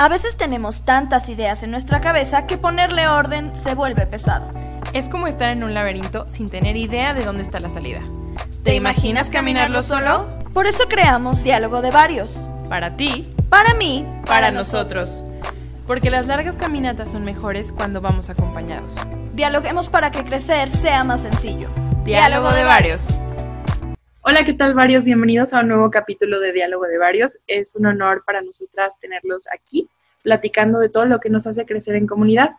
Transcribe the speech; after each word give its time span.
A 0.00 0.08
veces 0.08 0.36
tenemos 0.36 0.82
tantas 0.82 1.28
ideas 1.28 1.64
en 1.64 1.72
nuestra 1.72 2.00
cabeza 2.00 2.46
que 2.46 2.56
ponerle 2.56 3.08
orden 3.08 3.52
se 3.52 3.74
vuelve 3.74 4.06
pesado. 4.06 4.48
Es 4.92 5.08
como 5.08 5.26
estar 5.26 5.48
en 5.48 5.64
un 5.64 5.74
laberinto 5.74 6.30
sin 6.30 6.48
tener 6.48 6.76
idea 6.76 7.14
de 7.14 7.24
dónde 7.24 7.42
está 7.42 7.58
la 7.58 7.68
salida. 7.68 8.00
¿Te 8.62 8.76
imaginas 8.76 9.28
caminarlo 9.28 9.82
solo? 9.82 10.28
Por 10.54 10.68
eso 10.68 10.84
creamos 10.88 11.42
Diálogo 11.42 11.82
de 11.82 11.90
Varios. 11.90 12.48
Para 12.68 12.92
ti, 12.92 13.34
Para 13.48 13.74
mí, 13.74 14.06
para 14.24 14.52
nosotros. 14.52 15.24
Porque 15.88 16.10
las 16.10 16.26
largas 16.26 16.54
caminatas 16.54 17.10
son 17.10 17.24
mejores 17.24 17.72
cuando 17.72 18.00
vamos 18.00 18.30
acompañados. 18.30 18.98
dialoguemos 19.32 19.88
para 19.88 20.12
que 20.12 20.22
crecer 20.22 20.70
sea 20.70 21.02
más 21.02 21.22
sencillo. 21.22 21.68
Diálogo 22.04 22.52
de 22.52 22.62
varios. 22.62 23.08
Hola, 24.30 24.44
¿qué 24.44 24.52
tal 24.52 24.74
varios? 24.74 25.06
Bienvenidos 25.06 25.54
a 25.54 25.60
un 25.60 25.68
nuevo 25.68 25.88
capítulo 25.90 26.38
de 26.38 26.52
Diálogo 26.52 26.84
de 26.84 26.98
varios. 26.98 27.38
Es 27.46 27.74
un 27.76 27.86
honor 27.86 28.24
para 28.26 28.42
nosotras 28.42 29.00
tenerlos 29.00 29.46
aquí, 29.50 29.88
platicando 30.22 30.80
de 30.80 30.90
todo 30.90 31.06
lo 31.06 31.18
que 31.18 31.30
nos 31.30 31.46
hace 31.46 31.64
crecer 31.64 31.96
en 31.96 32.06
comunidad. 32.06 32.50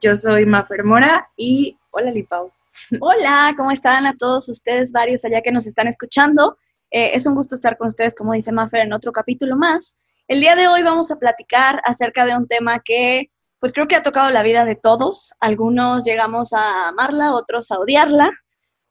Yo 0.00 0.14
soy 0.14 0.46
Mafer 0.46 0.84
Mora 0.84 1.28
y 1.36 1.76
hola 1.90 2.12
Lipau. 2.12 2.52
Hola, 3.00 3.52
¿cómo 3.56 3.72
están 3.72 4.06
a 4.06 4.16
todos 4.16 4.48
ustedes, 4.48 4.92
varios 4.92 5.24
allá 5.24 5.42
que 5.42 5.50
nos 5.50 5.66
están 5.66 5.88
escuchando? 5.88 6.56
Eh, 6.92 7.10
es 7.14 7.26
un 7.26 7.34
gusto 7.34 7.56
estar 7.56 7.76
con 7.76 7.88
ustedes, 7.88 8.14
como 8.14 8.34
dice 8.34 8.52
Maffer, 8.52 8.82
en 8.82 8.92
otro 8.92 9.10
capítulo 9.10 9.56
más. 9.56 9.98
El 10.28 10.40
día 10.40 10.54
de 10.54 10.68
hoy 10.68 10.84
vamos 10.84 11.10
a 11.10 11.16
platicar 11.16 11.82
acerca 11.84 12.26
de 12.26 12.36
un 12.36 12.46
tema 12.46 12.78
que, 12.78 13.28
pues 13.58 13.72
creo 13.72 13.88
que 13.88 13.96
ha 13.96 14.02
tocado 14.04 14.30
la 14.30 14.44
vida 14.44 14.64
de 14.64 14.76
todos. 14.76 15.34
Algunos 15.40 16.04
llegamos 16.04 16.52
a 16.52 16.86
amarla, 16.86 17.34
otros 17.34 17.72
a 17.72 17.80
odiarla, 17.80 18.30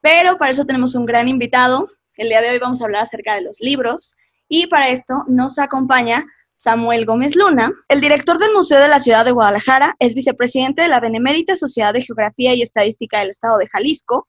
pero 0.01 0.37
para 0.37 0.51
eso 0.51 0.65
tenemos 0.65 0.93
un 0.93 1.05
gran 1.05 1.29
invitado. 1.29 1.87
El 2.17 2.29
día 2.29 2.41
de 2.41 2.49
hoy 2.49 2.57
vamos 2.57 2.81
a 2.81 2.85
hablar 2.85 3.03
acerca 3.03 3.35
de 3.35 3.41
los 3.41 3.61
libros 3.61 4.15
y 4.49 4.65
para 4.67 4.89
esto 4.89 5.23
nos 5.27 5.59
acompaña 5.59 6.25
Samuel 6.55 7.05
Gómez 7.05 7.35
Luna, 7.35 7.71
el 7.89 8.01
director 8.01 8.39
del 8.39 8.53
Museo 8.53 8.81
de 8.81 8.87
la 8.87 8.97
Ciudad 8.97 9.23
de 9.23 9.31
Guadalajara, 9.31 9.93
es 9.99 10.15
vicepresidente 10.15 10.81
de 10.81 10.87
la 10.87 10.99
Benemérita 10.99 11.55
Sociedad 11.55 11.93
de 11.93 12.01
Geografía 12.01 12.55
y 12.55 12.63
Estadística 12.63 13.19
del 13.19 13.29
Estado 13.29 13.59
de 13.59 13.67
Jalisco, 13.67 14.27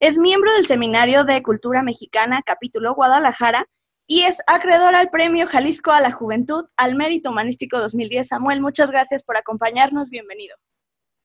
es 0.00 0.18
miembro 0.18 0.52
del 0.54 0.66
Seminario 0.66 1.22
de 1.22 1.40
Cultura 1.42 1.84
Mexicana, 1.84 2.42
capítulo 2.44 2.94
Guadalajara, 2.94 3.66
y 4.08 4.22
es 4.22 4.42
acreedor 4.48 4.96
al 4.96 5.10
Premio 5.10 5.46
Jalisco 5.46 5.92
a 5.92 6.00
la 6.00 6.10
Juventud 6.10 6.64
al 6.76 6.96
Mérito 6.96 7.30
Humanístico 7.30 7.78
2010. 7.78 8.26
Samuel, 8.26 8.60
muchas 8.60 8.90
gracias 8.90 9.22
por 9.22 9.36
acompañarnos, 9.36 10.10
bienvenido. 10.10 10.56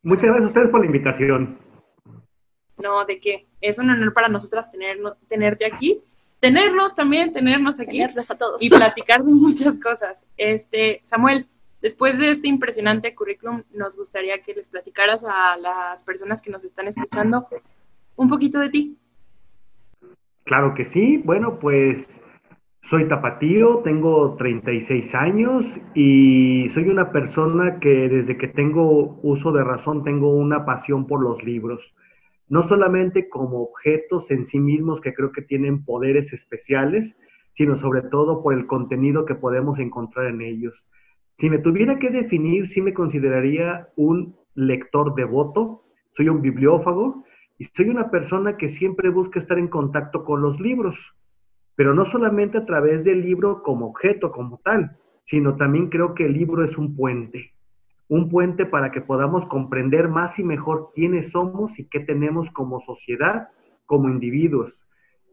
Muchas 0.04 0.26
gracias 0.26 0.44
a 0.44 0.48
ustedes 0.48 0.70
por 0.70 0.82
la 0.82 0.86
invitación. 0.86 1.60
No, 2.78 3.06
¿de 3.06 3.20
qué? 3.20 3.48
Es 3.64 3.80
un 3.80 3.90
honor 3.90 4.14
para 4.14 4.28
nosotras 4.28 4.70
tener, 4.70 4.98
tenerte 5.30 5.66
aquí. 5.66 6.02
Tenernos 6.42 6.96
también, 6.96 7.32
tenernos 7.32 7.80
aquí. 7.80 8.00
Tenerlos 8.00 8.30
a 8.30 8.38
todos. 8.38 8.62
y 8.62 8.70
platicar 8.70 9.24
de 9.24 9.34
muchas 9.34 9.80
cosas. 9.80 10.26
Este, 10.36 11.00
Samuel, 11.04 11.48
después 11.82 12.20
de 12.20 12.32
este 12.32 12.50
impresionante 12.50 13.16
currículum, 13.16 13.64
nos 13.74 13.98
gustaría 13.98 14.42
que 14.42 14.54
les 14.54 14.68
platicaras 14.68 15.26
a 15.26 15.56
las 15.56 16.04
personas 16.04 16.42
que 16.42 16.52
nos 16.52 16.66
están 16.66 16.88
escuchando 16.88 17.48
un 18.18 18.28
poquito 18.28 18.60
de 18.60 18.70
ti. 18.70 18.98
Claro 20.44 20.74
que 20.76 20.84
sí. 20.84 21.22
Bueno, 21.24 21.58
pues 21.58 22.06
soy 22.82 23.08
tapatío, 23.08 23.78
tengo 23.78 24.36
36 24.36 25.16
años 25.16 25.66
y 25.96 26.68
soy 26.74 26.90
una 26.90 27.14
persona 27.14 27.80
que 27.80 28.10
desde 28.10 28.38
que 28.38 28.50
tengo 28.50 29.20
uso 29.24 29.54
de 29.54 29.64
razón 29.64 30.04
tengo 30.04 30.36
una 30.36 30.66
pasión 30.66 31.08
por 31.08 31.24
los 31.24 31.42
libros. 31.46 31.82
No 32.48 32.64
solamente 32.64 33.30
como 33.30 33.62
objetos 33.62 34.30
en 34.32 34.46
sí 34.46 34.60
mismos 34.60 35.02
que 35.02 35.14
creo 35.14 35.32
que 35.32 35.42
tienen 35.42 35.84
poderes 35.84 36.34
especiales, 36.34 37.16
sino 37.54 37.78
sobre 37.78 38.02
todo 38.02 38.42
por 38.42 38.54
el 38.54 38.68
contenido 38.68 39.26
que 39.26 39.36
podemos 39.36 39.80
encontrar 39.80 40.28
en 40.28 40.42
ellos. 40.42 40.74
Si 41.36 41.50
me 41.50 41.60
tuviera 41.60 42.00
que 42.00 42.10
definir, 42.10 42.68
sí 42.68 42.82
me 42.82 42.94
consideraría 42.94 43.90
un 43.96 44.36
lector 44.56 45.16
devoto, 45.16 45.84
soy 46.12 46.30
un 46.30 46.42
bibliófago 46.42 47.24
y 47.58 47.66
soy 47.66 47.90
una 47.90 48.12
persona 48.12 48.58
que 48.58 48.70
siempre 48.70 49.10
busca 49.10 49.40
estar 49.40 49.58
en 49.58 49.68
contacto 49.68 50.24
con 50.24 50.42
los 50.42 50.60
libros, 50.60 50.98
pero 51.76 51.94
no 51.94 52.06
solamente 52.06 52.60
a 52.60 52.66
través 52.66 53.04
del 53.04 53.22
libro 53.22 53.64
como 53.64 53.88
objeto, 53.88 54.32
como 54.32 54.60
tal, 54.64 54.98
sino 55.26 55.56
también 55.56 55.90
creo 55.90 56.14
que 56.14 56.26
el 56.26 56.34
libro 56.34 56.64
es 56.64 56.78
un 56.78 56.96
puente, 56.96 57.54
un 58.10 58.30
puente 58.30 58.66
para 58.66 58.92
que 58.92 59.02
podamos 59.02 59.46
comprender 59.48 60.08
más 60.08 60.38
y 60.40 60.44
mejor 60.44 60.92
quiénes 60.94 61.30
somos 61.32 61.78
y 61.80 61.86
qué 61.86 62.00
tenemos 62.00 62.50
como 62.52 62.82
sociedad, 62.82 63.50
como 63.86 64.10
individuos. 64.10 64.74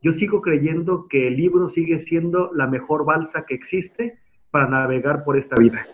Yo 0.03 0.13
sigo 0.13 0.41
creyendo 0.41 1.07
que 1.09 1.29
el 1.29 1.37
libro 1.37 1.69
sigue 1.69 1.99
siendo 1.99 2.51
la 2.55 2.67
mejor 2.67 3.05
balsa 3.05 3.45
que 3.47 3.55
existe 3.55 4.19
para 4.51 4.67
navegar 4.67 5.25
por 5.25 5.37
esta 5.37 5.57
vida. 5.61 5.87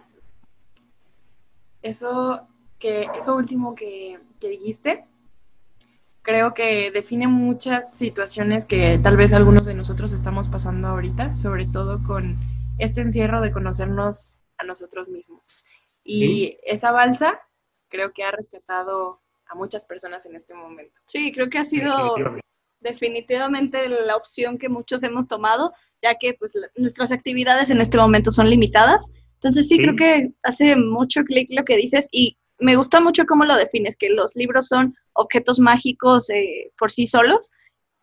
Eso, 1.83 2.47
que, 2.79 3.07
eso 3.17 3.37
último 3.37 3.75
que, 3.75 4.19
dijiste, 4.41 5.05
creo 6.23 6.55
que 6.55 6.91
define 6.91 7.27
muchas 7.27 7.97
situaciones 7.97 8.65
que 8.65 8.99
tal 9.03 9.17
vez 9.17 9.33
algunos 9.33 9.67
de 9.67 9.75
nosotros 9.75 10.13
estamos 10.13 10.49
pasando 10.49 10.89
ahorita, 10.89 11.37
sobre 11.37 11.67
todo 11.67 12.03
con 12.03 12.39
este 12.79 13.01
encierro 13.01 13.41
de 13.41 13.51
conocernos 13.51 14.41
a 14.59 14.65
nosotros 14.65 15.09
mismos. 15.09 15.69
Y 16.09 16.19
Sí. 16.21 16.59
esa 16.65 16.93
balsa 16.93 17.41
creo 17.89 18.13
que 18.13 18.23
ha 18.23 18.31
rescatado 18.31 19.21
a 19.49 19.55
muchas 19.55 19.87
personas 19.87 20.25
en 20.27 20.37
este 20.37 20.55
momento. 20.55 20.95
Sí, 21.07 21.33
creo 21.33 21.49
que 21.51 21.59
ha 21.59 21.65
sido 21.65 21.93
Definitivamente. 21.97 22.41
definitivamente 22.81 23.89
la 23.89 24.17
opción 24.17 24.59
que 24.59 24.69
muchos 24.69 25.03
hemos 25.03 25.27
tomado, 25.29 25.73
ya 26.03 26.15
que 26.15 26.35
pues 26.35 26.53
nuestras 26.77 27.13
actividades 27.13 27.71
en 27.71 27.81
este 27.81 27.99
momento 27.99 28.31
son 28.31 28.49
limitadas. 28.51 29.11
Entonces 29.35 29.69
sí, 29.69 29.77
Sí. 29.77 29.83
creo 29.83 29.97
que 29.97 30.33
hace 30.43 30.77
mucho 30.77 31.23
clic 31.25 31.49
lo 31.51 31.65
que 31.65 31.77
dices 31.77 32.09
y 32.13 32.37
me 32.59 32.77
gusta 32.77 33.01
mucho 33.01 33.25
cómo 33.27 33.45
lo 33.45 33.57
defines, 33.57 33.97
que 33.97 34.09
los 34.09 34.35
libros 34.35 34.67
son 34.69 34.97
objetos 35.13 35.59
mágicos 35.61 36.31
eh, 36.31 36.73
por 36.79 36.91
sí 36.91 37.07
solos 37.07 37.51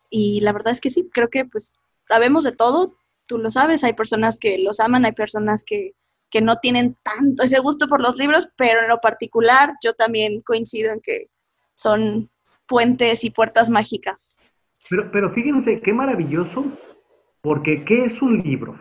y 0.09 0.42
la 0.42 0.52
verdad 0.53 0.72
es 0.72 0.80
que 0.81 0.92
sí, 0.92 1.09
creo 1.12 1.30
que 1.30 1.46
pues 1.46 1.74
sabemos 2.08 2.44
de 2.44 2.52
todo, 2.52 2.96
tú 3.25 3.38
lo 3.40 3.50
sabes, 3.50 3.84
hay 3.84 3.94
personas 3.94 4.38
que 4.38 4.58
los 4.59 4.80
aman, 4.80 5.06
hay 5.06 5.13
personas 5.13 5.63
que, 5.63 5.94
que 6.33 6.41
no 6.41 6.55
tienen 6.55 6.97
tanto 7.03 7.44
ese 7.44 7.59
gusto 7.59 7.88
por 7.88 8.01
los 8.01 8.17
libros, 8.17 8.49
pero 8.57 8.81
en 8.81 8.88
lo 8.88 8.99
particular 8.99 9.75
yo 9.83 9.94
también 9.94 10.41
coincido 10.41 10.91
en 10.91 10.99
que 10.99 11.27
son 11.75 12.31
puentes 12.67 13.23
y 13.23 13.29
puertas 13.29 13.69
mágicas. 13.69 14.35
Pero, 14.89 15.31
fíjense 15.31 15.79
qué 15.81 15.94
maravilloso, 15.94 16.66
porque 17.41 17.85
¿qué 17.85 18.05
es 18.05 18.19
un 18.23 18.39
libro? 18.39 18.79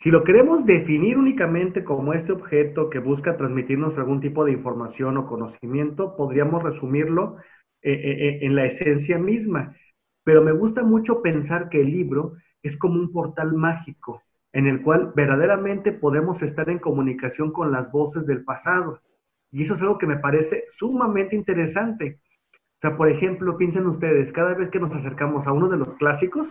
Si 0.00 0.10
lo 0.10 0.24
queremos 0.24 0.66
definir 0.66 1.16
únicamente 1.16 1.84
como 1.84 2.12
este 2.12 2.32
objeto 2.32 2.90
que 2.90 2.98
busca 2.98 3.36
transmitirnos 3.36 3.96
algún 3.96 4.20
tipo 4.20 4.44
de 4.44 4.52
información 4.52 5.16
o 5.16 5.28
conocimiento, 5.28 6.16
podríamos 6.16 6.64
resumirlo 6.64 7.36
eh, 7.82 7.92
eh, 7.92 8.28
eh, 8.28 8.38
en 8.42 8.56
la 8.56 8.66
esencia 8.66 9.16
misma. 9.16 9.76
Pero 10.24 10.42
me 10.42 10.52
gusta 10.52 10.82
mucho 10.82 11.22
pensar 11.22 11.68
que 11.68 11.80
el 11.80 11.92
libro 11.92 12.32
es 12.64 12.76
como 12.76 12.98
un 12.98 13.12
portal 13.12 13.52
mágico 13.54 14.22
en 14.52 14.66
el 14.66 14.82
cual 14.82 15.12
verdaderamente 15.14 15.92
podemos 15.92 16.40
estar 16.42 16.68
en 16.70 16.78
comunicación 16.78 17.52
con 17.52 17.72
las 17.72 17.90
voces 17.92 18.26
del 18.26 18.44
pasado. 18.44 19.00
Y 19.50 19.62
eso 19.62 19.74
es 19.74 19.82
algo 19.82 19.98
que 19.98 20.06
me 20.06 20.18
parece 20.18 20.64
sumamente 20.68 21.36
interesante. 21.36 22.18
O 22.54 22.80
sea, 22.80 22.96
por 22.96 23.08
ejemplo, 23.08 23.56
piensen 23.56 23.86
ustedes, 23.86 24.32
cada 24.32 24.54
vez 24.54 24.70
que 24.70 24.78
nos 24.78 24.94
acercamos 24.94 25.46
a 25.46 25.52
uno 25.52 25.68
de 25.68 25.78
los 25.78 25.94
clásicos, 25.94 26.48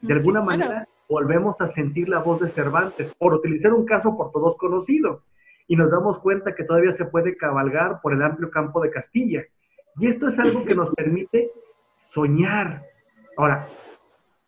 de 0.00 0.12
alguna 0.12 0.40
Sí, 0.40 0.46
claro. 0.46 0.60
manera 0.64 0.88
volvemos 1.08 1.60
a 1.60 1.66
sentir 1.68 2.08
la 2.08 2.18
voz 2.18 2.40
de 2.40 2.48
Cervantes, 2.48 3.12
por 3.18 3.32
utilizar 3.34 3.72
un 3.72 3.86
caso 3.86 4.16
por 4.16 4.30
todos 4.30 4.56
conocido, 4.56 5.22
y 5.66 5.76
nos 5.76 5.90
damos 5.90 6.18
cuenta 6.18 6.54
que 6.54 6.64
todavía 6.64 6.92
se 6.92 7.06
puede 7.06 7.36
cabalgar 7.36 8.00
por 8.02 8.12
el 8.12 8.22
amplio 8.22 8.50
campo 8.50 8.80
de 8.80 8.90
Castilla. 8.90 9.42
Y 9.96 10.06
esto 10.06 10.28
es 10.28 10.38
algo 10.38 10.64
que 10.64 10.74
nos 10.74 10.94
permite 10.94 11.50
soñar. 11.98 12.82
Ahora, 13.36 13.68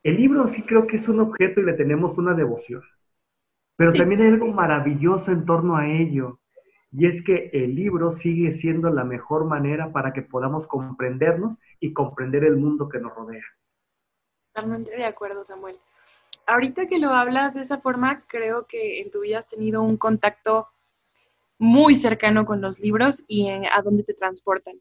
el 0.03 0.17
libro 0.17 0.47
sí 0.49 0.63
creo 0.63 0.87
que 0.87 0.97
es 0.97 1.09
un 1.09 1.21
objeto 1.21 1.61
y 1.61 1.65
le 1.65 1.75
tenemos 1.75 2.19
una 2.19 2.35
devoción, 2.35 2.83
pero 3.77 3.93
Sí. 3.93 3.99
también 3.99 4.23
hay 4.23 4.29
algo 4.29 4.49
maravilloso 4.49 5.33
en 5.33 5.45
torno 5.47 5.77
a 5.77 5.89
ello, 5.89 6.41
y 6.93 7.07
es 7.07 7.23
que 7.23 7.51
el 7.53 7.75
libro 7.75 8.11
sigue 8.13 8.53
siendo 8.53 8.91
la 8.91 9.05
mejor 9.05 9.47
manera 9.47 9.93
para 9.93 10.13
que 10.13 10.23
podamos 10.23 10.67
comprendernos 10.69 11.59
y 11.81 11.93
comprender 11.93 12.45
el 12.45 12.57
mundo 12.57 12.89
que 12.89 13.01
nos 13.01 13.15
rodea. 13.15 13.45
Totalmente 14.53 14.97
de 14.97 15.05
acuerdo, 15.05 15.45
Samuel. 15.45 15.77
Ahorita 16.47 16.87
que 16.89 16.99
lo 16.99 17.11
hablas 17.11 17.55
de 17.55 17.63
esa 17.63 17.79
forma, 17.81 18.25
creo 18.29 18.67
que 18.67 19.01
en 19.01 19.11
tu 19.11 19.21
vida 19.21 19.39
has 19.39 19.49
tenido 19.49 19.83
un 19.83 19.97
contacto 19.97 20.69
muy 21.59 21.97
cercano 21.97 22.47
con 22.47 22.61
los 22.61 22.81
libros 22.81 23.25
y 23.29 23.49
en- 23.49 23.67
a 23.67 23.83
dónde 23.83 24.05
te 24.05 24.15
transportan. 24.15 24.77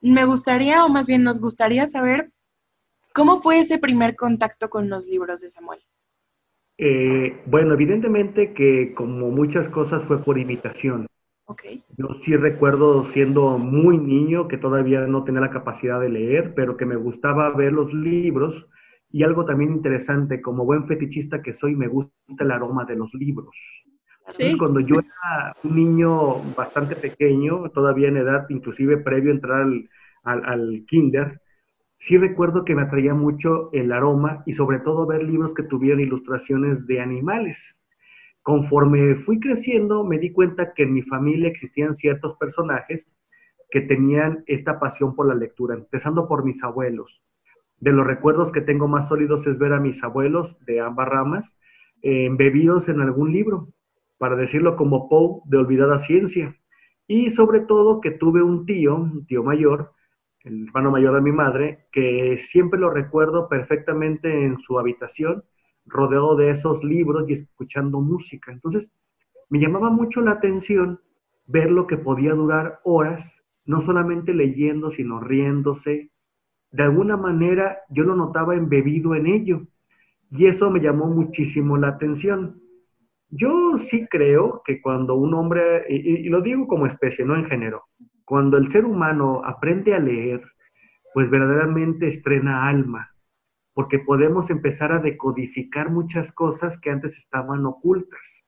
Me 0.00 0.24
gustaría, 0.26 0.84
o 0.84 0.88
más 0.88 1.06
bien 1.08 1.24
nos 1.24 1.40
gustaría 1.40 1.86
saber, 1.88 2.32
¿cómo 3.14 3.40
fue 3.40 3.60
ese 3.60 3.78
primer 3.78 4.16
contacto 4.16 4.70
con 4.70 4.88
los 4.88 5.06
libros 5.06 5.40
de 5.40 5.50
Samuel? 5.50 5.80
Eh, 6.78 7.42
bueno, 7.46 7.74
evidentemente 7.74 8.54
que 8.54 8.94
como 8.94 9.30
muchas 9.30 9.68
cosas 9.68 10.02
fue 10.04 10.24
por 10.24 10.38
imitación. 10.38 11.06
Ok. 11.44 11.62
Yo 11.96 12.08
sí 12.24 12.36
recuerdo 12.36 13.04
siendo 13.04 13.58
muy 13.58 13.98
niño 13.98 14.48
que 14.48 14.56
todavía 14.56 15.00
no 15.06 15.24
tenía 15.24 15.42
la 15.42 15.50
capacidad 15.50 16.00
de 16.00 16.08
leer, 16.08 16.54
pero 16.54 16.76
que 16.76 16.86
me 16.86 16.96
gustaba 16.96 17.50
ver 17.50 17.72
los 17.72 17.92
libros. 17.92 18.66
Y 19.10 19.24
algo 19.24 19.44
también 19.44 19.72
interesante, 19.72 20.40
como 20.40 20.64
buen 20.64 20.86
fetichista 20.86 21.42
que 21.42 21.52
soy, 21.52 21.74
me 21.74 21.88
gusta 21.88 22.12
el 22.38 22.50
aroma 22.50 22.84
de 22.84 22.96
los 22.96 23.12
libros. 23.14 23.54
O 24.24 24.30
Entonces, 24.30 24.56
cuando 24.56 24.80
yo 24.80 24.94
era 25.00 25.54
un 25.64 25.74
niño 25.76 26.36
bastante 26.56 26.94
pequeño, 26.96 27.70
todavía 27.70 28.08
en 28.08 28.18
edad, 28.18 28.46
inclusive 28.48 28.98
previo 28.98 29.32
a 29.32 29.34
entrar 29.34 29.62
al, 29.62 29.88
al, 30.22 30.44
al 30.44 30.84
kinder, 30.86 31.40
sí 32.00 32.16
recuerdo 32.16 32.64
que 32.64 32.74
me 32.74 32.82
atraía 32.82 33.14
mucho 33.14 33.70
el 33.72 33.92
aroma 33.92 34.42
y 34.46 34.54
sobre 34.54 34.80
todo 34.80 35.06
ver 35.06 35.22
libros 35.22 35.52
que 35.54 35.62
tuvieran 35.62 36.00
ilustraciones 36.00 36.86
de 36.86 37.00
animales. 37.00 37.80
Conforme 38.42 39.16
fui 39.16 39.38
creciendo, 39.38 40.02
me 40.02 40.18
di 40.18 40.32
cuenta 40.32 40.72
que 40.72 40.84
en 40.84 40.94
mi 40.94 41.02
familia 41.02 41.48
existían 41.48 41.94
ciertos 41.94 42.36
personajes 42.38 43.06
que 43.70 43.82
tenían 43.82 44.42
esta 44.46 44.80
pasión 44.80 45.14
por 45.14 45.28
la 45.28 45.34
lectura, 45.34 45.74
empezando 45.74 46.26
por 46.26 46.44
mis 46.44 46.62
abuelos. 46.64 47.22
De 47.78 47.92
los 47.92 48.06
recuerdos 48.06 48.50
que 48.50 48.62
tengo 48.62 48.88
más 48.88 49.08
sólidos 49.08 49.46
es 49.46 49.58
ver 49.58 49.74
a 49.74 49.80
mis 49.80 50.02
abuelos 50.02 50.56
de 50.64 50.80
ambas 50.80 51.08
ramas 51.08 51.58
eh, 52.02 52.24
embebidos 52.24 52.88
en 52.88 53.00
algún 53.00 53.32
libro, 53.32 53.68
para 54.18 54.36
decirlo 54.36 54.76
como 54.76 55.08
Poe 55.08 55.42
de 55.44 55.58
Olvidada 55.58 55.98
Ciencia. 55.98 56.56
Y 57.06 57.30
sobre 57.30 57.60
todo 57.60 58.00
que 58.00 58.10
tuve 58.10 58.42
un 58.42 58.64
tío, 58.64 58.96
un 58.96 59.26
tío 59.26 59.42
mayor, 59.42 59.92
el 60.44 60.64
hermano 60.64 60.90
mayor 60.90 61.14
de 61.14 61.20
mi 61.20 61.32
madre, 61.32 61.86
que 61.92 62.38
siempre 62.38 62.80
lo 62.80 62.90
recuerdo 62.90 63.48
perfectamente 63.48 64.44
en 64.44 64.58
su 64.58 64.78
habitación, 64.78 65.44
rodeado 65.86 66.36
de 66.36 66.50
esos 66.50 66.82
libros 66.84 67.28
y 67.28 67.34
escuchando 67.34 68.00
música. 68.00 68.52
Entonces, 68.52 68.90
me 69.48 69.58
llamaba 69.58 69.90
mucho 69.90 70.20
la 70.20 70.32
atención 70.32 71.00
ver 71.46 71.70
lo 71.70 71.86
que 71.86 71.96
podía 71.96 72.34
durar 72.34 72.80
horas, 72.84 73.42
no 73.64 73.82
solamente 73.82 74.32
leyendo, 74.32 74.90
sino 74.92 75.20
riéndose. 75.20 76.10
De 76.70 76.82
alguna 76.82 77.16
manera 77.16 77.78
yo 77.90 78.04
lo 78.04 78.14
notaba 78.14 78.54
embebido 78.54 79.14
en 79.14 79.26
ello 79.26 79.66
y 80.30 80.46
eso 80.46 80.70
me 80.70 80.80
llamó 80.80 81.06
muchísimo 81.06 81.76
la 81.76 81.88
atención. 81.88 82.60
Yo 83.28 83.78
sí 83.78 84.06
creo 84.08 84.62
que 84.64 84.80
cuando 84.80 85.14
un 85.14 85.34
hombre, 85.34 85.84
y, 85.88 86.28
lo 86.28 86.40
digo 86.40 86.66
como 86.66 86.86
especie, 86.86 87.24
no 87.24 87.36
en 87.36 87.46
género, 87.46 87.84
cuando 88.30 88.58
el 88.58 88.70
ser 88.70 88.84
humano 88.84 89.42
aprende 89.44 89.92
a 89.92 89.98
leer, 89.98 90.40
pues 91.12 91.28
verdaderamente 91.28 92.06
estrena 92.06 92.68
alma, 92.68 93.10
porque 93.74 93.98
podemos 93.98 94.50
empezar 94.50 94.92
a 94.92 95.00
decodificar 95.00 95.90
muchas 95.90 96.30
cosas 96.30 96.78
que 96.78 96.90
antes 96.90 97.18
estaban 97.18 97.66
ocultas. 97.66 98.46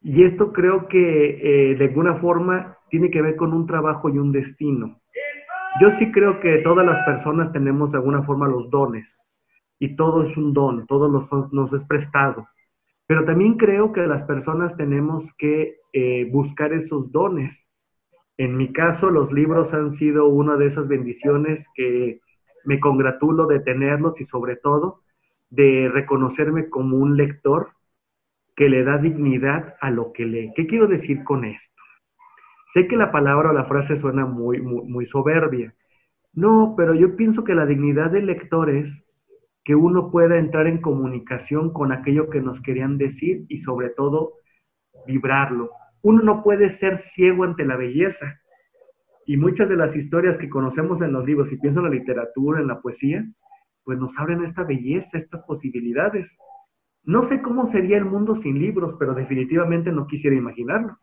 Y 0.00 0.24
esto 0.24 0.54
creo 0.54 0.88
que 0.88 1.72
eh, 1.72 1.74
de 1.74 1.84
alguna 1.84 2.14
forma 2.20 2.78
tiene 2.88 3.10
que 3.10 3.20
ver 3.20 3.36
con 3.36 3.52
un 3.52 3.66
trabajo 3.66 4.08
y 4.08 4.16
un 4.16 4.32
destino. 4.32 4.98
Yo 5.78 5.90
sí 5.90 6.10
creo 6.10 6.40
que 6.40 6.62
todas 6.62 6.86
las 6.86 7.04
personas 7.04 7.52
tenemos 7.52 7.92
de 7.92 7.98
alguna 7.98 8.22
forma 8.22 8.48
los 8.48 8.70
dones 8.70 9.06
y 9.78 9.94
todo 9.94 10.22
es 10.22 10.34
un 10.38 10.54
don, 10.54 10.86
todo 10.86 11.10
nos, 11.10 11.72
es 11.74 11.84
prestado. 11.86 12.48
Pero 13.06 13.26
también 13.26 13.58
creo 13.58 13.92
que 13.92 14.06
las 14.06 14.22
personas 14.22 14.74
tenemos 14.74 15.30
que 15.36 15.80
eh, 15.92 16.30
buscar 16.32 16.72
esos 16.72 17.12
dones 17.12 17.69
en 18.40 18.56
mi 18.56 18.72
caso, 18.72 19.10
los 19.10 19.34
libros 19.34 19.74
han 19.74 19.92
sido 19.92 20.26
una 20.28 20.56
de 20.56 20.64
esas 20.64 20.88
bendiciones 20.88 21.62
que 21.74 22.20
me 22.64 22.80
congratulo 22.80 23.46
de 23.46 23.60
tenerlos 23.60 24.18
y 24.18 24.24
sobre 24.24 24.56
todo 24.56 25.02
de 25.50 25.90
reconocerme 25.92 26.70
como 26.70 26.96
un 26.96 27.18
lector 27.18 27.72
que 28.56 28.70
le 28.70 28.82
da 28.82 28.96
dignidad 28.96 29.74
a 29.82 29.90
lo 29.90 30.14
que 30.14 30.24
lee. 30.24 30.52
¿Qué 30.56 30.66
quiero 30.66 30.86
decir 30.86 31.22
con 31.22 31.44
esto? 31.44 31.82
Sé 32.72 32.88
que 32.88 32.96
la 32.96 33.12
palabra 33.12 33.50
o 33.50 33.52
la 33.52 33.66
frase 33.66 33.96
suena 33.96 34.24
muy, 34.24 34.62
muy, 34.62 35.04
soberbia. 35.04 35.74
No, 36.32 36.72
pero 36.78 36.94
yo 36.94 37.16
pienso 37.16 37.44
que 37.44 37.54
la 37.54 37.66
dignidad 37.66 38.10
del 38.10 38.24
lector 38.24 38.70
es 38.70 39.04
que 39.64 39.74
uno 39.74 40.10
pueda 40.10 40.38
entrar 40.38 40.66
en 40.66 40.80
comunicación 40.80 41.74
con 41.74 41.92
aquello 41.92 42.30
que 42.30 42.40
nos 42.40 42.62
querían 42.62 42.96
decir 42.96 43.44
y 43.48 43.60
sobre 43.60 43.90
todo 43.90 44.32
vibrarlo, 45.06 45.72
uno 46.02 46.22
no 46.22 46.42
puede 46.42 46.70
ser 46.70 46.98
ciego 46.98 47.44
ante 47.44 47.64
la 47.64 47.76
belleza. 47.76 48.40
Y 49.26 49.36
muchas 49.36 49.68
de 49.68 49.76
las 49.76 49.94
historias 49.94 50.36
que 50.38 50.48
conocemos 50.48 51.02
en 51.02 51.12
los 51.12 51.24
libros, 51.24 51.52
y 51.52 51.58
pienso 51.58 51.80
en 51.80 51.86
la 51.86 51.90
literatura, 51.90 52.60
en 52.60 52.66
la 52.66 52.80
poesía, 52.80 53.24
pues 53.84 53.98
nos 53.98 54.18
abren 54.18 54.44
esta 54.44 54.64
belleza, 54.64 55.18
estas 55.18 55.42
posibilidades. 55.42 56.36
No 57.02 57.22
sé 57.22 57.40
cómo 57.42 57.66
sería 57.70 57.96
el 57.96 58.04
mundo 58.04 58.34
sin 58.36 58.58
libros, 58.58 58.96
pero 58.98 59.14
definitivamente 59.14 59.90
no 59.92 60.06
quisiera 60.06 60.36
imaginarlo. 60.36 60.98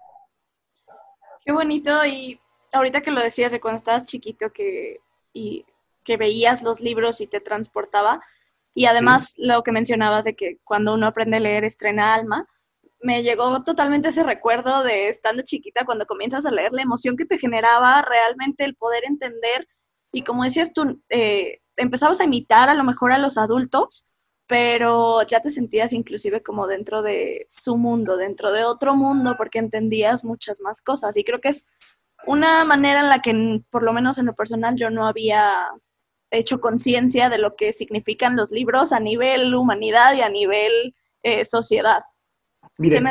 Qué 1.45 1.51
bonito, 1.51 2.05
y 2.05 2.39
ahorita 2.73 3.01
que 3.01 3.11
lo 3.11 3.21
decías 3.21 3.51
de 3.51 3.59
cuando 3.59 3.77
estabas 3.77 4.05
chiquito 4.05 4.51
que, 4.51 4.99
y 5.33 5.65
que 6.03 6.17
veías 6.17 6.61
los 6.61 6.81
libros 6.81 7.21
y 7.21 7.27
te 7.27 7.39
transportaba, 7.39 8.21
y 8.73 8.85
además 8.85 9.33
lo 9.37 9.63
que 9.63 9.71
mencionabas 9.71 10.25
de 10.25 10.35
que 10.35 10.59
cuando 10.63 10.93
uno 10.93 11.07
aprende 11.07 11.37
a 11.37 11.39
leer 11.39 11.63
estrena 11.63 12.13
alma, 12.13 12.47
me 12.99 13.23
llegó 13.23 13.63
totalmente 13.63 14.09
ese 14.09 14.23
recuerdo 14.23 14.83
de 14.83 15.09
estando 15.09 15.43
chiquita 15.43 15.85
cuando 15.85 16.05
comienzas 16.05 16.45
a 16.45 16.51
leer 16.51 16.71
la 16.73 16.81
emoción 16.81 17.15
que 17.15 17.25
te 17.25 17.37
generaba 17.37 18.01
realmente 18.01 18.65
el 18.65 18.75
poder 18.75 19.03
entender 19.05 19.67
y 20.11 20.23
como 20.23 20.43
decías 20.43 20.73
tú, 20.73 21.01
eh, 21.09 21.59
empezabas 21.75 22.19
a 22.19 22.23
imitar 22.23 22.69
a 22.69 22.73
lo 22.73 22.83
mejor 22.83 23.11
a 23.11 23.19
los 23.19 23.37
adultos, 23.37 24.07
pero 24.47 25.21
ya 25.23 25.41
te 25.41 25.49
sentías 25.49 25.93
inclusive 25.93 26.41
como 26.41 26.67
dentro 26.67 27.01
de 27.01 27.45
su 27.49 27.77
mundo, 27.77 28.17
dentro 28.17 28.51
de 28.51 28.63
otro 28.63 28.95
mundo, 28.95 29.35
porque 29.37 29.59
entendías 29.59 30.23
muchas 30.23 30.61
más 30.61 30.81
cosas. 30.81 31.17
Y 31.17 31.23
creo 31.23 31.41
que 31.41 31.49
es 31.49 31.67
una 32.25 32.63
manera 32.65 33.01
en 33.01 33.09
la 33.09 33.19
que, 33.19 33.61
por 33.69 33.83
lo 33.83 33.93
menos 33.93 34.17
en 34.17 34.27
lo 34.27 34.33
personal, 34.33 34.75
yo 34.77 34.89
no 34.89 35.05
había 35.05 35.67
hecho 36.31 36.59
conciencia 36.59 37.29
de 37.29 37.37
lo 37.37 37.55
que 37.55 37.73
significan 37.73 38.35
los 38.35 38.51
libros 38.51 38.91
a 38.91 38.99
nivel 38.99 39.53
humanidad 39.55 40.13
y 40.15 40.21
a 40.21 40.29
nivel 40.29 40.95
eh, 41.23 41.45
sociedad. 41.45 42.03
Miren, 42.77 43.05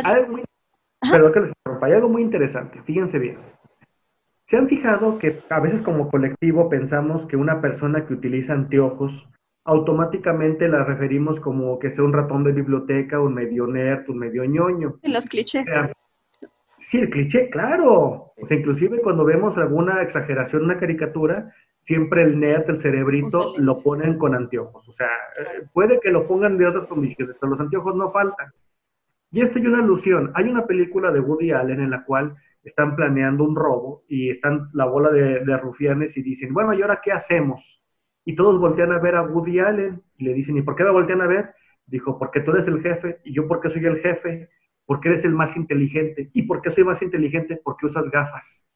pero 1.10 1.32
que 1.32 1.40
les 1.40 1.52
hay 1.82 1.92
algo 1.92 2.08
muy 2.08 2.22
interesante, 2.22 2.80
fíjense 2.82 3.18
bien. 3.18 3.38
¿Se 4.48 4.56
han 4.56 4.68
fijado 4.68 5.18
que 5.18 5.40
a 5.50 5.60
veces 5.60 5.82
como 5.82 6.08
colectivo 6.08 6.68
pensamos 6.68 7.26
que 7.26 7.36
una 7.36 7.60
persona 7.60 8.06
que 8.06 8.14
utiliza 8.14 8.52
anteojos 8.52 9.12
automáticamente 9.64 10.68
la 10.68 10.84
referimos 10.84 11.40
como 11.40 11.78
que 11.80 11.90
sea 11.90 12.04
un 12.04 12.12
ratón 12.12 12.44
de 12.44 12.52
biblioteca, 12.52 13.20
un 13.20 13.34
medio 13.34 13.66
nerd, 13.66 14.08
un 14.08 14.18
medio 14.18 14.44
ñoño? 14.44 14.98
Y 15.02 15.12
los 15.12 15.26
clichés. 15.26 15.68
sí, 16.80 16.98
el 16.98 17.10
cliché, 17.10 17.50
claro. 17.50 18.32
O 18.36 18.46
sea, 18.46 18.56
inclusive 18.56 19.00
cuando 19.02 19.24
vemos 19.24 19.56
alguna 19.56 20.02
exageración, 20.02 20.62
una 20.62 20.78
caricatura, 20.78 21.52
siempre 21.82 22.22
el 22.22 22.38
nerd, 22.38 22.70
el 22.70 22.78
cerebrito, 22.78 23.54
lo 23.58 23.82
ponen 23.82 24.16
con 24.16 24.36
anteojos. 24.36 24.88
O 24.88 24.92
sea, 24.92 25.08
eh, 25.40 25.66
puede 25.72 25.98
que 25.98 26.10
lo 26.10 26.28
pongan 26.28 26.56
de 26.56 26.68
otras 26.68 26.86
condiciones, 26.86 27.36
pero 27.40 27.50
los 27.50 27.60
anteojos 27.60 27.96
no 27.96 28.12
faltan. 28.12 28.52
Y 29.36 29.42
esto 29.42 29.58
hay 29.58 29.66
una 29.66 29.80
alusión. 29.80 30.32
Hay 30.34 30.48
una 30.48 30.66
película 30.66 31.12
de 31.12 31.20
Woody 31.20 31.50
Allen 31.50 31.82
en 31.82 31.90
la 31.90 32.06
cual 32.06 32.36
están 32.64 32.96
planeando 32.96 33.44
un 33.44 33.54
robo 33.54 34.02
y 34.08 34.30
están 34.30 34.70
la 34.72 34.86
bola 34.86 35.10
de, 35.10 35.58
rufianes 35.58 36.16
y 36.16 36.22
dicen, 36.22 36.54
bueno, 36.54 36.72
¿y 36.72 36.80
ahora 36.80 37.02
qué 37.04 37.12
hacemos? 37.12 37.82
Y 38.24 38.34
todos 38.34 38.58
voltean 38.58 38.92
a 38.92 38.98
ver 38.98 39.14
a 39.14 39.24
Woody 39.24 39.58
Allen 39.58 40.02
y 40.16 40.24
le 40.24 40.32
dicen, 40.32 40.56
¿y 40.56 40.62
por 40.62 40.74
qué 40.74 40.84
me 40.84 40.90
voltean 40.90 41.20
a 41.20 41.26
ver? 41.26 41.50
Dijo, 41.84 42.18
porque 42.18 42.40
tú 42.40 42.52
eres 42.52 42.66
el 42.66 42.80
jefe 42.80 43.18
y 43.24 43.34
yo 43.34 43.46
porque 43.46 43.68
soy 43.68 43.84
el 43.84 43.98
jefe, 43.98 44.48
porque 44.86 45.10
eres 45.10 45.22
el 45.26 45.32
más 45.32 45.54
inteligente. 45.54 46.30
¿Y 46.32 46.44
por 46.44 46.62
qué 46.62 46.70
soy 46.70 46.84
más 46.84 47.02
inteligente? 47.02 47.60
Porque 47.62 47.84
usas 47.84 48.10
gafas. 48.10 48.66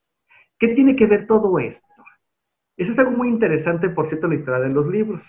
¿Qué 0.58 0.68
tiene 0.74 0.94
que 0.94 1.06
ver 1.06 1.26
todo 1.26 1.58
esto? 1.58 1.88
Eso 2.76 2.92
es 2.92 2.98
algo 2.98 3.12
muy 3.12 3.28
interesante, 3.28 3.88
por 3.88 4.08
cierto, 4.08 4.30
historia 4.30 4.60
de 4.60 4.74
los 4.74 4.86
libros. 4.88 5.22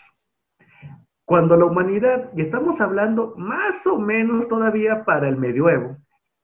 Cuando 1.32 1.56
la 1.56 1.64
humanidad, 1.64 2.30
y 2.36 2.42
estamos 2.42 2.82
hablando 2.82 3.34
más 3.38 3.88
o 3.88 3.98
menos 3.98 4.50
todavía 4.50 5.06
para 5.06 5.30
el 5.30 5.38
medioevo, 5.38 5.96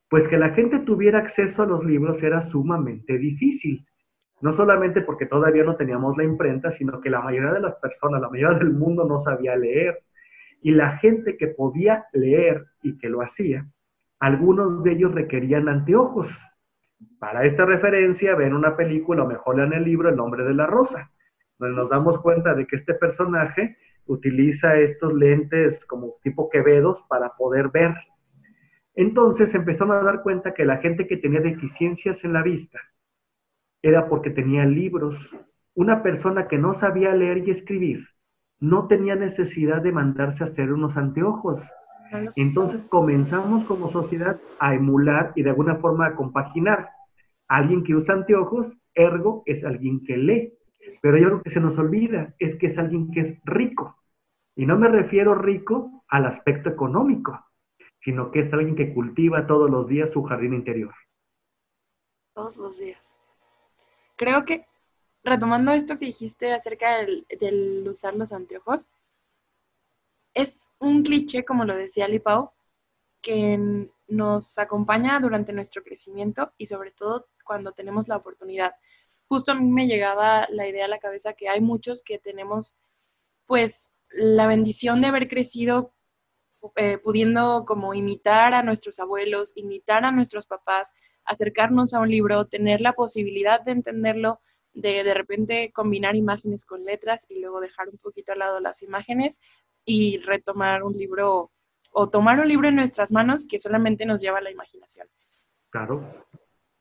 pues 0.10 0.29
que 0.29 0.38
la 0.38 0.51
gente 0.51 0.79
tuviera 0.79 1.20
acceso 1.20 1.62
a 1.62 1.65
los 1.65 1.84
libros 1.84 2.24
era 2.24 2.41
sumamente 2.44 3.17
difícil. 3.17 3.86
No 4.39 4.53
solamente 4.53 5.01
porque 5.01 5.25
todavía 5.25 5.65
no 5.65 5.75
teníamos 5.75 6.15
la 6.15 6.24
imprenta, 6.24 6.72
sino 6.72 7.01
que 7.01 7.10
la 7.10 7.20
mayoría 7.20 7.51
de 7.51 7.60
las 7.60 7.75
personas, 7.82 8.22
la 8.22 8.29
mayoría 8.29 8.58
del 8.60 8.72
mundo 8.72 9.03
no 9.03 9.20
sabía 9.20 9.58
leer. 9.58 10.00
Y 10.62 10.72
la 10.72 10.98
gente 11.00 11.36
que 11.36 11.48
podía 11.48 12.06
leer 12.13 12.63
y 12.82 12.98
que 12.98 13.10
lo 13.10 13.22
hacía, 13.22 13.67
algunos 14.22 14.84
de 14.84 14.94
ellos 14.94 15.13
requerían 15.13 15.67
anteojos. 15.67 16.29
Para 17.20 17.44
esta 17.44 17.65
referencia, 17.65 18.36
ven 18.36 18.53
una 18.53 18.77
película 18.77 19.24
o 19.24 19.27
mejor 19.27 19.58
lean 19.58 19.74
el 19.74 19.84
libro 19.84 20.08
El 20.08 20.15
nombre 20.15 20.46
de 20.46 20.53
la 20.53 20.65
rosa, 20.65 21.12
donde 21.60 21.75
nos 21.75 21.89
damos 21.89 22.22
cuenta 22.22 22.53
de 22.53 22.65
que 22.65 22.77
este 22.77 22.94
personaje 22.94 23.75
utiliza 24.07 24.75
estos 24.77 25.13
lentes 25.13 25.85
como 25.85 26.15
tipo 26.23 26.49
quevedos 26.49 27.03
para 27.07 27.35
poder 27.35 27.69
ver. 27.69 27.93
Entonces 28.95 29.53
empezaron 29.53 29.91
a 29.91 30.03
dar 30.03 30.23
cuenta 30.23 30.53
que 30.53 30.65
la 30.65 30.77
gente 30.77 31.07
que 31.07 31.17
tenía 31.17 31.39
deficiencias 31.39 32.23
en 32.23 32.33
la 32.33 32.41
vista 32.41 32.79
era 33.81 34.09
porque 34.09 34.31
tenía 34.31 34.65
libros. 34.65 35.15
Una 35.75 36.01
persona 36.01 36.47
que 36.47 36.57
no 36.57 36.73
sabía 36.73 37.13
leer 37.13 37.47
y 37.47 37.51
escribir 37.51 38.07
no 38.59 38.87
tenía 38.87 39.15
necesidad 39.15 39.81
de 39.81 39.91
mandarse 39.91 40.43
a 40.43 40.47
hacer 40.47 40.73
unos 40.73 40.97
anteojos. 40.97 41.61
Entonces 42.35 42.83
comenzamos 42.85 43.63
como 43.65 43.89
sociedad 43.91 44.39
a 44.59 44.73
emular 44.73 45.33
y 45.35 45.43
de 45.43 45.51
alguna 45.51 45.75
forma 45.75 46.07
a 46.07 46.15
compaginar. 46.15 46.89
Alguien 47.47 47.83
que 47.83 47.95
usa 47.95 48.15
anteojos, 48.15 48.67
ergo, 48.93 49.43
es 49.45 49.63
alguien 49.63 50.03
que 50.03 50.17
lee. 50.17 50.56
Pero 51.01 51.18
hay 51.18 51.24
algo 51.24 51.42
que 51.42 51.51
se 51.51 51.60
nos 51.60 51.77
olvida, 51.77 52.36
es 52.39 52.56
que 52.56 52.68
es 52.68 52.77
alguien 52.77 53.12
que 53.12 53.22
es 53.22 53.39
rico. 53.44 53.98
Y 54.56 54.66
no 54.66 54.77
me 54.77 54.88
refiero 54.88 55.36
rico 55.36 56.04
al 56.08 56.25
aspecto 56.25 56.70
económico, 56.70 57.46
sino 58.01 58.32
que 58.32 58.39
es 58.39 58.54
alguien 58.54 58.75
que 58.75 58.94
cultiva 58.94 59.46
todos 59.46 59.70
los 59.70 59.88
días 59.88 60.12
su 60.12 60.24
jardín 60.24 60.54
interior. 60.54 60.94
Todos 62.34 62.58
los 62.58 62.80
días. 62.80 63.18
Creo 64.16 64.46
que, 64.46 64.66
retomando 65.24 65.72
esto 65.72 65.98
que 65.98 66.06
dijiste 66.06 66.54
acerca 66.54 66.98
del, 67.39 67.88
usar 67.88 68.16
los 68.16 68.32
anteojos, 68.32 68.89
es 70.34 70.72
un 70.80 71.04
cliché, 71.04 71.46
como 71.46 71.66
lo 71.66 71.75
decía 71.75 72.08
Lipao, 72.08 72.54
que 73.22 73.89
nos 74.08 74.58
acompaña 74.58 75.20
durante 75.20 75.54
nuestro 75.54 75.84
crecimiento 75.84 76.54
y 76.58 76.68
sobre 76.68 76.92
todo 76.92 77.27
cuando 77.44 77.72
tenemos 77.74 78.08
la 78.08 78.18
oportunidad. 78.18 78.74
Justo 79.27 79.51
a 79.51 79.55
mí 79.55 79.69
me 79.69 79.88
llegaba 79.88 80.48
la 80.50 80.67
idea 80.67 80.86
a 80.86 80.89
la 80.89 81.00
cabeza 81.00 81.34
que 81.34 81.50
hay 81.50 81.62
muchos 81.62 82.03
que 82.03 82.17
tenemos 82.19 82.75
pues 83.46 83.91
la 84.10 84.48
bendición 84.48 85.01
de 85.01 85.07
haber 85.07 85.27
crecido 85.27 85.93
eh, 86.75 86.98
pudiendo 86.98 87.65
como 87.65 87.93
imitar 87.93 88.53
a 88.53 88.63
nuestros 88.63 89.00
abuelos, 89.00 89.53
imitar 89.55 90.05
a 90.05 90.12
nuestros 90.12 90.48
papás, 90.48 90.91
acercarnos 91.24 91.93
a 91.93 92.00
un 92.00 92.10
libro, 92.10 92.48
tener 92.48 92.81
la 92.81 92.93
posibilidad 92.93 93.62
de 93.62 93.72
entenderlo, 93.72 94.39
de 94.74 95.03
de 95.03 95.13
repente 95.13 95.72
combinar 95.72 96.15
imágenes 96.15 96.65
con 96.65 96.84
letras 96.84 97.25
y 97.29 97.39
luego 97.39 97.62
dejar 97.62 97.89
un 97.89 97.98
poquito 97.98 98.31
al 98.31 98.39
lado 98.39 98.60
las 98.60 98.81
imágenes 98.81 99.39
y 99.86 100.17
retomar 100.19 100.84
un 100.84 100.93
libro 100.93 101.51
o 101.91 102.10
tomar 102.10 102.39
un 102.39 102.48
libro 102.48 102.67
en 102.67 102.75
nuestras 102.75 103.12
manos 103.12 103.46
que 103.48 103.60
solamente 103.60 104.05
nos 104.05 104.22
lleva 104.22 104.39
a 104.39 104.41
la 104.41 104.51
imaginación. 104.51 105.07
Claro. 105.69 106.27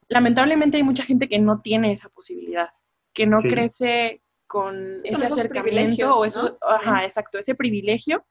Lamentablemente 0.08 0.76
hay 0.76 0.82
mucha 0.82 1.02
gente 1.02 1.28
que 1.28 1.38
no 1.38 1.60
tiene 1.60 1.92
esa 1.92 2.08
posibilidad, 2.08 2.68
que 3.12 3.26
no 3.26 3.38
crece 3.38 4.22
con 4.46 5.00
ese 5.04 5.24
acercamiento 5.24 6.14
o 6.14 6.24
eso, 6.24 6.56
ajá, 6.62 7.04
exacto, 7.04 7.38
ese 7.38 7.54
privilegio 7.54 8.24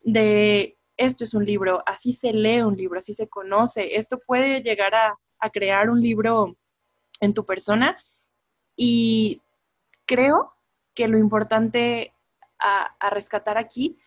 de 0.00 0.76
esto 0.96 1.24
es 1.24 1.34
un 1.34 1.44
libro, 1.44 1.82
así 1.86 2.12
se 2.12 2.32
lee 2.32 2.62
un 2.62 2.76
libro, 2.76 2.98
así 2.98 3.14
se 3.14 3.28
conoce, 3.28 3.96
esto 3.96 4.18
puede 4.26 4.62
llegar 4.62 4.94
a, 4.94 5.18
crear 5.52 5.90
un 5.90 6.00
libro 6.00 6.56
en 7.20 7.34
tu 7.34 7.44
persona. 7.44 7.98
Y 8.76 9.42
creo 10.06 10.54
que 10.94 11.08
lo 11.08 11.18
importante 11.18 12.14
a, 12.60 12.94
a, 13.00 13.10
rescatar 13.10 13.58
aquí 13.58 13.98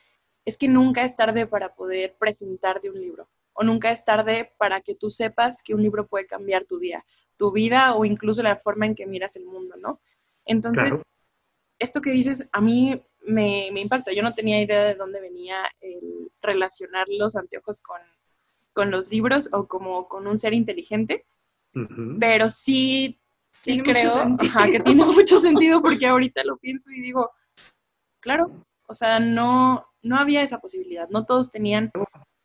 es 0.45 0.57
que 0.57 0.69
nunca 0.69 1.03
es 1.03 1.17
tarde 1.17 1.45
para 1.45 1.75
poder 1.75 2.15
presentarte 2.17 2.89
un 2.89 3.01
libro 3.01 3.27
o 3.55 3.63
nunca 3.63 3.91
es 3.91 4.05
tarde 4.05 4.53
para 4.57 4.81
que 4.81 4.95
tú 4.95 5.09
sepas 5.09 5.62
que 5.63 5.74
un 5.74 5.81
libro 5.81 6.07
puede 6.07 6.27
cambiar 6.27 6.65
tu 6.65 6.77
día, 6.77 7.03
tu 7.38 7.51
vida 7.51 7.95
o 7.95 8.05
incluso 8.05 8.43
la 8.43 8.57
forma 8.57 8.85
en 8.85 8.95
que 8.95 9.07
miras 9.07 9.35
el 9.35 9.45
mundo, 9.45 9.75
¿no? 9.77 10.01
Entonces, 10.45 11.01
esto 11.79 12.01
que 12.01 12.12
dices 12.12 12.47
a 12.51 12.62
mí 12.62 13.01
me, 13.25 13.67
impacta. 13.67 14.13
Yo 14.13 14.24
no 14.24 14.33
tenía 14.33 14.62
idea 14.62 14.83
de 14.83 14.95
dónde 14.95 15.19
venía 15.19 15.63
el 15.81 16.31
relacionar 16.41 17.07
los 17.09 17.35
anteojos 17.35 17.81
con, 17.81 18.91
los 18.91 19.09
libros 19.09 19.50
o 19.53 19.67
como 19.67 20.07
con 20.07 20.27
un 20.27 20.38
ser 20.38 20.53
inteligente, 20.53 21.25
pero 22.19 22.50
sí, 22.50 23.19
sí 23.53 23.81
creo 23.81 24.38
que 24.69 24.79
tiene 24.81 25.05
mucho 25.05 25.39
sentido 25.39 25.81
porque 25.81 26.07
ahorita 26.07 26.43
lo 26.43 26.57
pienso 26.57 26.91
y 26.91 27.01
digo, 27.01 27.31
claro, 28.19 28.65
o 28.88 28.93
sea, 28.93 29.19
no, 29.21 29.88
no 30.01 30.17
había 30.17 30.43
esa 30.43 30.59
posibilidad, 30.59 31.09
no 31.09 31.25
todos 31.25 31.51
tenían 31.51 31.89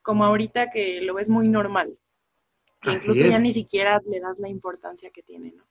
como 0.03 0.25
ahorita 0.25 0.71
que 0.71 1.01
lo 1.03 1.15
ves 1.15 1.29
muy 1.29 1.49
normal, 1.49 1.97
que 2.81 2.93
incluso 2.93 3.27
ya 3.27 3.39
ni 3.39 3.53
siquiera 3.53 4.01
le 4.07 4.21
das 4.21 4.41
la 4.41 4.49
importancia 4.49 5.11
que 5.11 5.23
tiene, 5.23 5.53
¿no? 5.57 5.65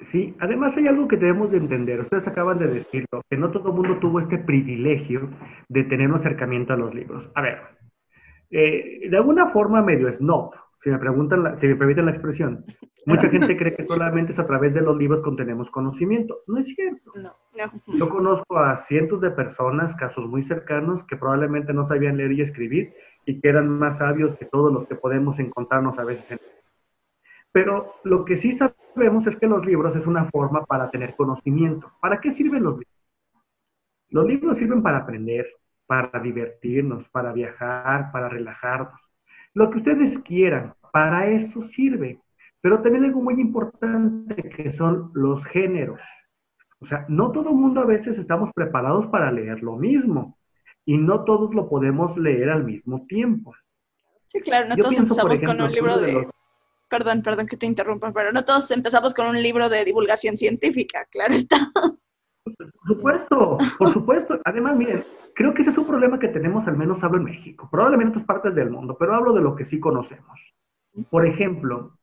Sí, 0.00 0.34
además 0.40 0.76
hay 0.76 0.86
algo 0.86 1.06
que 1.08 1.16
debemos 1.16 1.50
de 1.50 1.58
entender, 1.58 2.00
ustedes 2.00 2.26
acaban 2.26 2.58
de 2.58 2.68
decirlo, 2.68 3.22
que 3.28 3.36
no 3.36 3.50
todo 3.50 3.68
el 3.68 3.74
mundo 3.74 3.98
tuvo 3.98 4.20
este 4.20 4.38
privilegio 4.38 5.28
de 5.68 5.84
tener 5.84 6.08
un 6.08 6.14
acercamiento 6.14 6.72
a 6.72 6.76
los 6.76 6.94
libros. 6.94 7.30
A 7.34 7.42
ver, 7.42 7.58
eh, 8.50 9.08
de 9.10 9.16
alguna 9.16 9.48
forma 9.48 9.82
medio 9.82 10.10
snob, 10.10 10.54
si 10.82 10.88
me, 10.88 10.98
preguntan 10.98 11.60
si 11.60 11.66
me 11.66 11.76
permiten 11.76 12.06
la 12.06 12.12
expresión, 12.12 12.64
mucha 13.06 13.28
gente 13.28 13.56
cree 13.58 13.76
que 13.76 13.86
solamente 13.86 14.32
es 14.32 14.38
a 14.38 14.46
través 14.46 14.72
de 14.72 14.80
los 14.80 14.96
libros 14.96 15.22
que 15.22 15.36
tenemos 15.36 15.70
conocimiento. 15.70 16.38
No 16.46 16.58
es 16.58 16.74
cierto. 16.74 17.12
No, 17.16 17.34
no. 17.54 17.96
Yo 17.98 18.08
conozco 18.08 18.58
a 18.58 18.78
cientos 18.78 19.20
de 19.20 19.30
personas, 19.30 19.94
casos 19.96 20.26
muy 20.26 20.44
cercanos, 20.44 21.04
que 21.04 21.16
probablemente 21.16 21.74
no 21.74 21.84
sabían 21.84 22.16
leer 22.16 22.32
y 22.32 22.40
escribir 22.40 22.94
y 23.24 23.40
que 23.40 23.48
eran 23.48 23.68
más 23.68 23.98
sabios 23.98 24.36
que 24.36 24.46
todos 24.46 24.72
los 24.72 24.86
que 24.86 24.94
podemos 24.94 25.38
encontrarnos 25.38 25.98
a 25.98 26.04
veces 26.04 26.30
en 26.32 26.40
pero 27.52 27.94
lo 28.04 28.24
que 28.24 28.36
sí 28.36 28.52
sabemos 28.52 29.26
es 29.26 29.36
que 29.36 29.46
los 29.46 29.64
libros 29.66 29.96
es 29.96 30.06
una 30.06 30.26
forma 30.26 30.64
para 30.64 30.90
tener 30.90 31.16
conocimiento. 31.16 31.90
¿Para 32.00 32.20
qué 32.20 32.32
sirven 32.32 32.62
los 32.62 32.74
libros? 32.74 32.94
Los 34.10 34.26
libros 34.26 34.58
sirven 34.58 34.82
para 34.82 34.98
aprender, 34.98 35.46
para 35.86 36.20
divertirnos, 36.20 37.08
para 37.08 37.32
viajar, 37.32 38.12
para 38.12 38.28
relajarnos. 38.28 39.00
Lo 39.54 39.70
que 39.70 39.78
ustedes 39.78 40.18
quieran, 40.20 40.74
para 40.92 41.28
eso 41.28 41.62
sirve. 41.62 42.20
Pero 42.60 42.82
también 42.82 43.04
algo 43.04 43.20
muy 43.20 43.40
importante 43.40 44.48
que 44.50 44.72
son 44.72 45.10
los 45.14 45.44
géneros. 45.46 46.00
O 46.78 46.86
sea, 46.86 47.04
no 47.08 47.32
todo 47.32 47.50
el 47.50 47.56
mundo 47.56 47.80
a 47.80 47.86
veces 47.86 48.16
estamos 48.18 48.50
preparados 48.54 49.06
para 49.08 49.32
leer 49.32 49.62
lo 49.62 49.76
mismo 49.76 50.38
y 50.90 50.98
no 50.98 51.22
todos 51.22 51.54
lo 51.54 51.68
podemos 51.68 52.16
leer 52.16 52.50
al 52.50 52.64
mismo 52.64 53.06
tiempo. 53.06 53.54
Sí, 54.26 54.40
claro, 54.40 54.68
no 54.68 54.74
todos 54.74 54.98
empezamos 54.98 55.40
con 55.40 55.60
un 55.60 55.70
libro 55.70 55.98
de 55.98 56.26
perdón, 56.88 57.22
perdón 57.22 57.46
que 57.46 57.56
te 57.56 57.66
interrumpa, 57.66 58.12
pero 58.12 58.32
no 58.32 58.44
todos 58.44 58.68
empezamos 58.72 59.14
con 59.14 59.28
un 59.28 59.40
libro 59.40 59.68
de 59.68 59.84
divulgación 59.84 60.36
científica, 60.36 61.06
claro 61.12 61.34
está. 61.34 61.70
Por 62.42 62.96
supuesto, 62.96 63.58
por 63.78 63.92
supuesto. 63.92 64.40
Además, 64.44 64.76
miren, 64.76 65.04
creo 65.36 65.54
que 65.54 65.62
ese 65.62 65.70
es 65.70 65.78
un 65.78 65.86
problema 65.86 66.18
que 66.18 66.26
tenemos, 66.26 66.66
al 66.66 66.76
menos 66.76 67.00
hablo 67.04 67.18
en 67.18 67.24
México, 67.24 67.68
probablemente 67.70 68.08
en 68.08 68.10
otras 68.10 68.26
partes 68.26 68.52
del 68.56 68.70
mundo, 68.70 68.96
pero 68.98 69.14
hablo 69.14 69.32
de 69.32 69.42
lo 69.42 69.54
que 69.54 69.66
sí 69.66 69.78
conocemos. 69.78 70.40
Por 71.08 71.24
ejemplo, 71.24 71.96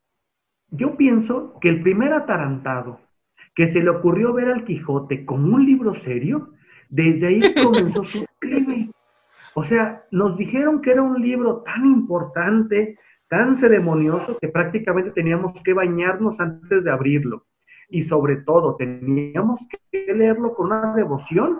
yo 0.69 0.95
pienso 0.95 1.59
que 1.59 1.67
el 1.67 1.83
primer 1.83 2.13
atarantado 2.13 3.01
que 3.53 3.67
se 3.67 3.81
le 3.81 3.89
ocurrió 3.89 4.31
ver 4.31 4.47
al 4.47 4.63
Quijote 4.63 5.25
como 5.25 5.55
un 5.55 5.65
libro 5.65 5.93
serio, 5.93 6.53
desde 6.87 7.27
ahí 7.27 7.41
comenzó 7.61 8.05
su. 8.05 8.25
O 9.59 9.63
sea, 9.63 10.05
nos 10.11 10.37
dijeron 10.37 10.83
que 10.83 10.91
era 10.91 11.01
un 11.01 11.19
libro 11.19 11.63
tan 11.63 11.83
importante, 11.83 12.99
tan 13.27 13.55
ceremonioso 13.55 14.37
que 14.39 14.49
prácticamente 14.49 15.09
teníamos 15.09 15.59
que 15.63 15.73
bañarnos 15.73 16.39
antes 16.39 16.83
de 16.83 16.91
abrirlo. 16.91 17.47
Y 17.89 18.03
sobre 18.03 18.35
todo, 18.35 18.75
teníamos 18.75 19.67
que 19.89 20.13
leerlo 20.13 20.53
con 20.53 20.67
una 20.67 20.93
devoción, 20.93 21.57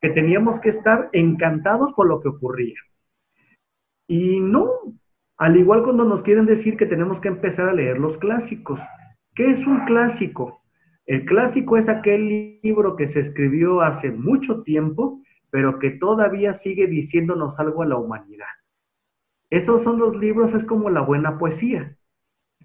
que 0.00 0.10
teníamos 0.10 0.58
que 0.58 0.70
estar 0.70 1.10
encantados 1.12 1.92
por 1.92 2.08
lo 2.08 2.20
que 2.20 2.28
ocurría. 2.30 2.80
Y 4.08 4.40
no, 4.40 4.68
al 5.36 5.56
igual 5.56 5.84
cuando 5.84 6.02
nos 6.02 6.22
quieren 6.22 6.46
decir 6.46 6.76
que 6.76 6.86
tenemos 6.86 7.20
que 7.20 7.28
empezar 7.28 7.68
a 7.68 7.72
leer 7.72 8.00
los 8.00 8.18
clásicos. 8.18 8.80
¿Qué 9.36 9.48
es 9.52 9.64
un 9.64 9.84
clásico? 9.84 10.60
El 11.06 11.24
clásico 11.24 11.76
es 11.76 11.88
aquel 11.88 12.58
libro 12.64 12.96
que 12.96 13.06
se 13.06 13.20
escribió 13.20 13.80
hace 13.80 14.10
mucho 14.10 14.64
tiempo, 14.64 15.21
pero 15.52 15.78
que 15.78 15.90
todavía 15.90 16.54
sigue 16.54 16.86
diciéndonos 16.86 17.60
algo 17.60 17.82
a 17.82 17.86
la 17.86 17.98
humanidad. 17.98 18.46
Esos 19.50 19.82
son 19.82 19.98
los 19.98 20.16
libros, 20.16 20.54
es 20.54 20.64
como 20.64 20.88
la 20.88 21.02
buena 21.02 21.38
poesía. 21.38 21.94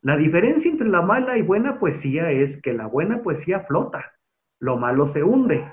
La 0.01 0.15
diferencia 0.15 0.71
entre 0.71 0.87
la 0.87 1.01
mala 1.01 1.37
y 1.37 1.41
buena 1.41 1.79
poesía 1.79 2.31
es 2.31 2.61
que 2.61 2.71
la 2.71 2.87
buena 2.87 3.21
poesía 3.23 3.59
flota, 3.59 4.13
lo 4.59 4.77
malo 4.77 5.09
se 5.09 5.21
hunde. 5.21 5.69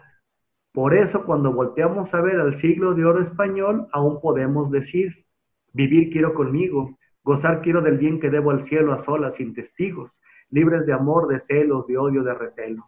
Por 0.73 0.93
eso 0.93 1.25
cuando 1.25 1.53
volteamos 1.53 2.13
a 2.13 2.21
ver 2.21 2.41
al 2.41 2.57
siglo 2.57 2.95
de 2.95 3.05
oro 3.05 3.23
español, 3.23 3.87
aún 3.93 4.21
podemos 4.21 4.73
decir, 4.73 5.25
vivir 5.73 6.11
quiero 6.11 6.35
conmigo, 6.35 6.99
gozar 7.23 7.63
quiero 7.63 7.81
del 7.81 7.97
bien 7.97 8.19
que 8.19 8.29
debo 8.29 8.51
al 8.51 8.65
cielo 8.65 8.93
a 8.93 8.99
solas, 8.99 9.37
sin 9.37 9.55
testigos, 9.55 10.11
libres 10.51 10.85
de 10.85 10.95
amor, 10.95 11.29
de 11.29 11.39
celos, 11.39 11.87
de 11.87 11.97
odio, 11.97 12.25
de 12.25 12.35
recelo. 12.35 12.87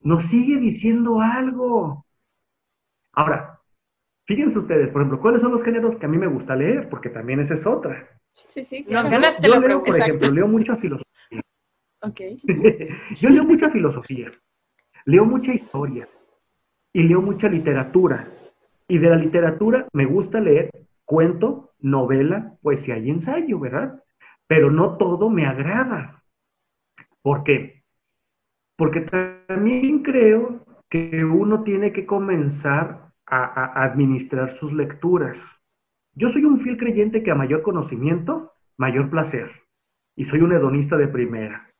Nos 0.00 0.22
sigue 0.26 0.58
diciendo 0.58 1.20
algo. 1.20 2.06
Ahora, 3.14 3.62
Fíjense 4.24 4.58
ustedes, 4.58 4.88
por 4.90 5.02
ejemplo, 5.02 5.20
¿cuáles 5.20 5.42
son 5.42 5.52
los 5.52 5.62
géneros 5.62 5.96
que 5.96 6.06
a 6.06 6.08
mí 6.08 6.16
me 6.16 6.28
gusta 6.28 6.54
leer? 6.54 6.88
Porque 6.88 7.10
también 7.10 7.40
esa 7.40 7.54
es 7.54 7.66
otra. 7.66 8.08
Sí, 8.32 8.64
sí. 8.64 8.86
Nos 8.88 9.08
ganaste 9.08 9.46
yo, 9.46 9.58
leo, 9.58 9.82
Por 9.82 9.96
ejemplo, 9.96 10.30
leo 10.30 10.48
mucha 10.48 10.76
filosofía. 10.76 11.06
Ok. 12.04 12.20
yo 13.16 13.30
leo 13.30 13.44
mucha 13.44 13.70
filosofía, 13.70 14.32
leo 15.04 15.24
mucha 15.24 15.54
historia 15.54 16.08
y 16.92 17.04
leo 17.04 17.22
mucha 17.22 17.48
literatura. 17.48 18.28
Y 18.88 18.98
de 18.98 19.08
la 19.08 19.14
literatura 19.14 19.86
me 19.92 20.04
gusta 20.04 20.40
leer 20.40 20.70
cuento, 21.04 21.70
novela, 21.78 22.56
poesía 22.60 22.98
y 22.98 23.08
ensayo, 23.08 23.60
¿verdad? 23.60 24.02
Pero 24.48 24.72
no 24.72 24.96
todo 24.96 25.30
me 25.30 25.46
agrada. 25.46 26.24
¿Por 27.22 27.44
qué? 27.44 27.84
Porque 28.76 29.02
también 29.02 30.02
creo 30.02 30.64
que 30.90 31.24
uno 31.24 31.62
tiene 31.62 31.92
que 31.92 32.04
comenzar 32.04 33.01
a, 33.32 33.84
administrar 33.84 34.54
sus 34.56 34.72
lecturas. 34.72 35.38
Yo 36.14 36.28
soy 36.30 36.44
un 36.44 36.60
fiel 36.60 36.76
creyente 36.76 37.22
que 37.22 37.30
a 37.30 37.34
mayor 37.34 37.62
conocimiento, 37.62 38.52
mayor 38.76 39.08
placer. 39.08 39.50
Y 40.14 40.26
soy 40.26 40.40
un 40.40 40.52
hedonista 40.52 40.96
de 40.98 41.08
primera. 41.08 41.70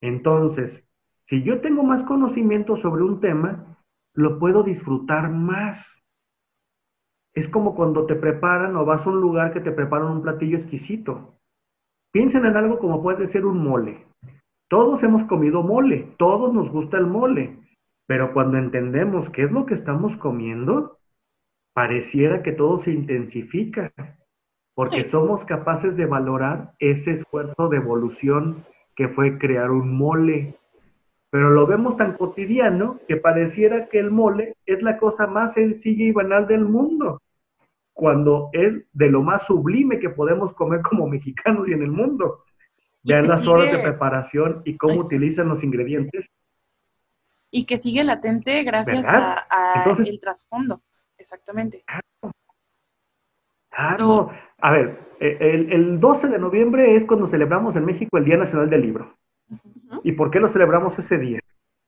Entonces, 0.00 0.84
si 1.26 1.42
yo 1.44 1.60
tengo 1.60 1.84
más 1.84 2.02
conocimiento 2.02 2.76
sobre 2.76 3.04
un 3.04 3.20
tema, 3.20 3.78
lo 4.14 4.40
puedo 4.40 4.64
disfrutar 4.64 5.30
más. 5.30 5.94
Es 7.34 7.48
como 7.48 7.76
cuando 7.76 8.06
te 8.06 8.16
preparan 8.16 8.74
o 8.74 8.84
vas 8.84 9.06
a 9.06 9.10
un 9.10 9.20
lugar 9.20 9.52
que 9.52 9.60
te 9.60 9.70
preparan 9.70 10.08
un 10.08 10.22
platillo 10.22 10.56
exquisito. 10.56 11.38
Piensen 12.10 12.44
en 12.46 12.56
algo 12.56 12.80
como 12.80 13.00
puede 13.00 13.28
ser 13.28 13.46
un 13.46 13.62
mole. 13.62 14.06
Todos 14.68 15.02
hemos 15.04 15.24
comido 15.26 15.62
mole, 15.62 16.14
todos 16.18 16.52
nos 16.52 16.68
gusta 16.70 16.98
el 16.98 17.06
mole, 17.06 17.58
pero 18.08 18.32
cuando 18.32 18.56
entendemos 18.56 19.28
qué 19.28 19.42
es 19.42 19.52
lo 19.52 19.66
que 19.66 19.74
estamos 19.74 20.16
comiendo, 20.16 20.98
pareciera 21.74 22.42
que 22.42 22.52
todo 22.52 22.80
se 22.80 22.90
intensifica, 22.90 23.92
porque 24.74 25.10
somos 25.10 25.44
capaces 25.44 25.94
de 25.98 26.06
valorar 26.06 26.72
ese 26.78 27.12
esfuerzo 27.12 27.68
de 27.68 27.76
evolución 27.76 28.64
que 28.96 29.08
fue 29.08 29.36
crear 29.36 29.70
un 29.70 29.94
mole. 29.94 30.54
Pero 31.28 31.50
lo 31.50 31.66
vemos 31.66 31.98
tan 31.98 32.14
cotidiano 32.14 32.98
que 33.06 33.18
pareciera 33.18 33.90
que 33.90 33.98
el 33.98 34.10
mole 34.10 34.54
es 34.64 34.82
la 34.82 34.96
cosa 34.96 35.26
más 35.26 35.52
sencilla 35.52 36.06
y 36.06 36.12
banal 36.12 36.46
del 36.46 36.64
mundo, 36.64 37.20
cuando 37.92 38.48
es 38.54 38.86
de 38.94 39.10
lo 39.10 39.22
más 39.22 39.44
sublime 39.44 39.98
que 39.98 40.08
podemos 40.08 40.54
comer 40.54 40.80
como 40.80 41.06
mexicanos 41.06 41.68
y 41.68 41.74
en 41.74 41.82
el 41.82 41.90
mundo. 41.90 42.44
Vean 43.02 43.26
las 43.26 43.46
horas 43.46 43.70
de 43.70 43.80
preparación 43.80 44.62
y 44.64 44.78
cómo 44.78 45.00
utilizan 45.00 45.48
los 45.48 45.62
ingredientes. 45.62 46.26
Y 47.50 47.64
que 47.64 47.78
sigue 47.78 48.04
latente 48.04 48.62
gracias 48.62 49.06
a, 49.08 49.46
el 50.04 50.20
trasfondo. 50.20 50.82
Exactamente. 51.16 51.84
Claro. 53.70 54.30
A 54.60 54.72
ver, 54.72 54.98
e, 55.20 55.36
el, 55.40 55.72
el, 55.72 56.00
12 56.00 56.28
de 56.28 56.38
noviembre 56.38 56.96
es 56.96 57.04
cuando 57.04 57.26
celebramos 57.26 57.76
en 57.76 57.84
México 57.84 58.18
el 58.18 58.24
Día 58.24 58.36
Nacional 58.36 58.68
del 58.68 58.82
Libro. 58.82 59.14
¿Y 60.02 60.12
por 60.12 60.30
qué 60.30 60.40
lo 60.40 60.48
celebramos 60.48 60.98
ese 60.98 61.18
día? 61.18 61.40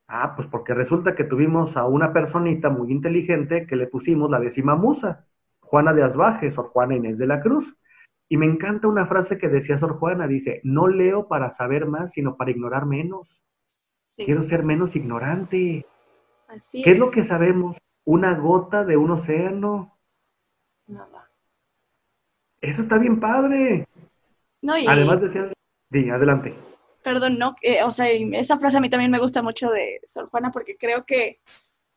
Ah, 0.08 0.34
pues 0.34 0.48
porque 0.48 0.74
resulta 0.74 1.14
que 1.14 1.24
tuvimos 1.24 1.76
a 1.76 1.86
una 1.86 2.12
personita 2.12 2.68
muy 2.68 2.90
inteligente 2.90 3.66
que 3.66 3.76
le 3.76 3.86
pusimos 3.86 4.30
la 4.30 4.40
décima 4.40 4.74
musa, 4.74 5.26
Juana 5.60 5.92
de 5.92 6.02
Asbajes 6.02 6.58
o 6.58 6.64
Juana 6.64 6.96
Inés 6.96 7.18
de 7.18 7.28
la 7.28 7.40
Cruz. 7.40 7.76
Y 8.28 8.36
me 8.36 8.46
encanta 8.46 8.88
una 8.88 9.06
frase 9.06 9.38
que 9.38 9.48
decía 9.48 9.78
Sor 9.78 9.98
Juana, 9.98 10.26
dice, 10.26 10.60
no 10.64 10.88
leo 10.88 11.28
para 11.28 11.52
saber 11.52 11.86
más, 11.86 12.12
sino 12.12 12.36
para 12.36 12.50
ignorar 12.50 12.86
menos. 12.86 13.40
Quiero 14.24 14.42
ser 14.44 14.62
menos 14.62 14.94
ignorante. 14.96 15.86
Así 16.48 16.82
¿Qué 16.82 16.92
es. 16.92 16.98
lo 16.98 17.10
que 17.10 17.24
sabemos? 17.24 17.76
¿Una 18.04 18.34
gota 18.34 18.84
de 18.84 18.96
un 18.96 19.10
océano? 19.12 19.98
Nada. 20.86 21.30
Eso 22.60 22.82
está 22.82 22.98
bien 22.98 23.20
padre. 23.20 23.86
No, 24.62 24.76
y... 24.76 24.86
Además 24.86 25.20
decía, 25.20 25.52
sí, 25.90 26.10
adelante. 26.10 26.54
Perdón, 27.02 27.38
no, 27.38 27.56
eh, 27.62 27.82
o 27.82 27.90
sea, 27.90 28.10
esa 28.10 28.58
frase 28.58 28.76
a 28.76 28.80
mí 28.80 28.90
también 28.90 29.10
me 29.10 29.18
gusta 29.18 29.42
mucho 29.42 29.70
de 29.70 30.00
Sor 30.04 30.28
Juana 30.28 30.50
porque 30.50 30.76
creo 30.76 31.06
que 31.06 31.40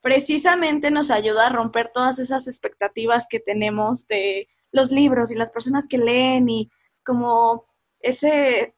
precisamente 0.01 0.91
nos 0.91 1.11
ayuda 1.11 1.47
a 1.47 1.51
romper 1.51 1.91
todas 1.93 2.19
esas 2.19 2.47
expectativas 2.47 3.27
que 3.29 3.39
tenemos 3.39 4.07
de 4.07 4.47
los 4.71 4.91
libros 4.91 5.31
y 5.31 5.35
las 5.35 5.51
personas 5.51 5.87
que 5.87 5.97
leen 5.97 6.47
y 6.49 6.69
como 7.03 7.65
ese 7.99 8.75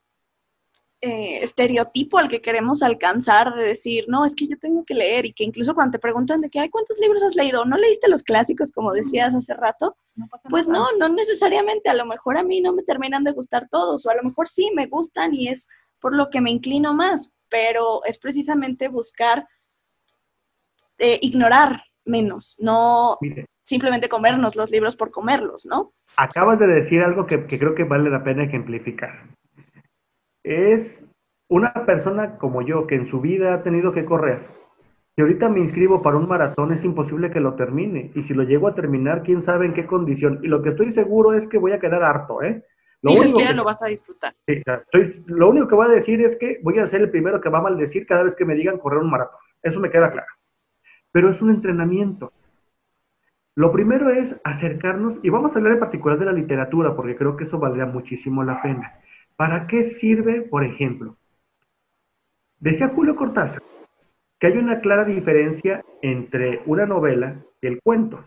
eh, 1.05 1.43
estereotipo 1.43 2.17
al 2.17 2.27
que 2.27 2.41
queremos 2.41 2.81
alcanzar 2.81 3.53
de 3.53 3.61
decir, 3.61 4.05
no, 4.07 4.25
es 4.25 4.35
que 4.35 4.47
yo 4.47 4.57
tengo 4.57 4.83
que 4.83 4.95
leer 4.95 5.27
y 5.27 5.33
que 5.33 5.43
incluso 5.43 5.75
cuando 5.75 5.91
te 5.91 5.99
preguntan 5.99 6.41
de 6.41 6.49
que, 6.49 6.59
hay 6.59 6.69
¿cuántos 6.69 6.99
libros 6.99 7.21
has 7.23 7.35
leído? 7.35 7.63
¿No 7.63 7.77
leíste 7.77 8.09
los 8.09 8.23
clásicos 8.23 8.71
como 8.71 8.91
decías 8.91 9.35
hace 9.35 9.53
rato? 9.53 9.95
pues 10.49 10.67
no, 10.67 10.87
no 10.97 11.09
necesariamente, 11.09 11.89
a 11.89 11.93
lo 11.93 12.05
mejor 12.05 12.37
a 12.37 12.43
mí 12.43 12.59
no 12.59 12.73
me 12.73 12.81
terminan 12.81 13.23
de 13.23 13.33
gustar 13.33 13.67
todos 13.69 14.05
o 14.05 14.09
a 14.09 14.15
lo 14.15 14.23
mejor 14.23 14.49
sí 14.49 14.71
me 14.73 14.87
gustan 14.87 15.33
y 15.35 15.49
es 15.49 15.67
por 15.99 16.15
lo 16.15 16.29
que 16.29 16.41
me 16.41 16.49
inclino 16.51 16.93
más, 16.93 17.31
pero 17.49 18.03
es 18.05 18.17
precisamente 18.17 18.87
buscar 18.87 19.47
eh, 20.97 21.19
ignorar 21.21 21.83
menos, 22.05 22.57
no 22.59 23.19
simplemente 23.63 24.09
comernos 24.09 24.55
los 24.55 24.71
libros 24.71 24.95
por 24.95 25.11
comerlos, 25.11 25.65
¿no? 25.65 25.93
Acabas 26.17 26.59
de 26.59 26.67
decir 26.67 27.01
algo 27.01 27.25
que, 27.25 27.45
creo 27.45 27.75
que 27.75 27.83
vale 27.83 28.09
la 28.09 28.23
pena 28.23 28.43
ejemplificar. 28.43 29.27
Es 30.45 31.03
una 31.49 31.73
persona 31.87 32.37
como 32.37 32.61
yo 32.61 32.85
que 32.85 32.93
en 32.93 33.07
su 33.07 33.19
vida 33.19 33.55
ha 33.55 33.63
tenido 33.63 33.91
que 33.91 34.05
correr. 34.05 34.45
Si 35.15 35.21
ahorita 35.21 35.49
me 35.49 35.59
inscribo 35.59 36.03
para 36.03 36.17
un 36.17 36.27
maratón, 36.27 36.71
es 36.71 36.83
imposible 36.83 37.31
que 37.31 37.39
lo 37.39 37.55
termine. 37.55 38.11
Y 38.13 38.23
si 38.23 38.35
lo 38.35 38.43
llego 38.43 38.67
a 38.67 38.75
terminar, 38.75 39.23
quién 39.23 39.41
sabe 39.41 39.65
en 39.65 39.73
qué 39.73 39.87
condición. 39.87 40.39
Y 40.43 40.47
lo 40.47 40.61
que 40.61 40.69
estoy 40.69 40.91
seguro 40.91 41.33
es 41.33 41.47
que 41.47 41.57
voy 41.57 41.71
a 41.71 41.79
quedar 41.79 42.03
harto, 42.03 42.43
¿eh? 42.43 42.63
Lo 43.01 43.23
si 43.23 43.33
único 43.33 43.53
lo 43.53 43.63
vas 43.63 43.81
a 43.81 43.87
disfrutar. 43.87 44.35
lo 45.25 45.49
único 45.49 45.67
que 45.67 45.75
voy 45.75 45.87
a 45.87 45.95
decir 45.95 46.21
es 46.21 46.35
que 46.35 46.59
voy 46.61 46.77
a 46.79 46.87
ser 46.87 47.01
el 47.01 47.09
primero 47.09 47.41
que 47.41 47.49
va 47.49 47.59
a 47.59 47.63
maldecir 47.63 48.05
cada 48.05 48.23
vez 48.23 48.35
que 48.35 48.45
me 48.45 48.55
digan 48.55 48.77
correr 48.77 48.99
un 48.99 49.09
maratón. 49.09 49.39
Eso 49.63 49.79
me 49.79 49.89
queda 49.89 50.11
claro. 50.11 50.27
Pero 51.11 51.31
es 51.31 51.41
un 51.41 51.49
entrenamiento. 51.49 52.31
Lo 53.55 53.71
primero 53.71 54.11
es 54.11 54.35
acercarnos, 54.43 55.17
y 55.23 55.29
vamos 55.29 55.55
a 55.55 55.57
hablar 55.57 55.73
en 55.73 55.79
particular 55.79 56.19
de 56.19 56.25
la 56.25 56.33
literatura, 56.33 56.95
porque 56.95 57.15
creo 57.15 57.37
que 57.37 57.45
eso 57.45 57.57
valdría 57.57 57.85
muchísimo 57.85 58.43
la 58.43 58.61
pena. 58.61 58.99
¿Para 59.35 59.67
qué 59.67 59.83
sirve, 59.83 60.41
por 60.41 60.63
ejemplo? 60.63 61.17
Decía 62.59 62.89
Julio 62.89 63.15
Cortázar 63.15 63.61
que 64.39 64.47
hay 64.47 64.57
una 64.57 64.79
clara 64.81 65.05
diferencia 65.05 65.83
entre 66.01 66.61
una 66.65 66.85
novela 66.85 67.41
y 67.61 67.67
el 67.67 67.81
cuento. 67.81 68.25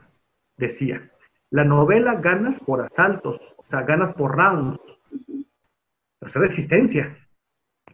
Decía, 0.57 1.11
la 1.51 1.65
novela 1.65 2.15
ganas 2.17 2.59
por 2.61 2.81
asaltos, 2.81 3.41
o 3.57 3.65
sea, 3.65 3.83
ganas 3.83 4.15
por 4.15 4.37
rounds, 4.37 4.81
o 6.21 6.29
sea, 6.29 6.43
resistencia. 6.43 7.17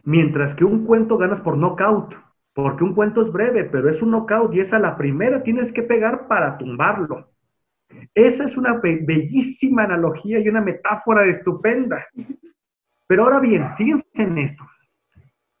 Mientras 0.03 0.55
que 0.55 0.65
un 0.65 0.85
cuento 0.85 1.17
ganas 1.17 1.41
por 1.41 1.57
knockout, 1.57 2.15
porque 2.53 2.83
un 2.83 2.93
cuento 2.93 3.21
es 3.21 3.31
breve, 3.31 3.65
pero 3.65 3.89
es 3.89 4.01
un 4.01 4.11
knockout 4.11 4.53
y 4.53 4.61
es 4.61 4.71
a 4.71 4.79
la 4.79 4.97
primera 4.97 5.43
tienes 5.43 5.71
que 5.73 5.83
pegar 5.83 6.27
para 6.27 6.57
tumbarlo. 6.57 7.29
Esa 8.13 8.45
es 8.45 8.57
una 8.57 8.79
bellísima 8.81 9.83
analogía 9.83 10.39
y 10.39 10.47
una 10.47 10.61
metáfora 10.61 11.25
estupenda. 11.27 12.05
Pero 13.07 13.23
ahora 13.23 13.39
bien, 13.39 13.75
fíjense 13.77 14.23
en 14.23 14.37
esto. 14.39 14.63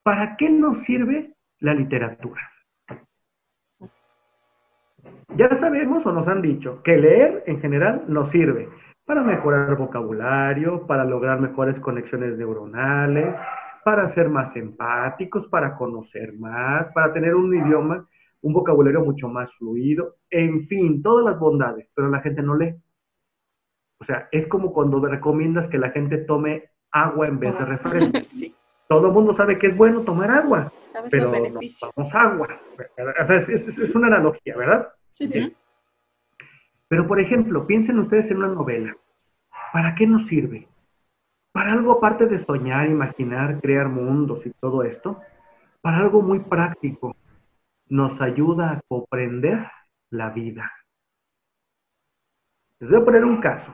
¿Para 0.03 0.35
qué 0.37 0.49
nos 0.49 0.79
sirve 0.79 1.33
la 1.59 1.73
literatura? 1.73 2.41
Ya 5.35 5.53
sabemos 5.55 6.05
o 6.05 6.11
nos 6.11 6.27
han 6.27 6.41
dicho 6.41 6.81
que 6.83 6.97
leer 6.97 7.43
en 7.45 7.59
general 7.59 8.05
nos 8.07 8.29
sirve 8.29 8.69
para 9.05 9.21
mejorar 9.21 9.75
vocabulario, 9.75 10.87
para 10.87 11.05
lograr 11.05 11.39
mejores 11.39 11.79
conexiones 11.79 12.37
neuronales, 12.37 13.35
para 13.83 14.09
ser 14.09 14.29
más 14.29 14.55
empáticos, 14.55 15.47
para 15.47 15.75
conocer 15.75 16.33
más, 16.33 16.91
para 16.93 17.13
tener 17.13 17.35
un 17.35 17.53
idioma, 17.53 18.07
un 18.41 18.53
vocabulario 18.53 19.01
mucho 19.01 19.27
más 19.27 19.53
fluido, 19.55 20.15
en 20.31 20.67
fin, 20.67 21.03
todas 21.03 21.25
las 21.25 21.39
bondades, 21.39 21.87
pero 21.93 22.09
la 22.09 22.21
gente 22.21 22.41
no 22.41 22.55
lee. 22.55 22.75
O 23.99 24.05
sea, 24.05 24.27
es 24.31 24.47
como 24.47 24.73
cuando 24.73 24.99
recomiendas 25.05 25.67
que 25.67 25.77
la 25.77 25.91
gente 25.91 26.17
tome 26.17 26.71
agua 26.95 27.27
en 27.27 27.39
vez 27.39 27.57
de 27.57 27.65
refresco. 27.65 28.55
Todo 28.87 29.07
el 29.07 29.13
mundo 29.13 29.33
sabe 29.33 29.57
que 29.57 29.67
es 29.67 29.77
bueno 29.77 30.01
tomar 30.01 30.29
agua, 30.29 30.71
pero 31.09 31.31
no 31.31 31.41
tomamos 31.41 32.15
agua. 32.15 32.59
O 33.21 33.25
sea, 33.25 33.37
es, 33.37 33.95
una 33.95 34.07
analogía, 34.07 34.55
¿verdad? 34.55 34.89
Sí, 35.11 35.27
sí. 35.27 35.55
Pero, 36.87 37.07
por 37.07 37.19
ejemplo, 37.19 37.65
piensen 37.65 37.97
ustedes 37.97 38.29
en 38.29 38.37
una 38.37 38.49
novela. 38.49 38.95
¿Para 39.73 39.95
qué 39.95 40.05
nos 40.05 40.27
sirve? 40.27 40.67
para 41.55 41.71
algo 41.71 41.93
aparte 41.93 42.25
de 42.25 42.43
soñar, 42.43 42.89
imaginar, 42.89 43.61
crear 43.61 43.87
mundos 43.87 44.45
y 44.45 44.51
todo 44.59 44.83
esto, 44.83 45.21
para 45.79 45.99
algo 45.99 46.21
muy 46.21 46.39
práctico, 46.39 47.15
nos 47.87 48.19
ayuda 48.19 48.73
a 48.73 48.81
comprender 48.89 49.65
la 50.09 50.31
vida. 50.31 50.69
Les 52.81 52.89
voy 52.89 52.99
a 52.99 53.05
poner 53.05 53.23
un 53.23 53.39
caso. 53.39 53.73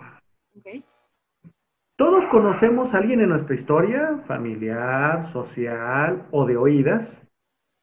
Todos 2.02 2.26
conocemos 2.32 2.92
a 2.92 2.98
alguien 2.98 3.20
en 3.20 3.30
nuestra 3.30 3.54
historia, 3.54 4.24
familiar, 4.26 5.32
social 5.32 6.26
o 6.32 6.48
de 6.48 6.58
oídas, 6.58 7.16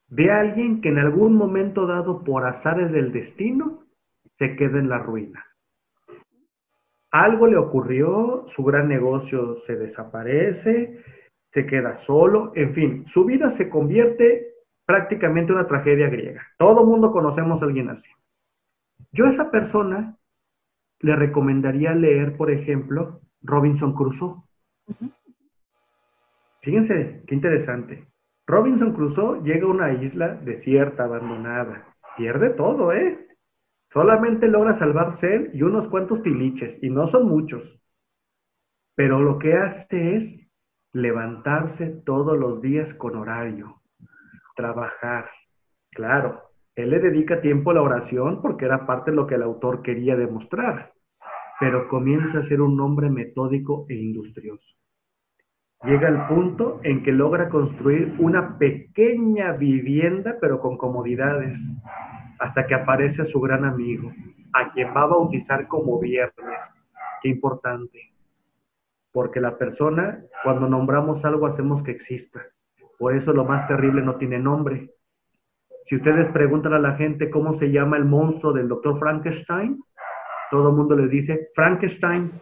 de 0.08 0.32
alguien 0.32 0.80
que 0.80 0.88
en 0.88 0.98
algún 0.98 1.36
momento 1.36 1.86
dado 1.86 2.24
por 2.24 2.44
azares 2.44 2.90
del 2.90 3.12
destino 3.12 3.84
se 4.36 4.56
queda 4.56 4.80
en 4.80 4.88
la 4.88 4.98
ruina 4.98 5.44
algo 7.10 7.46
le 7.46 7.56
ocurrió, 7.56 8.46
su 8.48 8.64
gran 8.64 8.88
negocio 8.88 9.60
se 9.66 9.76
desaparece, 9.76 10.98
se 11.52 11.66
queda 11.66 11.96
solo, 11.98 12.52
en 12.54 12.74
fin, 12.74 13.06
su 13.06 13.24
vida 13.24 13.50
se 13.50 13.70
convierte 13.70 14.48
prácticamente 14.84 15.52
en 15.52 15.58
una 15.58 15.68
tragedia 15.68 16.08
griega. 16.08 16.42
Todo 16.58 16.84
mundo 16.84 17.12
conocemos 17.12 17.62
a 17.62 17.64
alguien 17.64 17.90
así. 17.90 18.10
Yo 19.12 19.26
a 19.26 19.30
esa 19.30 19.50
persona 19.50 20.16
le 21.00 21.16
recomendaría 21.16 21.94
leer, 21.94 22.36
por 22.36 22.50
ejemplo, 22.50 23.20
Robinson 23.42 23.94
Crusoe. 23.94 24.42
Fíjense, 26.60 27.22
qué 27.26 27.34
interesante. 27.34 28.06
Robinson 28.46 28.92
Crusoe 28.92 29.42
llega 29.42 29.66
a 29.66 29.70
una 29.70 29.92
isla 29.92 30.28
desierta, 30.34 31.04
abandonada. 31.04 31.94
Pierde 32.16 32.50
todo, 32.50 32.92
¿eh? 32.92 33.28
Solamente 33.92 34.48
logra 34.48 34.74
salvarse 34.74 35.34
él 35.34 35.50
y 35.54 35.62
unos 35.62 35.88
cuantos 35.88 36.22
tiliches, 36.22 36.82
y 36.82 36.90
no 36.90 37.08
son 37.08 37.28
muchos. 37.28 37.62
Pero 38.94 39.20
lo 39.20 39.38
que 39.38 39.54
hace 39.54 40.16
es 40.16 40.48
levantarse 40.92 41.86
todos 42.04 42.38
los 42.38 42.60
días 42.60 42.92
con 42.94 43.16
horario, 43.16 43.80
trabajar. 44.56 45.30
Claro, 45.90 46.42
él 46.74 46.90
le 46.90 46.98
dedica 46.98 47.40
tiempo 47.40 47.70
a 47.70 47.74
la 47.74 47.82
oración 47.82 48.42
porque 48.42 48.64
era 48.64 48.86
parte 48.86 49.10
de 49.10 49.16
lo 49.16 49.26
que 49.26 49.36
el 49.36 49.42
autor 49.42 49.82
quería 49.82 50.16
demostrar. 50.16 50.92
Pero 51.60 51.88
comienza 51.88 52.38
a 52.38 52.42
ser 52.44 52.60
un 52.60 52.80
hombre 52.80 53.10
metódico 53.10 53.86
e 53.88 53.94
industrioso. 53.94 54.76
Llega 55.84 56.08
al 56.08 56.26
punto 56.26 56.80
en 56.82 57.02
que 57.02 57.12
logra 57.12 57.48
construir 57.48 58.14
una 58.18 58.58
pequeña 58.58 59.52
vivienda, 59.52 60.36
pero 60.40 60.60
con 60.60 60.76
comodidades, 60.76 61.58
hasta 62.40 62.66
que 62.66 62.74
aparece 62.74 63.24
su 63.24 63.40
gran 63.40 63.64
amigo, 63.64 64.12
a 64.52 64.72
quien 64.72 64.88
va 64.88 65.02
a 65.02 65.06
bautizar 65.06 65.68
como 65.68 66.00
Viernes. 66.00 66.58
Qué 67.22 67.28
importante. 67.28 68.12
Porque 69.12 69.40
la 69.40 69.56
persona, 69.56 70.24
cuando 70.42 70.68
nombramos 70.68 71.24
algo, 71.24 71.46
hacemos 71.46 71.82
que 71.82 71.92
exista. 71.92 72.40
Por 72.98 73.14
eso 73.14 73.32
lo 73.32 73.44
más 73.44 73.66
terrible 73.68 74.02
no 74.02 74.16
tiene 74.16 74.38
nombre. 74.38 74.90
Si 75.86 75.96
ustedes 75.96 76.28
preguntan 76.30 76.74
a 76.74 76.78
la 76.78 76.96
gente 76.96 77.30
cómo 77.30 77.54
se 77.54 77.70
llama 77.70 77.96
el 77.96 78.04
monstruo 78.04 78.52
del 78.52 78.68
doctor 78.68 78.98
Frankenstein, 78.98 79.80
todo 80.50 80.70
el 80.70 80.76
mundo 80.76 80.96
les 80.96 81.10
dice 81.10 81.50
Frankenstein. 81.54 82.32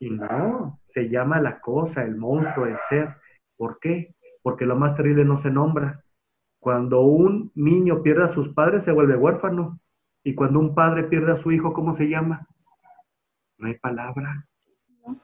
Y 0.00 0.10
no, 0.10 0.80
se 0.88 1.08
llama 1.08 1.40
la 1.40 1.60
cosa, 1.60 2.04
el 2.04 2.16
monstruo, 2.16 2.66
el 2.66 2.78
ser. 2.88 3.16
¿Por 3.56 3.78
qué? 3.80 4.14
Porque 4.42 4.66
lo 4.66 4.76
más 4.76 4.96
terrible 4.96 5.24
no 5.24 5.38
se 5.38 5.50
nombra. 5.50 6.02
Cuando 6.60 7.00
un 7.00 7.50
niño 7.54 8.02
pierde 8.02 8.24
a 8.24 8.34
sus 8.34 8.52
padres, 8.54 8.84
se 8.84 8.92
vuelve 8.92 9.16
huérfano. 9.16 9.80
Y 10.24 10.34
cuando 10.34 10.58
un 10.58 10.74
padre 10.74 11.04
pierde 11.04 11.32
a 11.32 11.42
su 11.42 11.50
hijo, 11.52 11.72
¿cómo 11.72 11.96
se 11.96 12.08
llama? 12.08 12.46
No 13.58 13.68
hay 13.68 13.74
palabra. 13.78 14.44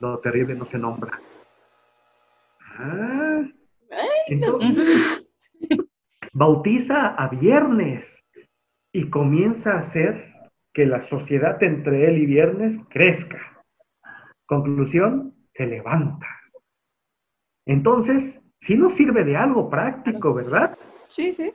Lo 0.01 0.19
terrible 0.19 0.55
no 0.55 0.65
se 0.65 0.79
nombra. 0.79 1.21
Ah, 2.79 3.43
entonces, 4.29 5.27
bautiza 6.33 7.15
a 7.15 7.29
viernes 7.29 8.25
y 8.93 9.11
comienza 9.11 9.73
a 9.73 9.79
hacer 9.79 10.34
que 10.75 10.85
la 10.87 11.01
sociedad 11.01 11.63
entre 11.63 12.07
él 12.09 12.19
y 12.19 12.27
viernes 12.27 12.77
crezca. 12.91 13.65
Conclusión, 14.45 15.33
se 15.53 15.67
levanta. 15.67 16.27
Entonces, 17.67 18.41
sí 18.61 18.75
nos 18.75 18.95
sirve 18.95 19.25
de 19.25 19.37
algo 19.37 19.71
práctico, 19.71 20.35
¿verdad? 20.35 20.77
Sí, 21.09 21.33
sí. 21.33 21.53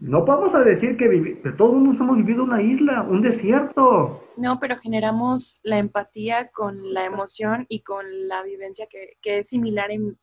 No 0.00 0.24
vamos 0.24 0.54
a 0.54 0.60
decir 0.60 0.96
que 0.96 1.08
vivi- 1.10 1.56
todos 1.56 1.80
nos 1.80 1.98
hemos 1.98 2.16
vivido 2.18 2.44
una 2.44 2.62
isla, 2.62 3.02
un 3.02 3.22
desierto. 3.22 4.24
No, 4.36 4.60
pero 4.60 4.76
generamos 4.76 5.60
la 5.64 5.78
empatía 5.78 6.50
con 6.50 6.92
la 6.92 7.04
emoción 7.04 7.66
y 7.68 7.82
con 7.82 8.28
la 8.28 8.42
vivencia 8.42 8.86
que, 8.88 9.16
que 9.20 9.38
es 9.38 9.48
similar 9.48 9.90
en, 9.90 10.16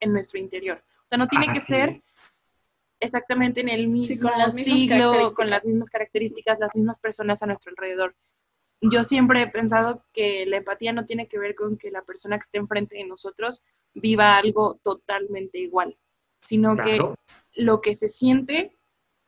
en 0.00 0.12
nuestro 0.12 0.40
interior. 0.40 0.78
O 1.02 1.04
sea, 1.08 1.18
no 1.18 1.28
tiene 1.28 1.46
Ah, 1.50 1.52
que 1.52 1.60
sí. 1.60 1.66
ser 1.66 2.02
exactamente 3.02 3.60
en 3.60 3.68
el 3.68 3.88
mismo 3.88 4.30
con 4.30 4.38
las 4.38 4.54
mismas 4.54 4.80
siglo, 4.80 5.34
con 5.34 5.50
las 5.50 5.66
mismas 5.66 5.90
características, 5.90 6.58
las 6.58 6.74
mismas 6.74 6.98
personas 6.98 7.42
a 7.42 7.46
nuestro 7.46 7.70
alrededor. 7.70 8.14
Yo 8.80 9.04
siempre 9.04 9.42
he 9.42 9.46
pensado 9.48 10.04
que 10.12 10.44
la 10.46 10.56
empatía 10.56 10.92
no 10.92 11.06
tiene 11.06 11.28
que 11.28 11.38
ver 11.38 11.54
con 11.54 11.76
que 11.76 11.90
la 11.90 12.02
persona 12.02 12.36
que 12.36 12.42
esté 12.42 12.58
enfrente 12.58 12.96
de 12.96 13.04
nosotros 13.04 13.62
viva 13.94 14.36
algo 14.36 14.80
totalmente 14.82 15.58
igual, 15.58 15.96
sino 16.40 16.74
Claro. 16.76 17.14
que 17.54 17.62
lo 17.62 17.80
que 17.80 17.94
se 17.94 18.08
siente 18.08 18.76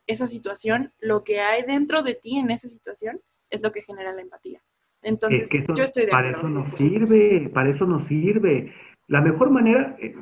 esa 0.06 0.26
situación, 0.26 0.92
lo 0.98 1.22
que 1.22 1.40
hay 1.40 1.62
dentro 1.62 2.02
de 2.02 2.14
ti 2.14 2.38
en 2.38 2.50
esa 2.50 2.68
situación, 2.68 3.20
es 3.50 3.62
lo 3.62 3.70
que 3.72 3.82
genera 3.82 4.12
la 4.12 4.22
empatía. 4.22 4.60
Entonces, 5.02 5.42
Es 5.44 5.50
que 5.50 5.58
eso- 5.58 5.74
yo 5.74 5.84
estoy 5.84 6.06
de 6.06 6.10
para 6.12 6.30
acuerdo. 6.30 6.48
eso 6.48 6.58
nos 6.60 6.78
sirve, 6.78 7.48
para 7.50 7.70
eso 7.70 7.86
nos 7.86 8.04
sirve. 8.06 8.74
La 9.06 9.20
mejor 9.20 9.50
manera, 9.50 9.96
eh, 9.98 10.14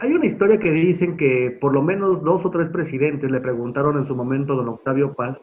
hay 0.00 0.12
una 0.12 0.26
historia 0.26 0.58
que 0.58 0.70
dicen 0.70 1.16
que 1.16 1.58
por 1.60 1.72
lo 1.72 1.82
menos 1.82 2.22
dos 2.22 2.44
o 2.44 2.50
tres 2.50 2.70
presidentes 2.70 3.30
le 3.30 3.40
preguntaron 3.40 3.98
en 3.98 4.06
su 4.06 4.16
momento 4.16 4.54
a 4.54 4.56
don 4.56 4.68
Octavio 4.68 5.14
Paz 5.14 5.38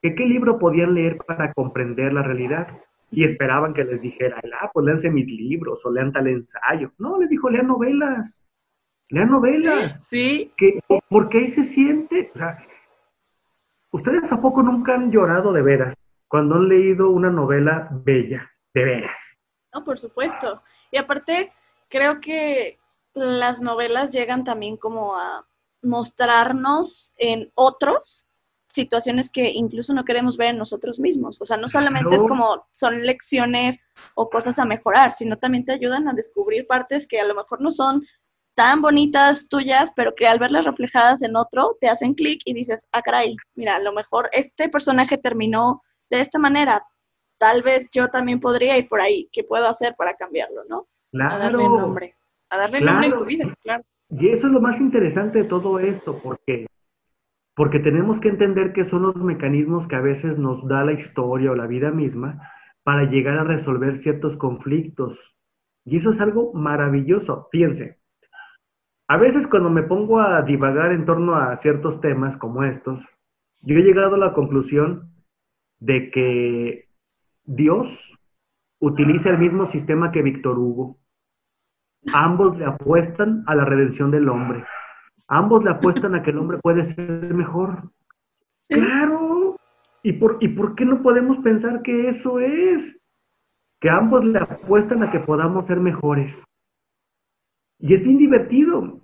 que 0.00 0.14
qué 0.14 0.24
libro 0.24 0.58
podían 0.58 0.94
leer 0.94 1.18
para 1.18 1.52
comprender 1.52 2.12
la 2.12 2.22
realidad 2.22 2.68
y 3.10 3.24
esperaban 3.24 3.74
que 3.74 3.84
les 3.84 4.00
dijera, 4.00 4.40
ah, 4.60 4.70
pues 4.72 4.86
léanse 4.86 5.10
mis 5.10 5.26
libros 5.26 5.80
o 5.84 5.90
lean 5.90 6.12
tal 6.12 6.26
ensayo. 6.26 6.92
No, 6.98 7.18
les 7.18 7.28
dijo, 7.28 7.50
lean 7.50 7.66
novelas, 7.66 8.44
lean 9.08 9.30
novelas. 9.30 9.98
Sí, 10.02 10.52
que, 10.56 10.80
porque 11.08 11.38
ahí 11.38 11.50
se 11.50 11.64
siente, 11.64 12.30
o 12.34 12.38
sea, 12.38 12.58
ustedes 13.90 14.30
a 14.30 14.40
poco 14.40 14.62
nunca 14.62 14.94
han 14.94 15.10
llorado 15.10 15.52
de 15.52 15.62
veras 15.62 15.94
cuando 16.28 16.56
han 16.56 16.68
leído 16.68 17.10
una 17.10 17.30
novela 17.30 17.88
bella, 17.90 18.50
de 18.74 18.84
veras. 18.84 19.18
No, 19.72 19.84
por 19.84 19.98
supuesto. 19.98 20.62
Y 20.90 20.98
aparte, 20.98 21.52
creo 21.88 22.20
que 22.20 22.78
las 23.14 23.60
novelas 23.60 24.12
llegan 24.12 24.44
también 24.44 24.76
como 24.76 25.16
a 25.16 25.46
mostrarnos 25.82 27.14
en 27.18 27.50
otros 27.54 28.26
situaciones 28.68 29.30
que 29.30 29.50
incluso 29.50 29.94
no 29.94 30.04
queremos 30.04 30.36
ver 30.36 30.48
en 30.48 30.58
nosotros 30.58 31.00
mismos. 31.00 31.40
O 31.40 31.46
sea, 31.46 31.56
no 31.56 31.68
solamente 31.68 32.14
es 32.14 32.22
como 32.22 32.66
son 32.70 33.00
lecciones 33.04 33.82
o 34.14 34.28
cosas 34.28 34.58
a 34.58 34.66
mejorar, 34.66 35.12
sino 35.12 35.36
también 35.38 35.64
te 35.64 35.72
ayudan 35.72 36.06
a 36.08 36.12
descubrir 36.12 36.66
partes 36.66 37.06
que 37.06 37.18
a 37.18 37.26
lo 37.26 37.34
mejor 37.34 37.60
no 37.60 37.70
son 37.70 38.06
tan 38.54 38.82
bonitas 38.82 39.48
tuyas, 39.48 39.92
pero 39.94 40.14
que 40.14 40.26
al 40.26 40.38
verlas 40.38 40.64
reflejadas 40.64 41.22
en 41.22 41.36
otro 41.36 41.76
te 41.80 41.88
hacen 41.88 42.14
clic 42.14 42.42
y 42.44 42.52
dices, 42.52 42.88
ah, 42.92 43.02
caray, 43.02 43.36
mira, 43.54 43.76
a 43.76 43.80
lo 43.80 43.92
mejor 43.92 44.28
este 44.32 44.68
personaje 44.68 45.16
terminó 45.16 45.82
de 46.10 46.20
esta 46.20 46.38
manera, 46.38 46.84
tal 47.38 47.62
vez 47.62 47.88
yo 47.92 48.08
también 48.08 48.40
podría 48.40 48.76
ir 48.76 48.88
por 48.88 49.00
ahí, 49.00 49.28
¿qué 49.32 49.44
puedo 49.44 49.68
hacer 49.68 49.94
para 49.96 50.14
cambiarlo, 50.14 50.64
no? 50.68 50.88
A 51.12 51.38
darle 51.38 51.64
nombre. 51.64 52.14
A 52.50 52.58
darle 52.58 52.80
nombre 52.80 53.06
en 53.08 53.16
tu 53.16 53.24
vida, 53.24 53.54
claro. 53.62 53.82
Y 54.10 54.28
eso 54.28 54.46
es 54.46 54.52
lo 54.52 54.60
más 54.60 54.80
interesante 54.80 55.42
de 55.42 55.48
todo 55.48 55.78
esto, 55.78 56.18
porque 56.22 56.66
porque 57.58 57.80
tenemos 57.80 58.20
que 58.20 58.28
entender 58.28 58.72
que 58.72 58.84
son 58.84 59.02
los 59.02 59.16
mecanismos 59.16 59.88
que 59.88 59.96
a 59.96 60.00
veces 60.00 60.38
nos 60.38 60.64
da 60.68 60.84
la 60.84 60.92
historia 60.92 61.50
o 61.50 61.56
la 61.56 61.66
vida 61.66 61.90
misma 61.90 62.40
para 62.84 63.10
llegar 63.10 63.36
a 63.36 63.42
resolver 63.42 64.00
ciertos 64.00 64.36
conflictos. 64.36 65.18
Y 65.84 65.96
eso 65.96 66.10
es 66.10 66.20
algo 66.20 66.52
maravilloso. 66.54 67.48
Fíjense, 67.50 67.98
a 69.08 69.16
veces 69.16 69.48
cuando 69.48 69.70
me 69.70 69.82
pongo 69.82 70.20
a 70.20 70.42
divagar 70.42 70.92
en 70.92 71.04
torno 71.04 71.34
a 71.34 71.56
ciertos 71.56 72.00
temas 72.00 72.36
como 72.36 72.62
estos, 72.62 73.00
yo 73.62 73.76
he 73.76 73.82
llegado 73.82 74.14
a 74.14 74.18
la 74.18 74.34
conclusión 74.34 75.10
de 75.80 76.10
que 76.12 76.88
Dios 77.44 77.88
utiliza 78.78 79.30
el 79.30 79.38
mismo 79.38 79.66
sistema 79.66 80.12
que 80.12 80.22
Víctor 80.22 80.58
Hugo. 80.58 80.97
Ambos 82.12 82.56
le 82.58 82.64
apuestan 82.64 83.44
a 83.46 83.54
la 83.54 83.64
redención 83.64 84.10
del 84.10 84.28
hombre. 84.28 84.64
Ambos 85.28 85.62
le 85.64 85.70
apuestan 85.70 86.14
a 86.14 86.22
que 86.22 86.30
el 86.30 86.38
hombre 86.38 86.58
puede 86.58 86.84
ser 86.84 87.34
mejor. 87.34 87.90
Claro. 88.68 89.56
¿Y 90.02 90.14
por, 90.14 90.38
¿Y 90.40 90.48
por 90.48 90.74
qué 90.74 90.84
no 90.84 91.02
podemos 91.02 91.38
pensar 91.38 91.82
que 91.82 92.08
eso 92.08 92.38
es? 92.40 92.96
Que 93.80 93.90
ambos 93.90 94.24
le 94.24 94.38
apuestan 94.38 95.02
a 95.02 95.10
que 95.10 95.20
podamos 95.20 95.66
ser 95.66 95.80
mejores. 95.80 96.44
Y 97.78 97.94
es 97.94 98.02
bien 98.02 98.18
divertido. 98.18 99.00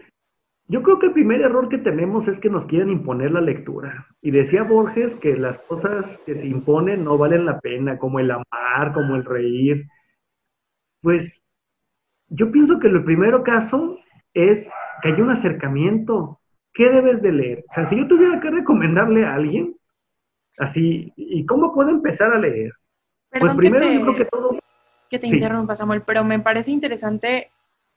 Yo 0.66 0.82
creo 0.82 0.98
que 0.98 1.06
el 1.06 1.12
primer 1.12 1.42
error 1.42 1.68
que 1.68 1.78
tenemos 1.78 2.26
es 2.26 2.38
que 2.38 2.48
nos 2.48 2.64
quieren 2.64 2.88
imponer 2.88 3.32
la 3.32 3.42
lectura. 3.42 4.06
Y 4.22 4.30
decía 4.30 4.62
Borges 4.62 5.14
que 5.16 5.36
las 5.36 5.58
cosas 5.58 6.18
que 6.24 6.34
se 6.34 6.46
imponen 6.46 7.04
no 7.04 7.18
valen 7.18 7.44
la 7.44 7.60
pena, 7.60 7.98
como 7.98 8.18
el 8.18 8.30
amar, 8.30 8.94
como 8.94 9.14
el 9.14 9.24
reír. 9.24 9.86
Pues 11.02 11.43
yo 12.34 12.50
pienso 12.50 12.78
que 12.78 12.88
el 12.88 13.04
primero 13.04 13.42
caso 13.42 13.98
es 14.32 14.68
que 15.02 15.08
hay 15.08 15.20
un 15.20 15.30
acercamiento. 15.30 16.40
¿Qué 16.72 16.88
debes 16.90 17.22
de 17.22 17.32
leer? 17.32 17.64
O 17.70 17.72
sea, 17.72 17.86
si 17.86 17.96
yo 17.96 18.08
tuviera 18.08 18.40
que 18.40 18.50
recomendarle 18.50 19.24
a 19.24 19.34
alguien, 19.34 19.76
así, 20.58 21.12
¿y 21.16 21.46
cómo 21.46 21.72
puedo 21.72 21.90
empezar 21.90 22.32
a 22.32 22.38
leer? 22.38 22.72
pues 23.30 23.42
Perdón 23.42 23.56
primero 23.56 23.84
que 23.84 23.90
te, 23.90 23.94
yo 23.94 24.02
creo 24.02 24.16
que 24.16 24.24
todo... 24.24 24.58
que 25.08 25.18
te 25.18 25.26
sí. 25.28 25.34
interrumpa, 25.34 25.76
Samuel, 25.76 26.02
pero 26.02 26.24
me 26.24 26.40
parece 26.40 26.72
interesante 26.72 27.52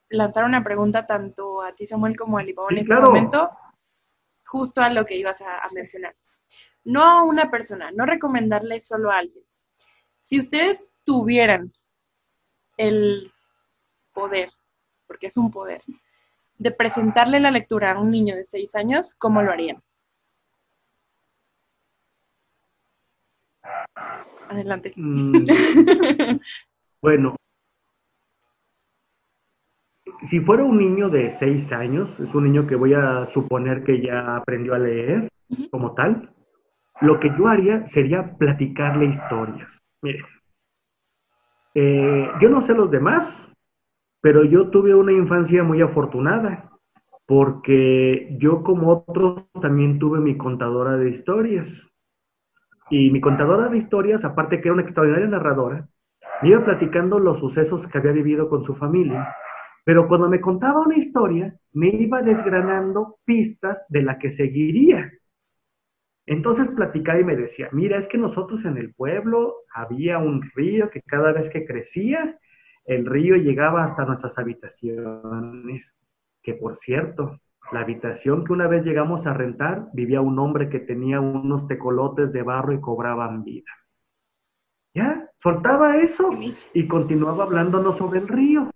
lanzar 0.09 0.45
una 0.45 0.63
pregunta 0.63 1.05
tanto 1.05 1.61
a 1.61 1.73
ti, 1.73 1.85
Samuel, 1.85 2.15
como 2.15 2.37
a 2.37 2.43
Livao 2.43 2.69
en 2.69 2.77
este 2.77 2.87
claro. 2.87 3.07
momento, 3.07 3.49
justo 4.45 4.81
a 4.81 4.89
lo 4.91 5.05
que 5.05 5.17
ibas 5.17 5.41
a, 5.41 5.57
a 5.57 5.65
mencionar. 5.73 6.15
No 6.85 7.03
a 7.03 7.23
una 7.23 7.49
persona, 7.49 7.91
no 7.91 8.05
recomendarle 8.05 8.79
solo 8.79 9.11
a 9.11 9.17
alguien. 9.17 9.43
Si 10.21 10.37
ustedes 10.37 10.85
tuvieran 11.03 11.73
el 12.77 13.31
poder, 14.17 14.49
porque 15.05 15.27
es 15.27 15.37
un 15.37 15.51
poder, 15.51 15.81
de 16.57 16.71
presentarle 16.71 17.39
la 17.39 17.51
lectura 17.51 17.91
a 17.91 17.99
un 17.99 18.09
niño 18.09 18.35
de 18.35 18.43
seis 18.43 18.73
años, 18.75 19.13
¿cómo 19.19 19.43
lo 19.43 19.51
harían? 19.51 19.77
Adelante. 24.49 24.93
mm, 24.95 25.33
bueno, 27.01 27.35
si 30.23 30.39
fuera 30.39 30.63
un 30.63 30.79
niño 30.79 31.09
de 31.09 31.29
seis 31.37 31.71
años, 31.71 32.09
es 32.19 32.33
un 32.33 32.45
niño 32.45 32.65
que 32.65 32.75
voy 32.75 32.95
a 32.95 33.29
suponer 33.35 33.83
que 33.83 34.01
ya 34.01 34.37
aprendió 34.37 34.73
a 34.73 34.79
leer 34.79 35.29
como 35.69 35.93
tal, 35.93 36.33
lo 37.01 37.19
que 37.19 37.29
yo 37.37 37.47
haría 37.47 37.87
sería 37.87 38.35
platicarle 38.35 39.05
historias. 39.05 39.69
Mire, 40.01 40.21
eh, 41.75 42.31
yo 42.41 42.49
no 42.49 42.65
sé 42.65 42.73
los 42.73 42.89
demás, 42.89 43.46
pero 44.27 44.43
yo 44.43 44.69
tuve 44.71 44.93
una 44.93 45.13
infancia 45.13 45.63
muy 45.63 45.81
afortunada, 45.81 46.69
porque 47.25 48.35
yo 48.37 48.61
como 48.61 48.91
otros 48.91 49.45
también 49.61 49.99
tuve 49.99 50.19
mi 50.19 50.35
contadora 50.35 50.97
de 50.97 51.11
historias. 51.11 51.69
Y 52.89 53.09
mi 53.11 53.21
contadora 53.21 53.69
de 53.69 53.77
historias, 53.77 54.25
aparte 54.25 54.59
que 54.59 54.67
era 54.67 54.73
una 54.73 54.81
extraordinaria 54.81 55.29
narradora, 55.29 55.87
me 56.41 56.49
iba 56.49 56.65
platicando 56.65 57.19
los 57.19 57.39
sucesos 57.39 57.87
que 57.87 57.99
había 57.99 58.11
vivido 58.11 58.49
con 58.49 58.65
su 58.65 58.75
familia, 58.75 59.33
pero 59.85 60.09
cuando 60.09 60.27
me 60.27 60.41
contaba 60.41 60.81
una 60.81 60.97
historia, 60.97 61.55
me 61.71 61.87
iba 61.87 62.21
desgranando 62.21 63.19
pistas 63.23 63.85
de 63.87 64.01
la 64.01 64.19
que 64.19 64.31
seguiría. 64.31 65.09
Entonces 66.25 66.67
platicaba 66.67 67.21
y 67.21 67.23
me 67.23 67.37
decía, 67.37 67.69
mira, 67.71 67.97
es 67.97 68.07
que 68.07 68.17
nosotros 68.17 68.65
en 68.65 68.75
el 68.75 68.93
pueblo 68.93 69.55
había 69.73 70.17
un 70.17 70.41
río 70.53 70.89
que 70.89 71.01
cada 71.01 71.31
vez 71.31 71.49
que 71.49 71.65
crecía, 71.65 72.37
el 72.87 73.05
río 73.05 73.35
llegaba 73.35 73.83
hasta 73.83 74.05
nuestras 74.05 74.37
habitaciones, 74.39 75.95
que 76.41 76.53
por 76.53 76.77
cierto, 76.77 77.39
la 77.73 77.81
habitación 77.81 78.45
que 78.45 78.53
una 78.53 78.67
vez 78.67 78.85
llegamos 78.85 79.27
a 79.27 79.33
rentar, 79.33 79.89
vivía 79.93 80.21
un 80.21 80.39
hombre 80.39 80.69
que 80.69 80.79
tenía 80.79 81.19
unos 81.19 81.67
tecolotes 81.67 82.31
de 82.31 82.43
barro 82.43 82.71
y 82.71 82.79
cobraban 82.79 83.43
vida. 83.43 83.69
Ya, 84.95 85.29
soltaba 85.43 85.97
eso 85.97 86.29
y 86.73 86.87
continuaba 86.87 87.43
hablándonos 87.43 87.97
sobre 87.97 88.19
el 88.19 88.27
río. 88.27 88.71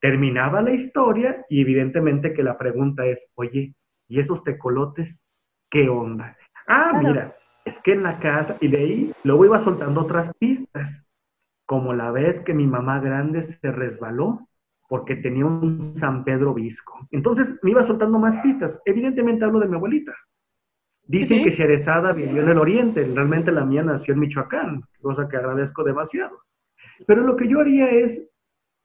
Terminaba 0.00 0.60
la 0.60 0.72
historia 0.72 1.46
y 1.48 1.60
evidentemente 1.60 2.34
que 2.34 2.42
la 2.42 2.58
pregunta 2.58 3.06
es, 3.06 3.20
oye, 3.36 3.76
¿y 4.08 4.20
esos 4.20 4.42
tecolotes 4.42 5.22
qué 5.70 5.88
onda? 5.88 6.36
Ah, 6.66 7.00
mira, 7.00 7.36
es 7.64 7.78
que 7.78 7.92
en 7.92 8.02
la 8.02 8.18
casa, 8.18 8.56
y 8.60 8.66
de 8.66 8.76
ahí 8.76 9.12
luego 9.22 9.44
iba 9.44 9.60
soltando 9.60 10.00
otras 10.00 10.32
pistas, 10.36 11.05
como 11.66 11.92
la 11.92 12.10
vez 12.10 12.40
que 12.40 12.54
mi 12.54 12.66
mamá 12.66 13.00
grande 13.00 13.42
se 13.42 13.72
resbaló 13.72 14.48
porque 14.88 15.16
tenía 15.16 15.44
un 15.44 15.96
San 15.96 16.24
Pedro 16.24 16.54
visco. 16.54 17.06
Entonces 17.10 17.58
me 17.62 17.72
iba 17.72 17.84
soltando 17.84 18.18
más 18.18 18.36
pistas. 18.36 18.80
Evidentemente 18.84 19.44
hablo 19.44 19.58
de 19.60 19.68
mi 19.68 19.74
abuelita. 19.76 20.14
Dicen 21.08 21.44
que 21.44 21.50
Sherezada 21.50 22.12
vivió 22.12 22.42
en 22.42 22.48
el 22.48 22.58
oriente, 22.58 23.04
realmente 23.04 23.52
la 23.52 23.64
mía 23.64 23.82
nació 23.82 24.14
en 24.14 24.20
Michoacán, 24.20 24.82
cosa 25.00 25.28
que 25.28 25.36
agradezco 25.36 25.84
demasiado. 25.84 26.40
Pero 27.06 27.22
lo 27.22 27.36
que 27.36 27.48
yo 27.48 27.60
haría 27.60 27.90
es 27.90 28.20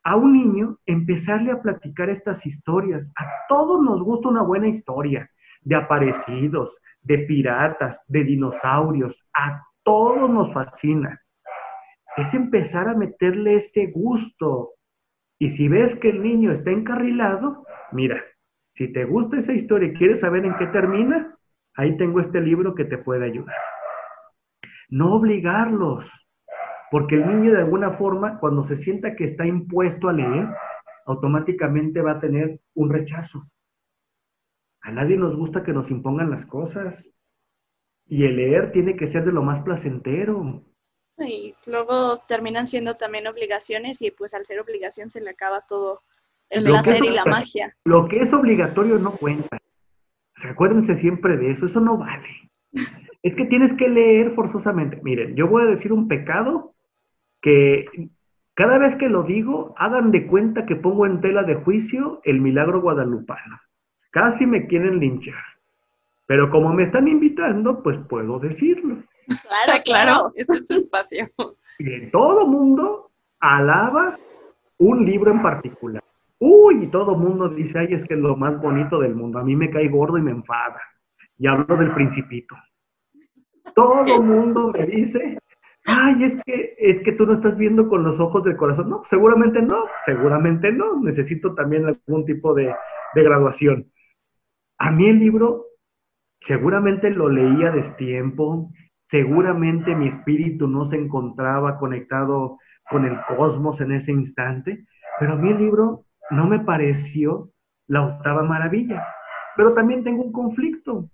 a 0.04 0.15
un 0.15 0.34
niño 0.34 0.78
empezarle 0.86 1.52
a 1.52 1.62
platicar 1.62 2.10
estas 2.10 2.46
historias. 2.46 3.08
A 3.15 3.26
todos 3.48 3.82
nos 3.82 4.04
gusta 4.04 4.30
una 4.30 4.44
buena 4.44 4.67
historia 4.67 5.30
de 5.62 5.76
aparecidos, 5.76 6.78
de 7.02 7.20
piratas, 7.20 8.00
de 8.08 8.24
dinosaurios. 8.24 9.24
A 9.34 9.63
todos 9.84 10.30
nos 10.30 10.54
fascina. 10.54 11.20
Es 12.17 12.34
empezar 12.34 12.89
a 12.89 12.95
meterle 12.95 13.56
ese 13.56 13.88
gusto. 13.88 14.71
Y 15.39 15.50
si 15.52 15.67
ves 15.67 15.95
que 15.95 16.10
el 16.10 16.21
niño 16.21 16.52
está 16.52 16.71
encarrilado, 16.71 17.65
mira, 17.91 18.21
si 18.74 18.91
te 18.91 19.06
gusta 19.06 19.38
esa 19.38 19.54
historia 19.54 19.89
y 19.89 19.93
quieres 19.93 20.19
saber 20.19 20.45
en 20.45 20.56
qué 20.58 20.67
termina, 20.67 21.36
ahí 21.76 21.97
tengo 21.97 22.19
este 22.19 22.41
libro 22.41 22.76
que 22.76 22.86
te 22.86 22.97
puede 22.97 23.26
ayudar. 23.26 23.56
No 24.89 25.13
obligarlos, 25.15 26.06
porque 26.91 27.15
el 27.15 27.28
niño 27.28 27.54
de 27.54 27.60
alguna 27.60 27.91
forma, 27.91 28.39
cuando 28.39 28.63
se 28.65 28.76
sienta 28.76 29.15
que 29.15 29.24
está 29.24 29.45
impuesto 29.45 30.10
a 30.10 30.13
leer, 30.13 30.50
automáticamente 31.06 32.02
va 32.02 32.12
a 32.12 32.19
tener 32.19 32.60
un 32.74 32.89
rechazo. 32.89 33.47
A 34.82 34.91
nadie 34.91 35.17
nos 35.17 35.36
gusta 35.36 35.63
que 35.63 35.74
nos 35.74 35.89
impongan 35.91 36.32
las 36.32 36.45
cosas. 36.45 37.04
Y 38.06 38.26
el 38.26 38.36
leer 38.36 38.71
tiene 38.71 38.95
que 38.95 39.08
ser 39.08 39.24
de 39.24 39.32
lo 39.32 39.43
más 39.43 39.62
placentero. 39.62 40.63
Y 41.27 41.55
luego 41.65 42.17
terminan 42.27 42.67
siendo 42.67 42.95
también 42.95 43.27
obligaciones 43.27 44.01
y 44.01 44.12
pues 44.12 44.34
al 44.34 44.45
ser 44.45 44.60
obligación 44.60 45.10
se 45.10 45.21
le 45.21 45.31
acaba 45.31 45.62
todo 45.62 46.01
el 46.49 46.65
placer 46.65 47.03
y 47.03 47.10
la 47.12 47.25
magia. 47.25 47.75
Lo 47.86 48.07
que 48.07 48.21
es 48.21 48.34
obligatorio 48.34 48.97
no 48.99 49.12
cuenta. 49.13 49.57
acuérdense 50.43 50.97
siempre 50.97 51.38
de 51.38 51.51
eso, 51.51 51.65
eso 51.65 51.79
no 51.79 51.97
vale. 51.97 52.49
Es 53.23 53.36
que 53.36 53.45
tienes 53.45 53.73
que 53.73 53.88
leer 53.88 54.34
forzosamente. 54.34 54.99
Miren, 55.03 55.36
yo 55.36 55.47
voy 55.47 55.63
a 55.63 55.67
decir 55.67 55.93
un 55.93 56.07
pecado 56.07 56.73
que 57.41 57.86
cada 58.53 58.77
vez 58.77 58.95
que 58.95 59.10
lo 59.10 59.23
digo, 59.23 59.73
hagan 59.77 60.12
de 60.12 60.27
cuenta 60.27 60.65
que 60.65 60.75
pongo 60.75 61.05
en 61.05 61.21
tela 61.21 61.43
de 61.43 61.55
juicio 61.55 62.21
el 62.23 62.41
milagro 62.41 62.81
guadalupano. 62.81 63.60
Casi 64.12 64.45
me 64.45 64.67
quieren 64.67 64.99
linchar. 64.99 65.43
Pero 66.27 66.49
como 66.49 66.73
me 66.73 66.84
están 66.84 67.07
invitando, 67.07 67.81
pues 67.81 67.97
puedo 68.10 68.39
decirlo. 68.39 69.03
Claro, 69.48 69.82
claro, 69.84 70.32
este 70.36 70.58
es 70.58 70.65
tu 70.65 70.74
espacio. 70.76 71.30
Y 71.80 72.12
todo 72.12 72.46
mundo 72.46 73.12
alaba 73.39 74.17
un 74.78 75.06
libro 75.06 75.32
en 75.32 75.41
particular. 75.41 76.04
Uy, 76.39 76.86
y 76.86 76.88
todo 76.88 77.15
mundo 77.15 77.50
dice, 77.50 77.80
ay, 77.80 77.94
es 77.94 78.06
que 78.06 78.15
es 78.15 78.20
lo 78.20 78.36
más 78.36 78.60
bonito 78.60 79.00
del 79.00 79.15
mundo. 79.15 79.39
A 79.39 79.44
mí 79.44 79.56
me 79.56 79.70
cae 79.70 79.88
gordo 79.89 80.17
y 80.17 80.22
me 80.22 80.32
enfada. 80.32 80.82
Y 81.38 81.48
hablo 81.48 81.78
del 81.78 81.94
principito. 81.94 82.56
Todo 83.76 84.22
mundo 84.22 84.72
me 84.76 84.86
dice, 84.86 85.38
ay, 85.86 86.24
es 86.24 86.36
que, 86.46 86.76
es 86.78 87.00
que 87.02 87.12
tú 87.12 87.26
no 87.26 87.34
estás 87.34 87.58
viendo 87.58 87.88
con 87.88 88.04
los 88.04 88.20
ojos 88.20 88.44
del 88.44 88.58
corazón. 88.58 88.89
No, 88.89 89.04
seguramente 89.10 89.62
no, 89.62 89.86
seguramente 90.06 90.72
no. 90.72 91.00
Necesito 91.00 91.54
también 91.54 91.86
algún 91.86 92.26
tipo 92.26 92.54
de, 92.54 92.74
de 93.13 93.24
graduación. 93.24 93.91
A 94.80 94.91
mí 94.91 95.08
el 95.08 95.20
libro 95.20 95.67
seguramente 96.41 97.10
lo 97.12 97.30
leía 97.30 97.70
a 97.70 97.76
destiempo, 97.76 98.72
seguramente 99.12 99.93
mi 99.93 100.08
espíritu 100.08 100.67
no 100.67 100.86
se 100.86 100.95
encontraba 100.95 101.78
conectado 101.78 102.58
con 102.89 103.06
el 103.06 103.19
cosmos 103.36 103.82
en 103.82 103.91
ese 103.91 104.13
instante, 104.13 104.86
pero 105.19 105.34
a 105.34 105.36
mí 105.36 105.52
el 105.52 105.58
libro 105.58 106.06
no 106.30 106.47
me 106.47 106.62
pareció 106.62 107.50
la 107.88 108.06
octava 108.06 108.43
maravilla. 108.43 109.06
Pero 109.58 109.74
también 109.74 110.06
tengo 110.06 110.24
un 110.24 110.32
conflicto, 110.32 111.10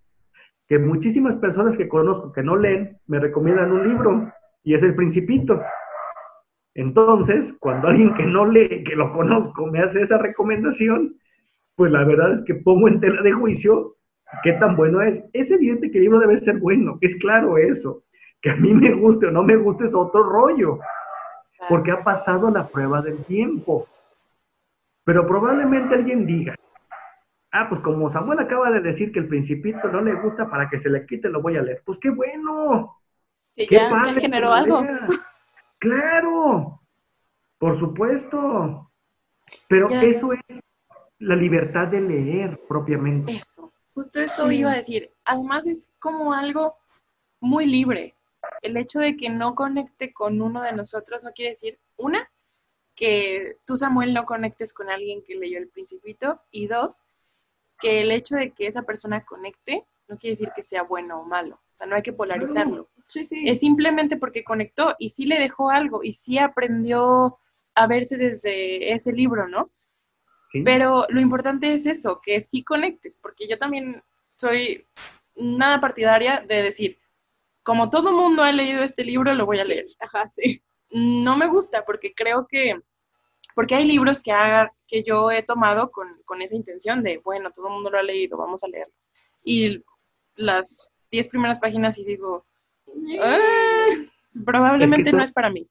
que 0.67 0.77
muchísimas 0.77 1.37
personas 1.37 1.75
que 1.75 1.89
conozco 1.89 2.31
que 2.31 2.43
no 2.43 2.55
leen 2.55 2.99
me 3.07 3.19
recomiendan 3.19 3.71
un 3.71 3.87
libro 3.87 4.31
y 4.63 4.75
es 4.75 4.83
El 4.83 4.93
Principito. 4.93 5.59
Entonces, 6.75 7.51
cuando 7.59 7.87
alguien 7.87 8.13
que 8.13 8.27
no 8.27 8.45
lee, 8.45 8.83
que 8.83 8.95
lo 8.95 9.11
conozco, 9.11 9.65
me 9.65 9.79
hace 9.79 10.01
esa 10.01 10.19
recomendación, 10.19 11.15
pues 11.75 11.91
la 11.91 12.03
verdad 12.03 12.33
es 12.33 12.43
que 12.43 12.53
pongo 12.53 12.89
en 12.89 12.99
tela 12.99 13.23
de 13.23 13.31
juicio 13.31 13.96
qué 14.43 14.53
tan 14.53 14.75
bueno 14.75 15.01
es. 15.01 15.23
Es 15.33 15.51
evidente 15.51 15.91
que 15.91 15.97
el 15.97 16.05
libro 16.05 16.19
debe 16.19 16.39
ser 16.39 16.57
bueno, 16.59 16.97
es 17.01 17.15
claro 17.17 17.57
eso. 17.57 18.03
Que 18.41 18.51
a 18.51 18.55
mí 18.55 18.73
me 18.73 18.93
guste 18.93 19.27
o 19.27 19.31
no 19.31 19.43
me 19.43 19.55
guste 19.55 19.85
es 19.85 19.93
otro 19.93 20.23
rollo, 20.23 20.79
porque 21.69 21.91
ha 21.91 22.03
pasado 22.03 22.49
la 22.51 22.67
prueba 22.67 23.01
del 23.01 23.23
tiempo. 23.25 23.87
Pero 25.03 25.25
probablemente 25.25 25.95
alguien 25.95 26.25
diga, 26.25 26.55
ah, 27.51 27.67
pues 27.69 27.81
como 27.81 28.11
Samuel 28.11 28.39
acaba 28.39 28.69
de 28.71 28.81
decir 28.81 29.11
que 29.11 29.19
el 29.19 29.27
principito 29.27 29.87
no 29.87 30.01
le 30.01 30.13
gusta 30.15 30.49
para 30.49 30.69
que 30.69 30.79
se 30.79 30.89
le 30.89 31.05
quite, 31.05 31.29
lo 31.29 31.41
voy 31.41 31.57
a 31.57 31.61
leer. 31.61 31.81
Pues 31.85 31.97
qué 31.99 32.09
bueno. 32.09 32.95
Que 33.55 33.65
ya, 33.65 33.89
generó 34.19 34.53
algo. 34.53 34.85
Claro, 35.79 36.81
por 37.57 37.79
supuesto. 37.79 38.91
Pero 39.67 39.89
eso 39.89 40.33
es 40.33 40.59
la 41.19 41.35
libertad 41.35 41.87
de 41.87 42.01
leer 42.01 42.59
propiamente. 42.67 43.31
Eso, 43.31 43.71
justo 43.97 44.19
eso 44.19 44.51
iba 44.51 44.73
a 44.73 44.75
decir. 44.75 45.11
Además 45.25 45.65
es 45.65 45.89
como 45.97 46.31
algo 46.31 46.77
muy 47.39 47.65
libre. 47.65 48.13
El 48.61 48.77
hecho 48.77 48.99
de 48.99 49.17
que 49.17 49.27
no 49.29 49.55
conecte 49.55 50.13
con 50.13 50.39
uno 50.39 50.61
de 50.61 50.71
nosotros 50.71 51.23
no 51.23 51.31
quiere 51.31 51.49
decir, 51.49 51.79
una, 51.95 52.29
que 52.93 53.57
tú, 53.65 53.75
Samuel, 53.75 54.13
no 54.13 54.27
conectes 54.27 54.71
con 54.71 54.91
alguien 54.91 55.23
que 55.23 55.33
leyó 55.33 55.57
El 55.57 55.69
Principito. 55.69 56.39
Y 56.51 56.67
dos, 56.67 57.01
que 57.79 58.01
el 58.01 58.11
hecho 58.11 58.35
de 58.35 58.51
que 58.51 58.67
esa 58.67 58.83
persona 58.83 59.25
conecte 59.25 59.83
no 60.07 60.19
quiere 60.19 60.33
decir 60.33 60.51
que 60.55 60.61
sea 60.61 60.83
bueno 60.83 61.21
o 61.21 61.23
malo. 61.23 61.55
O 61.55 61.77
sea, 61.77 61.87
no 61.87 61.95
hay 61.95 62.03
que 62.03 62.13
polarizarlo. 62.13 62.89
Sí, 63.07 63.25
sí. 63.25 63.49
Es 63.49 63.61
simplemente 63.61 64.15
porque 64.15 64.43
conectó 64.43 64.95
y 64.99 65.09
sí 65.09 65.25
le 65.25 65.39
dejó 65.39 65.71
algo 65.71 66.03
y 66.03 66.13
sí 66.13 66.37
aprendió 66.37 67.39
a 67.73 67.87
verse 67.87 68.15
desde 68.15 68.93
ese 68.93 69.11
libro, 69.11 69.47
¿no? 69.47 69.71
Pero 70.63 71.05
lo 71.09 71.19
importante 71.19 71.73
es 71.73 71.85
eso, 71.85 72.21
que 72.23 72.41
sí 72.41 72.63
conectes, 72.63 73.19
porque 73.21 73.47
yo 73.47 73.57
también 73.57 74.01
soy 74.37 74.87
nada 75.35 75.79
partidaria 75.79 76.43
de 76.47 76.63
decir, 76.63 76.97
como 77.63 77.89
todo 77.89 78.11
mundo 78.11 78.43
ha 78.43 78.51
leído 78.51 78.81
este 78.83 79.03
libro, 79.03 79.33
lo 79.33 79.45
voy 79.45 79.59
a 79.59 79.65
leer. 79.65 79.87
Ajá, 79.99 80.29
sí 80.31 80.63
no 80.91 81.37
me 81.37 81.47
gusta 81.47 81.83
porque 81.85 82.13
creo 82.13 82.47
que, 82.47 82.79
porque 83.55 83.75
hay 83.75 83.85
libros 83.85 84.21
que, 84.21 84.31
haga, 84.31 84.71
que 84.87 85.03
yo 85.03 85.31
he 85.31 85.43
tomado 85.43 85.91
con, 85.91 86.41
esa 86.41 86.55
intención 86.55 87.03
de, 87.03 87.19
bueno, 87.23 87.51
todo 87.51 87.67
el 87.67 87.73
mundo 87.73 87.89
lo 87.89 87.97
ha 87.97 88.03
leído, 88.03 88.37
vamos 88.37 88.63
a 88.63 88.67
leerlo. 88.67 88.93
Y 89.43 89.83
las 90.35 90.89
diez 91.11 91.27
primeras 91.27 91.59
páginas 91.59 91.97
y 91.97 92.05
digo, 92.05 92.45
ah, 93.21 93.87
probablemente 94.45 95.11
no 95.11 95.23
es 95.23 95.31
para 95.31 95.49
mí. 95.49 95.67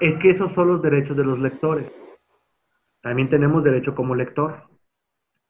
Es 0.00 0.16
que 0.18 0.30
esos 0.30 0.52
son 0.52 0.68
los 0.68 0.82
derechos 0.82 1.16
de 1.16 1.24
los 1.24 1.38
lectores. 1.38 1.90
También 3.02 3.28
tenemos 3.28 3.64
derecho 3.64 3.94
como 3.94 4.14
lector. 4.14 4.68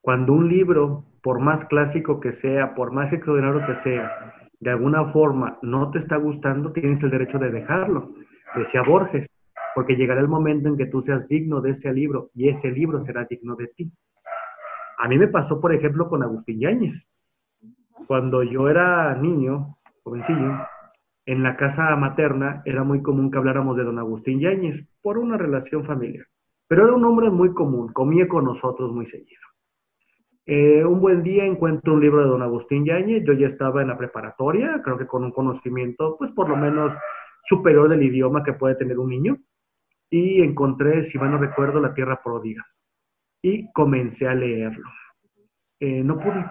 Cuando 0.01 0.33
un 0.33 0.49
libro, 0.49 1.05
por 1.21 1.39
más 1.39 1.63
clásico 1.65 2.19
que 2.19 2.33
sea, 2.33 2.75
por 2.75 2.91
más 2.91 3.13
extraordinario 3.13 3.65
que 3.65 3.75
sea, 3.77 4.33
de 4.59 4.71
alguna 4.71 5.11
forma 5.11 5.59
no 5.61 5.91
te 5.91 5.99
está 5.99 6.17
gustando, 6.17 6.71
tienes 6.71 7.01
el 7.03 7.09
derecho 7.09 7.39
de 7.39 7.51
dejarlo 7.51 8.13
decía 8.59 8.83
Borges, 8.83 9.27
porque 9.75 9.95
llegará 9.95 10.21
el 10.21 10.27
momento 10.27 10.69
en 10.69 10.77
que 10.77 10.85
tú 10.85 11.01
seas 11.01 11.27
digno 11.27 11.61
de 11.61 11.71
ese 11.71 11.91
libro 11.93 12.29
y 12.33 12.49
ese 12.49 12.71
libro 12.71 13.03
será 13.03 13.25
digno 13.25 13.55
de 13.55 13.67
ti. 13.67 13.91
A 14.97 15.07
mí 15.07 15.17
me 15.17 15.27
pasó, 15.27 15.59
por 15.59 15.73
ejemplo, 15.73 16.07
con 16.07 16.23
Agustín 16.23 16.59
Yáñez. 16.59 17.07
Cuando 18.07 18.43
yo 18.43 18.69
era 18.69 19.15
niño, 19.15 19.77
jovencillo, 20.03 20.67
en 21.25 21.41
la 21.41 21.55
casa 21.55 21.95
materna 21.95 22.61
era 22.65 22.83
muy 22.83 23.01
común 23.01 23.31
que 23.31 23.37
habláramos 23.37 23.77
de 23.77 23.83
don 23.83 23.97
Agustín 23.97 24.39
Yáñez 24.39 24.85
por 25.01 25.17
una 25.17 25.37
relación 25.37 25.85
familiar. 25.85 26.25
Pero 26.73 26.85
era 26.85 26.95
un 26.95 27.05
hombre 27.05 27.29
muy 27.29 27.53
común, 27.53 27.93
comía 27.93 28.27
con 28.27 28.45
nosotros 28.45 28.91
muy 28.91 29.05
seguido. 29.05 29.43
Eh, 30.47 30.83
un 30.83 30.99
buen 30.99 31.21
día 31.21 31.45
encuentro 31.45 31.93
un 31.93 32.01
libro 32.01 32.23
de 32.23 32.29
don 32.29 32.41
Agustín 32.41 32.83
Yáñez, 32.83 33.23
yo 33.27 33.33
ya 33.33 33.45
estaba 33.45 33.83
en 33.83 33.89
la 33.89 33.97
preparatoria, 33.99 34.81
creo 34.83 34.97
que 34.97 35.05
con 35.05 35.23
un 35.23 35.29
conocimiento, 35.29 36.15
pues 36.17 36.31
por 36.31 36.49
lo 36.49 36.55
menos 36.55 36.91
superior 37.45 37.89
del 37.89 38.01
idioma 38.01 38.43
que 38.43 38.53
puede 38.53 38.73
tener 38.73 38.97
un 38.97 39.11
niño, 39.11 39.37
y 40.09 40.41
encontré, 40.41 41.03
si 41.03 41.19
mal 41.19 41.29
no 41.29 41.37
recuerdo, 41.37 41.79
La 41.79 41.93
Tierra 41.93 42.19
Pródiga, 42.23 42.65
y 43.43 43.71
comencé 43.71 44.27
a 44.27 44.33
leerlo. 44.33 44.89
Eh, 45.79 46.01
no 46.03 46.17
pude, 46.17 46.43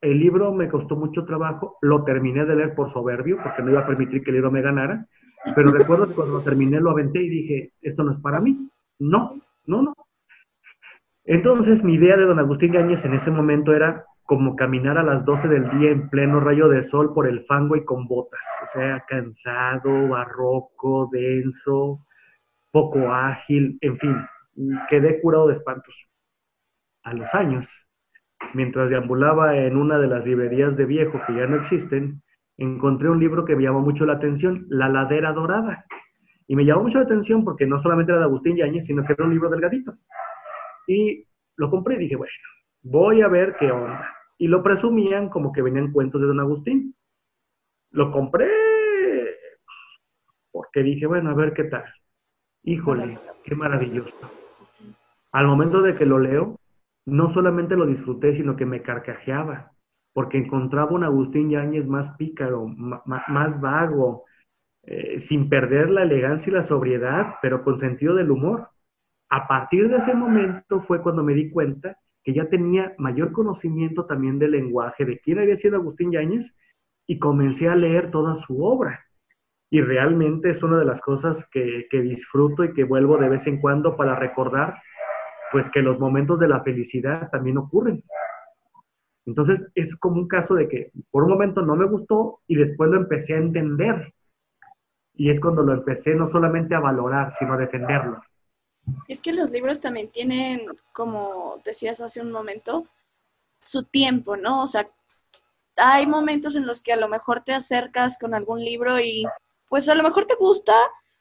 el 0.00 0.18
libro 0.18 0.52
me 0.52 0.68
costó 0.68 0.96
mucho 0.96 1.24
trabajo, 1.24 1.76
lo 1.80 2.02
terminé 2.02 2.44
de 2.44 2.56
leer 2.56 2.74
por 2.74 2.92
soberbio, 2.92 3.38
porque 3.40 3.62
no 3.62 3.70
iba 3.70 3.82
a 3.82 3.86
permitir 3.86 4.24
que 4.24 4.30
el 4.30 4.34
libro 4.34 4.50
me 4.50 4.62
ganara, 4.62 5.06
pero 5.54 5.70
recuerdo 5.70 6.08
que 6.08 6.14
cuando 6.14 6.38
lo 6.38 6.42
terminé 6.42 6.80
lo 6.80 6.90
aventé 6.90 7.22
y 7.22 7.28
dije, 7.28 7.72
esto 7.82 8.02
no 8.02 8.14
es 8.14 8.18
para 8.18 8.40
mí. 8.40 8.68
No, 8.98 9.40
no, 9.66 9.82
no, 9.82 9.94
entonces, 11.24 11.84
mi 11.84 11.94
idea 11.94 12.16
de 12.16 12.24
don 12.24 12.40
Agustín 12.40 12.72
Gáñez 12.72 13.04
en 13.04 13.14
ese 13.14 13.30
momento 13.30 13.72
era 13.72 14.04
como 14.24 14.56
caminar 14.56 14.98
a 14.98 15.04
las 15.04 15.24
12 15.24 15.46
del 15.46 15.70
día 15.78 15.90
en 15.90 16.08
pleno 16.08 16.40
rayo 16.40 16.68
de 16.68 16.88
sol 16.88 17.12
por 17.14 17.28
el 17.28 17.44
fango 17.46 17.76
y 17.76 17.84
con 17.84 18.06
botas. 18.08 18.40
O 18.64 18.72
sea, 18.72 19.04
cansado, 19.06 20.08
barroco, 20.08 21.08
denso, 21.12 22.00
poco 22.72 23.12
ágil, 23.12 23.78
en 23.80 23.98
fin, 23.98 24.16
quedé 24.88 25.20
curado 25.20 25.46
de 25.48 25.54
espantos. 25.54 25.94
A 27.04 27.12
los 27.14 27.32
años, 27.32 27.66
mientras 28.54 28.90
deambulaba 28.90 29.56
en 29.56 29.76
una 29.76 29.98
de 29.98 30.08
las 30.08 30.24
librerías 30.24 30.76
de 30.76 30.84
viejo 30.84 31.20
que 31.28 31.34
ya 31.34 31.46
no 31.46 31.56
existen, 31.56 32.22
encontré 32.56 33.08
un 33.08 33.20
libro 33.20 33.44
que 33.44 33.54
me 33.54 33.62
llamó 33.62 33.82
mucho 33.82 34.04
la 34.04 34.14
atención, 34.14 34.66
La 34.68 34.88
Ladera 34.88 35.32
Dorada. 35.32 35.86
Y 36.50 36.56
me 36.56 36.64
llamó 36.64 36.82
mucho 36.82 36.98
la 36.98 37.04
atención 37.04 37.44
porque 37.44 37.64
no 37.64 37.80
solamente 37.80 38.10
era 38.10 38.22
de 38.22 38.24
Agustín 38.24 38.56
Yáñez, 38.56 38.84
sino 38.84 39.04
que 39.04 39.12
era 39.12 39.24
un 39.24 39.30
libro 39.30 39.48
delgadito. 39.48 39.94
Y 40.88 41.24
lo 41.54 41.70
compré 41.70 41.94
y 41.94 41.98
dije, 41.98 42.16
bueno, 42.16 42.32
voy 42.82 43.22
a 43.22 43.28
ver 43.28 43.54
qué 43.56 43.70
onda. 43.70 44.12
Y 44.36 44.48
lo 44.48 44.60
presumían 44.60 45.28
como 45.28 45.52
que 45.52 45.62
venían 45.62 45.92
cuentos 45.92 46.20
de 46.20 46.26
don 46.26 46.40
Agustín. 46.40 46.96
Lo 47.92 48.10
compré 48.10 48.48
porque 50.50 50.82
dije, 50.82 51.06
bueno, 51.06 51.30
a 51.30 51.34
ver 51.34 51.52
qué 51.52 51.62
tal. 51.62 51.84
Híjole, 52.64 53.16
qué 53.44 53.54
maravilloso. 53.54 54.10
Al 55.30 55.46
momento 55.46 55.82
de 55.82 55.94
que 55.94 56.04
lo 56.04 56.18
leo, 56.18 56.56
no 57.06 57.32
solamente 57.32 57.76
lo 57.76 57.86
disfruté, 57.86 58.34
sino 58.34 58.56
que 58.56 58.66
me 58.66 58.82
carcajeaba, 58.82 59.70
porque 60.12 60.38
encontraba 60.38 60.90
un 60.90 61.04
Agustín 61.04 61.48
Yáñez 61.48 61.86
más 61.86 62.16
pícaro, 62.16 62.66
más 62.66 63.60
vago, 63.60 64.24
eh, 64.84 65.20
sin 65.20 65.48
perder 65.48 65.90
la 65.90 66.02
elegancia 66.02 66.50
y 66.50 66.54
la 66.54 66.66
sobriedad, 66.66 67.34
pero 67.42 67.62
con 67.62 67.78
sentido 67.78 68.14
del 68.14 68.30
humor. 68.30 68.68
A 69.28 69.46
partir 69.46 69.88
de 69.88 69.98
ese 69.98 70.14
momento 70.14 70.82
fue 70.82 71.02
cuando 71.02 71.22
me 71.22 71.34
di 71.34 71.50
cuenta 71.50 71.96
que 72.22 72.34
ya 72.34 72.48
tenía 72.48 72.94
mayor 72.98 73.32
conocimiento 73.32 74.06
también 74.06 74.38
del 74.38 74.52
lenguaje, 74.52 75.04
de 75.04 75.18
quién 75.20 75.38
había 75.38 75.56
sido 75.56 75.76
Agustín 75.76 76.12
Yáñez, 76.12 76.52
y 77.06 77.18
comencé 77.18 77.68
a 77.68 77.76
leer 77.76 78.10
toda 78.10 78.36
su 78.42 78.64
obra. 78.64 79.04
Y 79.70 79.80
realmente 79.80 80.50
es 80.50 80.62
una 80.62 80.78
de 80.78 80.84
las 80.84 81.00
cosas 81.00 81.48
que, 81.50 81.86
disfruto 81.90 82.64
y 82.64 82.72
que 82.72 82.84
vuelvo 82.84 83.16
de 83.18 83.28
vez 83.28 83.46
en 83.46 83.60
cuando 83.60 83.96
para 83.96 84.16
recordar, 84.16 84.80
pues 85.52 85.70
que 85.70 85.82
los 85.82 85.98
momentos 85.98 86.38
de 86.40 86.48
la 86.48 86.62
felicidad 86.62 87.30
también 87.30 87.58
ocurren. 87.58 88.02
Entonces 89.26 89.68
es 89.74 89.94
como 89.96 90.16
un 90.16 90.28
caso 90.28 90.54
de 90.54 90.68
que 90.68 90.90
por 91.10 91.24
un 91.24 91.30
momento 91.30 91.62
no 91.62 91.76
me 91.76 91.86
gustó 91.86 92.40
y 92.46 92.56
después 92.56 92.90
lo 92.90 92.96
empecé 92.96 93.34
a 93.34 93.38
entender. 93.38 94.12
Y 95.14 95.30
es 95.30 95.40
cuando 95.40 95.62
lo 95.62 95.74
empecé 95.74 96.14
no 96.14 96.30
solamente 96.30 96.74
a 96.74 96.80
valorar, 96.80 97.34
sino 97.38 97.54
a 97.54 97.56
defenderlo. 97.56 98.22
Es 99.08 99.20
que 99.20 99.32
los 99.32 99.50
libros 99.50 99.80
también 99.80 100.10
tienen, 100.10 100.66
como 100.92 101.60
decías 101.64 102.00
hace 102.00 102.20
un 102.20 102.32
momento, 102.32 102.86
su 103.60 103.84
tiempo, 103.84 104.36
¿no? 104.36 104.62
O 104.62 104.66
sea, 104.66 104.88
hay 105.76 106.06
momentos 106.06 106.56
en 106.56 106.66
los 106.66 106.80
que 106.80 106.92
a 106.92 106.96
lo 106.96 107.08
mejor 107.08 107.42
te 107.42 107.52
acercas 107.52 108.18
con 108.18 108.34
algún 108.34 108.64
libro 108.64 108.98
y 109.00 109.24
pues 109.68 109.88
a 109.88 109.94
lo 109.94 110.02
mejor 110.02 110.26
te 110.26 110.34
gusta, 110.34 110.74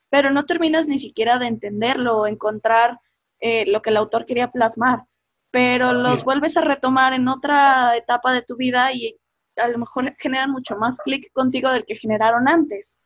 pero 0.10 0.32
no 0.32 0.46
terminas 0.46 0.88
ni 0.88 0.98
siquiera 0.98 1.38
de 1.38 1.48
entenderlo 1.48 2.18
o 2.18 2.28
encontrar 2.28 3.00
eh, 3.40 3.66
lo 3.68 3.82
que 3.82 3.92
el 3.92 3.98
autor 3.98 4.26
quería 4.26 4.52
plasmar. 4.52 5.06
Pero 5.52 5.94
los 5.94 6.24
vuelves 6.24 6.58
a 6.58 6.62
retomar 6.62 7.14
en 7.14 7.28
otra 7.28 7.96
etapa 7.98 8.34
de 8.34 8.44
tu 8.44 8.56
vida 8.56 8.94
y 8.94 9.18
a 9.58 9.68
lo 9.68 9.80
mejor 9.80 10.16
generan 10.20 10.52
mucho 10.52 10.76
más 10.78 11.00
clic 11.00 11.32
contigo 11.34 11.70
del 11.72 11.86
que 11.86 11.96
generaron 11.96 12.48
antes. 12.48 13.00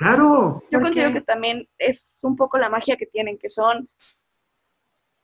Claro. 0.00 0.64
Yo 0.70 0.80
considero 0.80 1.12
que 1.12 1.20
también 1.20 1.68
es 1.76 2.20
un 2.22 2.34
poco 2.34 2.56
la 2.56 2.70
magia 2.70 2.96
que 2.96 3.04
tienen, 3.04 3.36
que 3.36 3.50
son 3.50 3.86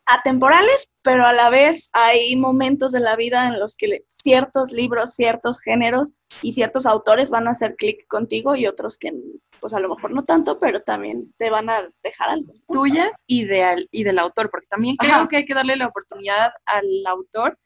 atemporales, 0.04 0.92
pero 1.02 1.24
a 1.24 1.32
la 1.32 1.48
vez 1.48 1.88
hay 1.94 2.36
momentos 2.36 2.92
de 2.92 3.00
la 3.00 3.16
vida 3.16 3.46
en 3.48 3.58
los 3.58 3.78
que 3.78 4.04
ciertos 4.10 4.72
libros, 4.72 5.14
ciertos 5.14 5.62
géneros 5.62 6.12
y 6.42 6.52
ciertos 6.52 6.84
autores 6.84 7.30
van 7.30 7.48
a 7.48 7.52
hacer 7.52 7.74
clic 7.76 8.06
contigo 8.06 8.54
y 8.54 8.66
otros 8.66 8.98
que, 8.98 9.14
pues 9.60 9.72
a 9.72 9.80
lo 9.80 9.88
mejor 9.88 10.10
no 10.10 10.24
tanto, 10.24 10.60
pero 10.60 10.82
también 10.82 11.32
te 11.38 11.48
van 11.48 11.70
a 11.70 11.88
dejar 12.02 12.28
algo. 12.28 12.52
Tuyas 12.68 13.24
y, 13.26 13.46
de, 13.46 13.88
y 13.90 14.04
del 14.04 14.18
autor, 14.18 14.50
porque 14.50 14.68
también 14.68 14.96
creo 14.96 15.26
que 15.26 15.38
hay 15.38 15.46
que 15.46 15.54
darle 15.54 15.76
la 15.76 15.86
oportunidad 15.86 16.52
al 16.66 17.06
autor 17.06 17.58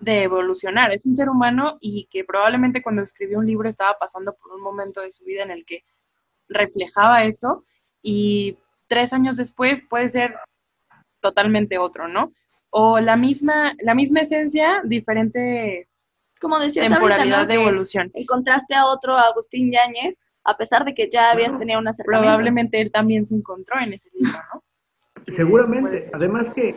de 0.00 0.24
evolucionar. 0.24 0.92
Es 0.92 1.06
un 1.06 1.14
ser 1.14 1.30
humano 1.30 1.78
y 1.80 2.06
que 2.10 2.22
probablemente 2.22 2.82
cuando 2.82 3.00
escribió 3.00 3.38
un 3.38 3.46
libro 3.46 3.66
estaba 3.66 3.96
pasando 3.98 4.34
por 4.34 4.52
un 4.52 4.60
momento 4.60 5.00
de 5.00 5.10
su 5.10 5.24
vida 5.24 5.42
en 5.42 5.52
el 5.52 5.64
que 5.64 5.84
reflejaba 6.50 7.24
eso 7.24 7.64
y 8.02 8.58
tres 8.86 9.12
años 9.12 9.36
después 9.36 9.82
puede 9.88 10.10
ser 10.10 10.36
totalmente 11.20 11.78
otro, 11.78 12.08
¿no? 12.08 12.32
O 12.70 13.00
la 13.00 13.16
misma, 13.16 13.74
la 13.80 13.94
misma 13.94 14.20
esencia, 14.20 14.82
diferente 14.84 15.88
como 16.40 16.58
decías 16.58 16.88
temporalidad 16.88 17.46
de 17.46 17.54
evolución. 17.54 18.10
Encontraste 18.14 18.74
a 18.74 18.86
otro 18.86 19.16
Agustín 19.16 19.70
Yáñez, 19.70 20.18
a 20.44 20.56
pesar 20.56 20.84
de 20.84 20.94
que 20.94 21.08
ya 21.10 21.30
habías 21.30 21.56
tenido 21.58 21.78
una 21.78 21.90
acercamiento. 21.90 22.26
Probablemente 22.26 22.80
él 22.80 22.90
también 22.90 23.26
se 23.26 23.34
encontró 23.34 23.78
en 23.80 23.92
ese 23.92 24.10
libro, 24.14 24.38
¿no? 24.54 24.62
Seguramente. 25.36 26.00
Además 26.14 26.46
que 26.54 26.74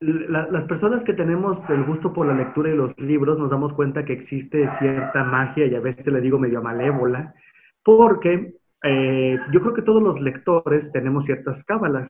las 0.00 0.64
personas 0.64 1.04
que 1.04 1.12
tenemos 1.12 1.58
el 1.70 1.84
gusto 1.84 2.12
por 2.12 2.26
la 2.26 2.34
lectura 2.34 2.70
y 2.70 2.76
los 2.76 2.96
libros 2.98 3.38
nos 3.38 3.50
damos 3.50 3.72
cuenta 3.72 4.04
que 4.04 4.12
existe 4.12 4.68
cierta 4.78 5.22
magia, 5.24 5.66
y 5.66 5.74
a 5.74 5.80
veces 5.80 6.06
le 6.06 6.20
digo 6.20 6.38
medio 6.38 6.62
malévola, 6.62 7.34
porque 7.84 8.54
eh, 8.82 9.38
yo 9.52 9.60
creo 9.60 9.74
que 9.74 9.82
todos 9.82 10.02
los 10.02 10.20
lectores 10.20 10.90
tenemos 10.92 11.24
ciertas 11.24 11.64
cábalas. 11.64 12.08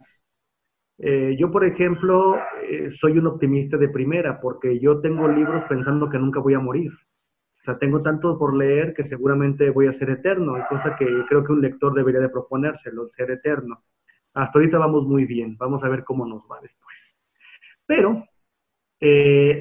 Eh, 0.98 1.36
yo, 1.38 1.50
por 1.50 1.64
ejemplo, 1.64 2.36
eh, 2.62 2.90
soy 2.92 3.18
un 3.18 3.26
optimista 3.26 3.76
de 3.76 3.88
primera 3.88 4.40
porque 4.40 4.78
yo 4.80 5.00
tengo 5.00 5.28
libros 5.28 5.64
pensando 5.68 6.08
que 6.08 6.18
nunca 6.18 6.40
voy 6.40 6.54
a 6.54 6.60
morir. 6.60 6.92
O 6.92 7.64
sea, 7.64 7.78
tengo 7.78 8.00
tanto 8.00 8.38
por 8.38 8.56
leer 8.56 8.94
que 8.94 9.04
seguramente 9.04 9.70
voy 9.70 9.86
a 9.86 9.92
ser 9.92 10.10
eterno, 10.10 10.54
cosa 10.68 10.96
que 10.96 11.06
creo 11.28 11.44
que 11.44 11.52
un 11.52 11.60
lector 11.60 11.94
debería 11.94 12.20
de 12.20 12.28
proponérselo, 12.28 13.08
ser 13.08 13.30
eterno. 13.30 13.84
Hasta 14.34 14.58
ahorita 14.58 14.78
vamos 14.78 15.06
muy 15.06 15.26
bien, 15.26 15.56
vamos 15.58 15.84
a 15.84 15.88
ver 15.88 16.04
cómo 16.04 16.26
nos 16.26 16.42
va 16.50 16.60
después. 16.60 17.16
Pero 17.86 18.24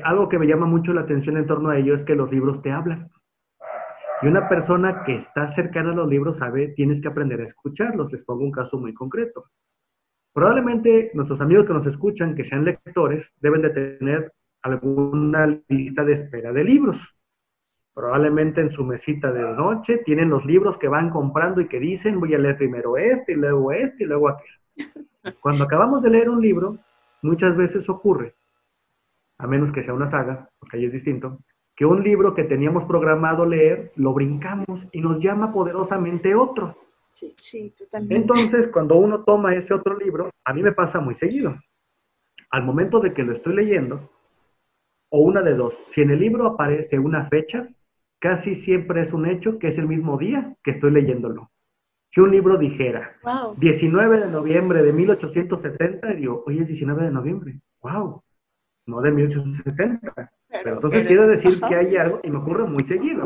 algo 0.03 0.29
que 0.29 0.37
me 0.39 0.45
llama 0.47 0.67
mucho 0.67 0.93
la 0.93 1.01
atención 1.01 1.37
en 1.37 1.47
torno 1.47 1.69
a 1.69 1.77
ello 1.77 1.95
es 1.95 2.03
que 2.03 2.15
los 2.15 2.31
libros 2.31 2.61
te 2.61 2.71
hablan. 2.71 3.09
Y 4.21 4.27
una 4.27 4.47
persona 4.47 5.03
que 5.03 5.15
está 5.15 5.47
cercana 5.47 5.91
a 5.91 5.95
los 5.95 6.07
libros 6.07 6.37
sabe, 6.37 6.69
tienes 6.69 7.01
que 7.01 7.07
aprender 7.07 7.41
a 7.41 7.47
escucharlos. 7.47 8.11
Les 8.11 8.23
pongo 8.23 8.43
un 8.43 8.51
caso 8.51 8.77
muy 8.77 8.93
concreto. 8.93 9.45
Probablemente 10.33 11.11
nuestros 11.13 11.41
amigos 11.41 11.65
que 11.65 11.73
nos 11.73 11.87
escuchan, 11.87 12.35
que 12.35 12.45
sean 12.45 12.63
lectores, 12.63 13.31
deben 13.41 13.63
de 13.63 13.69
tener 13.71 14.31
alguna 14.61 15.59
lista 15.67 16.03
de 16.03 16.13
espera 16.13 16.53
de 16.53 16.63
libros. 16.63 16.97
Probablemente 17.93 18.61
en 18.61 18.71
su 18.71 18.85
mesita 18.85 19.31
de 19.31 19.41
noche 19.41 19.97
tienen 20.05 20.29
los 20.29 20.45
libros 20.45 20.77
que 20.77 20.87
van 20.87 21.09
comprando 21.09 21.59
y 21.59 21.67
que 21.67 21.79
dicen, 21.79 22.19
voy 22.19 22.33
a 22.33 22.37
leer 22.37 22.57
primero 22.57 22.97
este 22.97 23.33
y 23.33 23.35
luego 23.35 23.71
este 23.71 24.03
y 24.03 24.07
luego 24.07 24.29
aquel. 24.29 24.51
Cuando 25.41 25.65
acabamos 25.65 26.01
de 26.01 26.11
leer 26.11 26.29
un 26.29 26.41
libro, 26.41 26.77
muchas 27.21 27.57
veces 27.57 27.89
ocurre, 27.89 28.35
a 29.37 29.47
menos 29.47 29.71
que 29.71 29.83
sea 29.83 29.93
una 29.93 30.07
saga, 30.07 30.49
porque 30.59 30.77
ahí 30.77 30.85
es 30.85 30.93
distinto, 30.93 31.39
que 31.81 31.85
un 31.87 32.03
libro 32.03 32.35
que 32.35 32.43
teníamos 32.43 32.83
programado 32.83 33.43
leer, 33.43 33.91
lo 33.95 34.13
brincamos 34.13 34.87
y 34.91 35.01
nos 35.01 35.19
llama 35.19 35.51
poderosamente 35.51 36.35
otro. 36.35 36.77
Sí, 37.11 37.33
sí, 37.39 37.73
totalmente. 37.75 38.17
Entonces, 38.17 38.67
cuando 38.67 38.97
uno 38.97 39.23
toma 39.23 39.55
ese 39.55 39.73
otro 39.73 39.97
libro, 39.97 40.29
a 40.45 40.53
mí 40.53 40.61
me 40.61 40.73
pasa 40.73 40.99
muy 40.99 41.15
seguido. 41.15 41.55
Al 42.51 42.63
momento 42.65 42.99
de 42.99 43.15
que 43.15 43.23
lo 43.23 43.33
estoy 43.33 43.55
leyendo, 43.55 44.11
o 45.09 45.21
una 45.21 45.41
de 45.41 45.55
dos, 45.55 45.73
si 45.87 46.01
en 46.01 46.11
el 46.11 46.19
libro 46.19 46.45
aparece 46.45 46.99
una 46.99 47.25
fecha, 47.29 47.67
casi 48.19 48.53
siempre 48.53 49.01
es 49.01 49.11
un 49.11 49.25
hecho 49.25 49.57
que 49.57 49.69
es 49.69 49.79
el 49.79 49.87
mismo 49.87 50.19
día 50.19 50.55
que 50.63 50.69
estoy 50.69 50.91
leyéndolo. 50.91 51.49
Si 52.11 52.21
un 52.21 52.29
libro 52.29 52.59
dijera 52.59 53.15
19 53.57 54.19
de 54.19 54.27
noviembre 54.29 54.83
de 54.83 54.93
1870, 54.93 56.13
digo, 56.13 56.43
hoy 56.45 56.59
es 56.59 56.67
19 56.67 57.05
de 57.05 57.11
noviembre. 57.11 57.59
¡Wow! 57.81 58.21
No 58.85 59.01
de 59.01 59.09
1870. 59.09 60.31
Pero, 60.51 60.73
entonces 60.75 61.07
quiero 61.07 61.27
decir 61.27 61.59
que 61.61 61.75
hay 61.75 61.95
algo 61.95 62.19
y 62.23 62.29
me 62.29 62.37
ocurre 62.37 62.65
muy 62.65 62.83
seguido. 62.83 63.25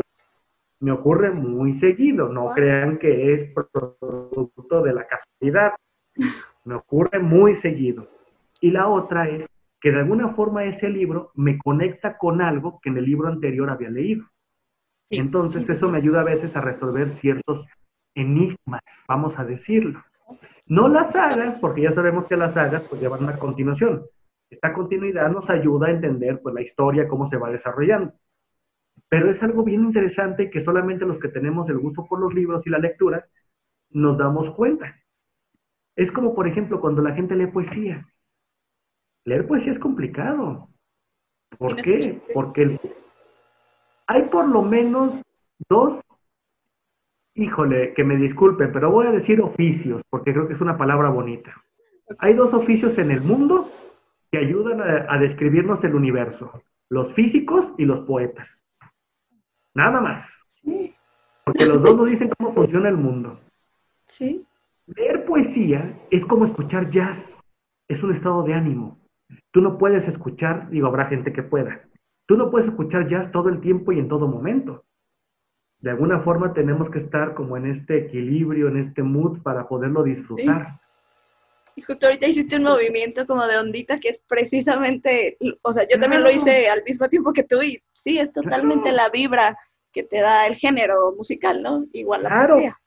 Me 0.78 0.92
ocurre 0.92 1.30
muy 1.30 1.74
seguido, 1.74 2.28
no 2.28 2.50
crean 2.50 2.98
que 2.98 3.32
es 3.34 3.50
producto 3.52 4.82
de 4.82 4.92
la 4.92 5.06
casualidad. 5.06 5.72
Me 6.64 6.74
ocurre 6.74 7.18
muy 7.18 7.56
seguido. 7.56 8.08
Y 8.60 8.70
la 8.70 8.88
otra 8.88 9.28
es 9.28 9.46
que 9.80 9.90
de 9.90 9.98
alguna 9.98 10.30
forma 10.34 10.64
ese 10.64 10.88
libro 10.88 11.30
me 11.34 11.58
conecta 11.58 12.16
con 12.18 12.40
algo 12.40 12.80
que 12.82 12.90
en 12.90 12.98
el 12.98 13.04
libro 13.04 13.28
anterior 13.28 13.70
había 13.70 13.90
leído. 13.90 14.24
Entonces 15.10 15.68
eso 15.68 15.88
me 15.88 15.98
ayuda 15.98 16.20
a 16.20 16.24
veces 16.24 16.56
a 16.56 16.60
resolver 16.60 17.10
ciertos 17.10 17.66
enigmas, 18.14 18.82
vamos 19.06 19.38
a 19.38 19.44
decirlo. 19.44 20.02
No 20.68 20.88
las 20.88 21.12
sagas, 21.12 21.60
porque 21.60 21.82
ya 21.82 21.92
sabemos 21.92 22.26
que 22.26 22.36
las 22.36 22.54
sagas 22.54 22.82
pues 22.88 23.00
llevan 23.00 23.22
una 23.22 23.38
continuación. 23.38 24.04
Esta 24.50 24.72
continuidad 24.72 25.30
nos 25.30 25.48
ayuda 25.50 25.88
a 25.88 25.90
entender 25.90 26.40
pues 26.40 26.54
la 26.54 26.62
historia, 26.62 27.08
cómo 27.08 27.26
se 27.26 27.36
va 27.36 27.50
desarrollando. 27.50 28.12
Pero 29.08 29.30
es 29.30 29.42
algo 29.42 29.62
bien 29.62 29.84
interesante 29.84 30.50
que 30.50 30.60
solamente 30.60 31.04
los 31.04 31.18
que 31.18 31.28
tenemos 31.28 31.68
el 31.68 31.78
gusto 31.78 32.06
por 32.06 32.20
los 32.20 32.32
libros 32.34 32.66
y 32.66 32.70
la 32.70 32.78
lectura 32.78 33.26
nos 33.90 34.18
damos 34.18 34.50
cuenta. 34.50 34.96
Es 35.94 36.10
como, 36.10 36.34
por 36.34 36.46
ejemplo, 36.46 36.80
cuando 36.80 37.02
la 37.02 37.14
gente 37.14 37.34
lee 37.34 37.46
poesía. 37.46 38.06
Leer 39.24 39.46
poesía 39.46 39.72
es 39.72 39.78
complicado. 39.78 40.68
¿Por 41.58 41.76
qué? 41.76 42.20
Porque 42.34 42.78
hay 44.06 44.22
por 44.24 44.48
lo 44.48 44.62
menos 44.62 45.20
dos, 45.68 46.00
híjole, 47.34 47.94
que 47.94 48.04
me 48.04 48.16
disculpen, 48.16 48.72
pero 48.72 48.90
voy 48.90 49.06
a 49.06 49.12
decir 49.12 49.40
oficios, 49.40 50.02
porque 50.10 50.32
creo 50.32 50.46
que 50.46 50.54
es 50.54 50.60
una 50.60 50.76
palabra 50.76 51.08
bonita. 51.08 51.54
Hay 52.18 52.34
dos 52.34 52.54
oficios 52.54 52.98
en 52.98 53.10
el 53.10 53.20
mundo 53.20 53.68
que 54.36 54.44
ayudan 54.44 54.80
a, 55.08 55.18
describirnos 55.18 55.82
el 55.82 55.94
universo, 55.94 56.62
los 56.90 57.14
físicos 57.14 57.72
y 57.78 57.86
los 57.86 58.04
poetas. 58.06 58.66
Nada 59.74 60.00
más. 60.00 60.42
Porque 61.44 61.64
los 61.64 61.82
dos 61.82 61.96
nos 61.96 62.06
dicen 62.10 62.30
cómo 62.36 62.52
funciona 62.52 62.90
el 62.90 62.96
mundo. 62.96 63.40
Sí. 64.06 64.44
Leer 64.86 65.24
poesía 65.24 65.98
es 66.10 66.24
como 66.26 66.44
escuchar 66.44 66.90
jazz, 66.90 67.40
es 67.88 68.02
un 68.02 68.12
estado 68.12 68.42
de 68.42 68.54
ánimo. 68.54 68.98
Tú 69.52 69.60
no 69.62 69.78
puedes 69.78 70.06
escuchar, 70.06 70.68
digo, 70.68 70.86
habrá 70.86 71.06
gente 71.06 71.32
que 71.32 71.42
pueda, 71.42 71.80
Tú 72.26 72.36
no 72.36 72.50
puedes 72.50 72.66
escuchar 72.66 73.08
jazz 73.08 73.30
todo 73.30 73.48
el 73.48 73.60
tiempo 73.60 73.92
y 73.92 74.00
en 74.00 74.08
todo 74.08 74.26
momento. 74.26 74.84
De 75.78 75.90
alguna 75.90 76.18
forma 76.20 76.52
tenemos 76.52 76.90
que 76.90 76.98
estar 76.98 77.34
como 77.34 77.56
en 77.56 77.66
este 77.66 77.98
equilibrio, 77.98 78.66
en 78.66 78.78
este 78.78 79.02
mood 79.04 79.42
para 79.42 79.68
poderlo 79.68 80.02
disfrutar. 80.02 80.80
Y 81.78 81.82
justo 81.82 82.06
ahorita 82.06 82.26
hiciste 82.26 82.56
un 82.56 82.62
movimiento 82.62 83.26
como 83.26 83.46
de 83.46 83.58
ondita 83.58 84.00
que 84.00 84.08
es 84.08 84.22
precisamente, 84.26 85.36
o 85.60 85.72
sea, 85.72 85.86
yo 85.92 86.00
también 86.00 86.22
lo 86.22 86.30
hice 86.30 86.70
al 86.70 86.82
mismo 86.84 87.06
tiempo 87.06 87.34
que 87.34 87.42
tú 87.42 87.60
y 87.60 87.82
sí, 87.92 88.18
es 88.18 88.32
totalmente 88.32 88.92
la 88.92 89.10
vibra 89.10 89.58
que 89.92 90.02
te 90.02 90.22
da 90.22 90.46
el 90.46 90.54
género 90.54 91.14
musical, 91.14 91.62
¿no? 91.62 91.84
Igual 91.92 92.22
la 92.22 92.44
poesía. 92.46 92.80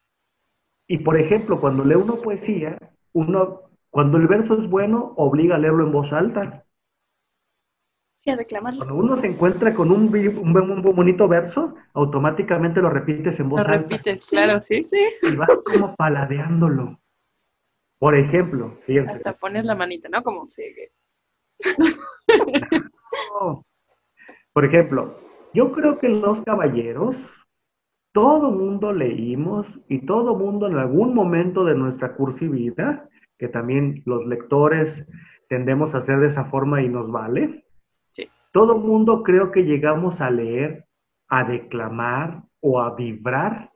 Y 0.88 0.98
por 0.98 1.20
ejemplo, 1.20 1.62
cuando 1.62 1.86
lee 1.86 1.96
uno 1.96 2.16
poesía, 2.16 2.80
uno, 3.14 3.70
cuando 3.92 4.18
el 4.18 4.28
verso 4.28 4.60
es 4.60 4.68
bueno, 4.68 5.14
obliga 5.18 5.56
a 5.56 5.60
leerlo 5.60 5.86
en 5.86 5.92
voz 5.92 6.12
alta. 6.12 6.66
Cuando 8.24 8.96
uno 8.96 9.18
se 9.18 9.28
encuentra 9.28 9.74
con 9.74 9.92
un, 9.92 10.14
un, 10.14 10.82
bonito 10.96 11.28
verso, 11.28 11.76
automáticamente 11.94 12.82
lo 12.82 12.90
repites 12.90 13.40
en 13.40 13.50
voz 13.50 13.62
alta. 13.62 13.72
Lo 13.72 13.82
repites, 13.82 14.30
claro, 14.30 14.60
sí, 14.62 14.84
sí. 14.84 15.08
Y 15.22 15.36
vas 15.36 15.62
como 15.64 15.96
paladeándolo. 15.96 17.00
Por 18.00 18.16
ejemplo, 18.16 18.78
fíjense. 18.86 19.12
Hasta 19.12 19.34
pones 19.34 19.66
la 19.66 19.76
manita, 19.76 20.08
¿no? 20.10 20.24
Como 20.24 20.48
sigue. 20.48 20.92
Por 24.54 24.66
ejemplo, 24.66 25.20
yo 25.54 25.72
creo 25.74 26.00
que 26.00 26.10
los 26.10 26.42
caballeros, 26.42 27.16
todo 28.14 28.52
mundo 28.52 28.94
leímos 28.94 29.68
y 29.88 30.06
todo 30.06 30.36
mundo 30.36 30.68
en 30.68 30.78
algún 30.78 31.14
momento 31.14 31.66
de 31.66 31.76
nuestra 31.76 32.16
vida, 32.40 33.10
que 33.38 33.50
también 33.50 34.02
los 34.06 34.26
lectores 34.26 35.06
tendemos 35.50 35.94
a 35.94 36.00
hacer 36.00 36.20
de 36.20 36.28
esa 36.28 36.46
forma 36.46 36.82
y 36.82 36.90
nos 36.90 37.12
vale, 37.12 37.66
todo 38.52 38.78
mundo 38.78 39.24
creo 39.24 39.52
que 39.52 39.64
llegamos 39.64 40.22
a 40.22 40.32
leer, 40.32 40.86
a 41.28 41.44
declamar 41.44 42.44
o 42.62 42.82
a 42.82 42.96
vibrar 42.96 43.72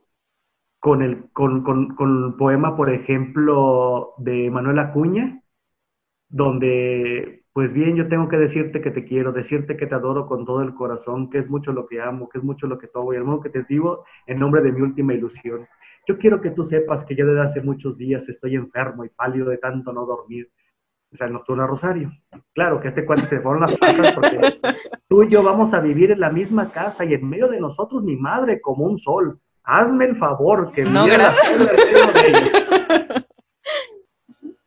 con 0.83 1.01
el, 1.01 1.29
con, 1.31 1.63
el 1.97 2.33
poema, 2.37 2.75
por 2.75 2.89
ejemplo, 2.89 4.15
de 4.17 4.51
Manuel 4.51 4.79
Acuña, 4.79 5.41
donde, 6.27 7.45
pues 7.53 7.71
bien, 7.71 7.95
yo 7.95 8.09
tengo 8.09 8.27
que 8.27 8.35
decirte 8.35 8.81
que 8.81 8.91
te 8.91 9.05
quiero, 9.05 9.31
decirte 9.31 9.77
que 9.77 9.87
te 9.87 9.95
adoro 9.95 10.27
con 10.27 10.45
todo 10.45 10.61
el 10.61 10.73
corazón, 10.75 11.29
que 11.29 11.37
es 11.37 11.49
mucho 11.49 11.71
lo 11.71 11.87
que 11.87 12.01
amo, 12.01 12.27
que 12.27 12.39
es 12.39 12.43
mucho 12.43 12.67
lo 12.67 12.77
que 12.77 12.87
todo, 12.87 13.13
y 13.13 13.15
hermano 13.15 13.39
que 13.39 13.49
te 13.49 13.63
digo 13.63 14.03
en 14.27 14.39
nombre 14.39 14.61
de 14.61 14.73
mi 14.73 14.81
última 14.81 15.13
ilusión. 15.13 15.65
Yo 16.05 16.17
quiero 16.17 16.41
que 16.41 16.51
tú 16.51 16.65
sepas 16.65 17.05
que 17.05 17.15
ya 17.15 17.23
desde 17.23 17.43
hace 17.43 17.61
muchos 17.61 17.97
días 17.97 18.27
estoy 18.27 18.55
enfermo 18.55 19.05
y 19.05 19.09
pálido 19.09 19.51
de 19.51 19.59
tanto 19.59 19.93
no 19.93 20.05
dormir 20.05 20.51
o 21.13 21.15
sea, 21.15 21.27
el 21.27 21.33
Nocturno 21.33 21.65
Rosario. 21.65 22.11
Claro 22.53 22.81
que 22.81 22.89
este 22.89 23.05
cuento 23.05 23.25
se 23.25 23.39
fueron 23.39 23.61
las 23.61 23.77
patas 23.77 24.13
porque 24.13 24.59
tú 25.07 25.23
y 25.23 25.29
yo 25.29 25.43
vamos 25.43 25.73
a 25.73 25.79
vivir 25.79 26.11
en 26.11 26.19
la 26.19 26.29
misma 26.29 26.71
casa 26.71 27.05
y 27.05 27.13
en 27.13 27.29
medio 27.29 27.47
de 27.47 27.61
nosotros 27.61 28.03
mi 28.03 28.17
madre 28.17 28.59
como 28.59 28.83
un 28.83 28.99
sol. 28.99 29.39
Hazme 29.63 30.05
el 30.05 30.15
favor 30.17 30.71
que 30.73 30.83
no, 30.83 31.05
gracias. 31.05 31.69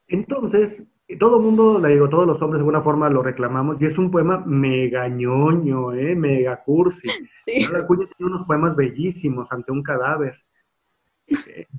Entonces, 0.08 0.82
todo 1.18 1.36
el 1.36 1.42
mundo, 1.42 1.78
le 1.78 1.90
digo, 1.90 2.08
todos 2.08 2.26
los 2.26 2.40
hombres 2.42 2.58
de 2.58 2.62
alguna 2.62 2.82
forma 2.82 3.08
lo 3.08 3.22
reclamamos 3.22 3.80
y 3.80 3.86
es 3.86 3.96
un 3.98 4.10
poema 4.10 4.42
mega 4.44 5.08
ñoño, 5.08 5.92
¿eh? 5.94 6.14
mega 6.16 6.62
cursi. 6.64 7.08
Sí. 7.34 7.66
tiene 7.66 8.08
unos 8.18 8.46
poemas 8.46 8.74
bellísimos 8.74 9.46
ante 9.50 9.70
un 9.72 9.82
cadáver. 9.82 10.34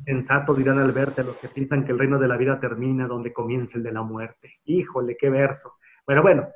Sensato 0.06 0.54
dirán 0.54 0.80
al 0.80 0.92
verte 0.92 1.24
los 1.24 1.38
que 1.38 1.48
piensan 1.48 1.86
que 1.86 1.92
el 1.92 2.00
reino 2.00 2.20
de 2.20 2.28
la 2.28 2.38
vida 2.38 2.60
termina 2.60 3.08
donde 3.08 3.34
comienza 3.34 3.78
el 3.78 3.84
de 3.84 3.92
la 3.92 4.02
muerte. 4.02 4.56
Híjole, 4.66 5.16
qué 5.18 5.30
verso. 5.30 5.74
Pero 6.06 6.22
bueno, 6.22 6.48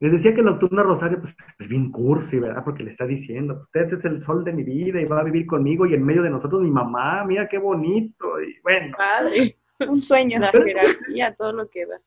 les 0.00 0.12
decía 0.12 0.32
que 0.32 0.40
el 0.40 0.46
nocturno 0.46 0.82
Rosario 0.82 1.20
pues, 1.20 1.36
es 1.58 1.68
bien 1.68 1.90
cursi, 1.90 2.38
¿verdad? 2.38 2.64
Porque 2.64 2.82
le 2.82 2.92
está 2.92 3.06
diciendo, 3.06 3.60
usted 3.62 3.92
es 3.92 4.04
el 4.06 4.24
sol 4.24 4.44
de 4.44 4.52
mi 4.52 4.64
vida 4.64 4.98
y 4.98 5.04
va 5.04 5.20
a 5.20 5.24
vivir 5.24 5.46
conmigo 5.46 5.84
y 5.84 5.94
en 5.94 6.04
medio 6.04 6.22
de 6.22 6.30
nosotros 6.30 6.62
mi 6.62 6.70
mamá, 6.70 7.22
mira 7.24 7.46
qué 7.48 7.58
bonito. 7.58 8.40
Y 8.40 8.58
bueno. 8.62 8.96
Padre. 8.96 9.56
Un 9.88 10.00
sueño. 10.00 10.38
La 10.38 10.50
jerarquía, 10.52 11.34
todo 11.34 11.52
lo 11.52 11.68
que 11.68 11.84
da. 11.86 12.00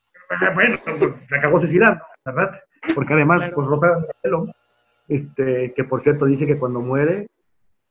Bueno, 0.54 0.78
pues, 0.84 1.14
se 1.28 1.36
acabó 1.36 1.60
suicidando, 1.60 2.02
¿verdad? 2.24 2.58
Porque 2.94 3.14
además, 3.14 3.50
pues 3.54 3.66
Rosario, 3.66 4.06
este, 5.06 5.72
que 5.74 5.84
por 5.84 6.02
cierto 6.02 6.24
dice 6.24 6.46
que 6.46 6.58
cuando 6.58 6.80
muere 6.80 7.28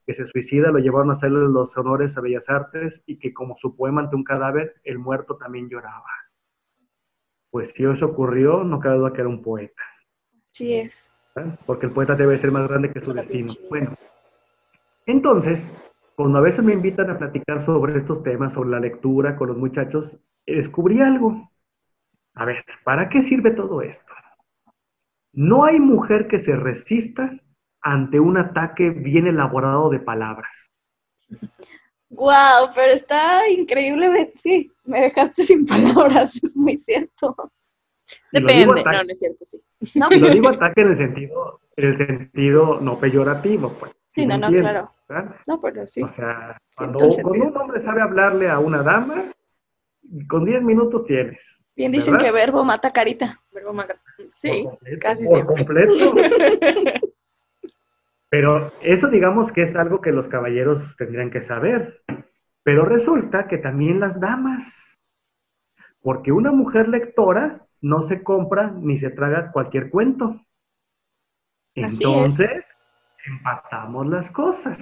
que 0.05 0.13
se 0.13 0.25
suicida, 0.25 0.69
lo 0.69 0.79
llevaron 0.79 1.11
a 1.11 1.13
hacerle 1.13 1.47
los 1.47 1.77
honores 1.77 2.17
a 2.17 2.21
Bellas 2.21 2.49
Artes 2.49 3.01
y 3.05 3.19
que 3.19 3.33
como 3.33 3.55
su 3.57 3.75
poema 3.75 4.01
ante 4.01 4.17
un 4.17 4.25
cadáver, 4.25 4.75
el 4.83 4.99
muerto 4.99 5.37
también 5.37 5.69
lloraba. 5.69 6.03
Pues 7.49 7.71
si 7.71 7.85
eso 7.85 8.07
ocurrió, 8.07 8.65
no 8.65 8.79
cabe 8.79 8.97
duda 8.97 9.13
que 9.13 9.21
era 9.21 9.29
un 9.29 9.41
poeta. 9.41 9.81
Así 10.53 10.71
es. 10.75 11.11
Porque 11.65 11.87
el 11.87 11.91
poeta 11.93 12.13
debe 12.13 12.37
ser 12.37 12.51
más 12.51 12.69
grande 12.69 12.91
que 12.91 13.01
su 13.01 13.11
destino. 13.11 13.51
Bueno, 13.71 13.95
entonces, 15.07 15.67
cuando 16.15 16.37
a 16.37 16.41
veces 16.41 16.63
me 16.63 16.73
invitan 16.73 17.09
a 17.09 17.17
platicar 17.17 17.65
sobre 17.65 17.97
estos 17.97 18.21
temas, 18.21 18.53
sobre 18.53 18.69
la 18.69 18.79
lectura 18.79 19.35
con 19.35 19.47
los 19.47 19.57
muchachos, 19.57 20.15
descubrí 20.45 21.01
algo. 21.01 21.49
A 22.35 22.45
ver, 22.45 22.63
¿para 22.83 23.09
qué 23.09 23.23
sirve 23.23 23.49
todo 23.49 23.81
esto? 23.81 24.13
No 25.31 25.65
hay 25.65 25.79
mujer 25.79 26.27
que 26.27 26.37
se 26.37 26.55
resista 26.55 27.31
ante 27.81 28.19
un 28.19 28.37
ataque 28.37 28.91
bien 28.91 29.25
elaborado 29.25 29.89
de 29.89 30.01
palabras. 30.01 30.51
Wow, 32.11 32.69
pero 32.75 32.93
está 32.93 33.49
increíblemente, 33.49 34.33
sí, 34.37 34.71
me 34.83 35.01
dejaste 35.01 35.41
sin 35.41 35.65
palabras, 35.65 36.39
es 36.43 36.55
muy 36.55 36.77
cierto. 36.77 37.35
Depende, 38.31 38.65
no, 38.65 38.73
no 38.73 39.01
es 39.09 39.19
cierto, 39.19 39.45
sí. 39.45 39.61
No, 39.95 40.09
lo 40.19 40.29
digo 40.29 40.49
ataque 40.49 40.81
en 40.81 40.87
el 40.89 40.97
sentido, 40.97 41.59
en 41.75 41.85
el 41.85 41.97
sentido 41.97 42.79
no 42.81 42.99
peyorativo, 42.99 43.73
pues. 43.79 43.91
Sí, 44.13 44.27
no, 44.27 44.37
no, 44.37 44.49
claro. 44.49 44.91
No, 45.47 45.59
pero 45.59 45.87
sí. 45.87 46.03
O 46.03 46.09
sea, 46.09 46.61
cuando, 46.75 46.99
un 46.99 47.57
hombre 47.57 47.81
sabe 47.83 48.01
hablarle 48.01 48.49
a 48.49 48.59
una 48.59 48.83
dama, 48.83 49.25
con 50.27 50.45
10 50.45 50.61
minutos 50.61 51.05
tienes. 51.05 51.39
Bien 51.75 51.91
dicen 51.91 52.17
que 52.17 52.31
verbo 52.31 52.63
mata 52.63 52.91
carita. 52.91 53.41
Verbo 53.51 53.73
mata, 53.73 53.95
sí, 54.31 54.67
casi 54.99 55.25
por 55.25 55.45
completo. 55.45 55.93
Pero 58.29 58.71
eso 58.81 59.07
digamos 59.07 59.51
que 59.51 59.63
es 59.63 59.75
algo 59.75 60.01
que 60.01 60.11
los 60.11 60.27
caballeros 60.27 60.95
tendrían 60.97 61.29
que 61.29 61.43
saber. 61.43 62.01
Pero 62.63 62.85
resulta 62.85 63.47
que 63.47 63.57
también 63.57 63.99
las 63.99 64.19
damas, 64.19 64.63
porque 66.01 66.31
una 66.31 66.51
mujer 66.51 66.87
lectora 66.87 67.62
no 67.83 68.07
se 68.07 68.23
compra 68.23 68.71
ni 68.71 68.97
se 68.97 69.09
traga 69.09 69.51
cualquier 69.51 69.89
cuento. 69.89 70.39
Entonces, 71.75 72.63
empatamos 73.25 74.07
las 74.07 74.31
cosas. 74.31 74.77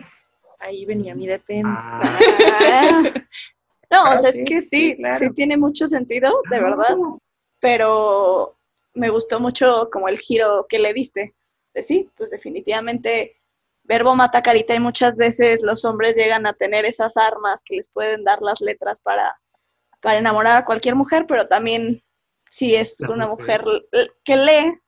Ahí 0.59 0.85
venía 0.85 1.15
mi 1.15 1.25
depende. 1.25 1.67
Ah. 1.67 1.99
no, 3.91 4.03
o 4.13 4.17
sea, 4.17 4.29
es 4.29 4.41
que 4.45 4.61
sí, 4.61 4.95
sí, 5.13 5.33
tiene 5.33 5.57
mucho 5.57 5.87
sentido, 5.87 6.41
de 6.51 6.61
verdad. 6.61 6.95
Pero 7.59 8.55
me 8.93 9.09
gustó 9.09 9.39
mucho 9.39 9.89
como 9.91 10.07
el 10.07 10.19
giro 10.19 10.67
que 10.69 10.77
le 10.77 10.93
diste. 10.93 11.33
sí, 11.75 12.07
pues 12.15 12.29
definitivamente 12.29 13.37
verbo 13.83 14.15
mata 14.15 14.43
carita 14.43 14.75
y 14.75 14.79
muchas 14.79 15.17
veces 15.17 15.63
los 15.63 15.85
hombres 15.85 16.15
llegan 16.15 16.45
a 16.45 16.53
tener 16.53 16.85
esas 16.85 17.17
armas 17.17 17.63
que 17.65 17.77
les 17.77 17.89
pueden 17.89 18.23
dar 18.23 18.43
las 18.43 18.61
letras 18.61 19.01
para, 19.01 19.41
para 20.01 20.19
enamorar 20.19 20.57
a 20.57 20.65
cualquier 20.65 20.93
mujer, 20.93 21.25
pero 21.27 21.47
también 21.47 22.03
si 22.51 22.75
es 22.75 22.99
La 22.99 23.15
una 23.15 23.27
mujer. 23.27 23.63
que 24.23 24.35
lee, 24.35 24.79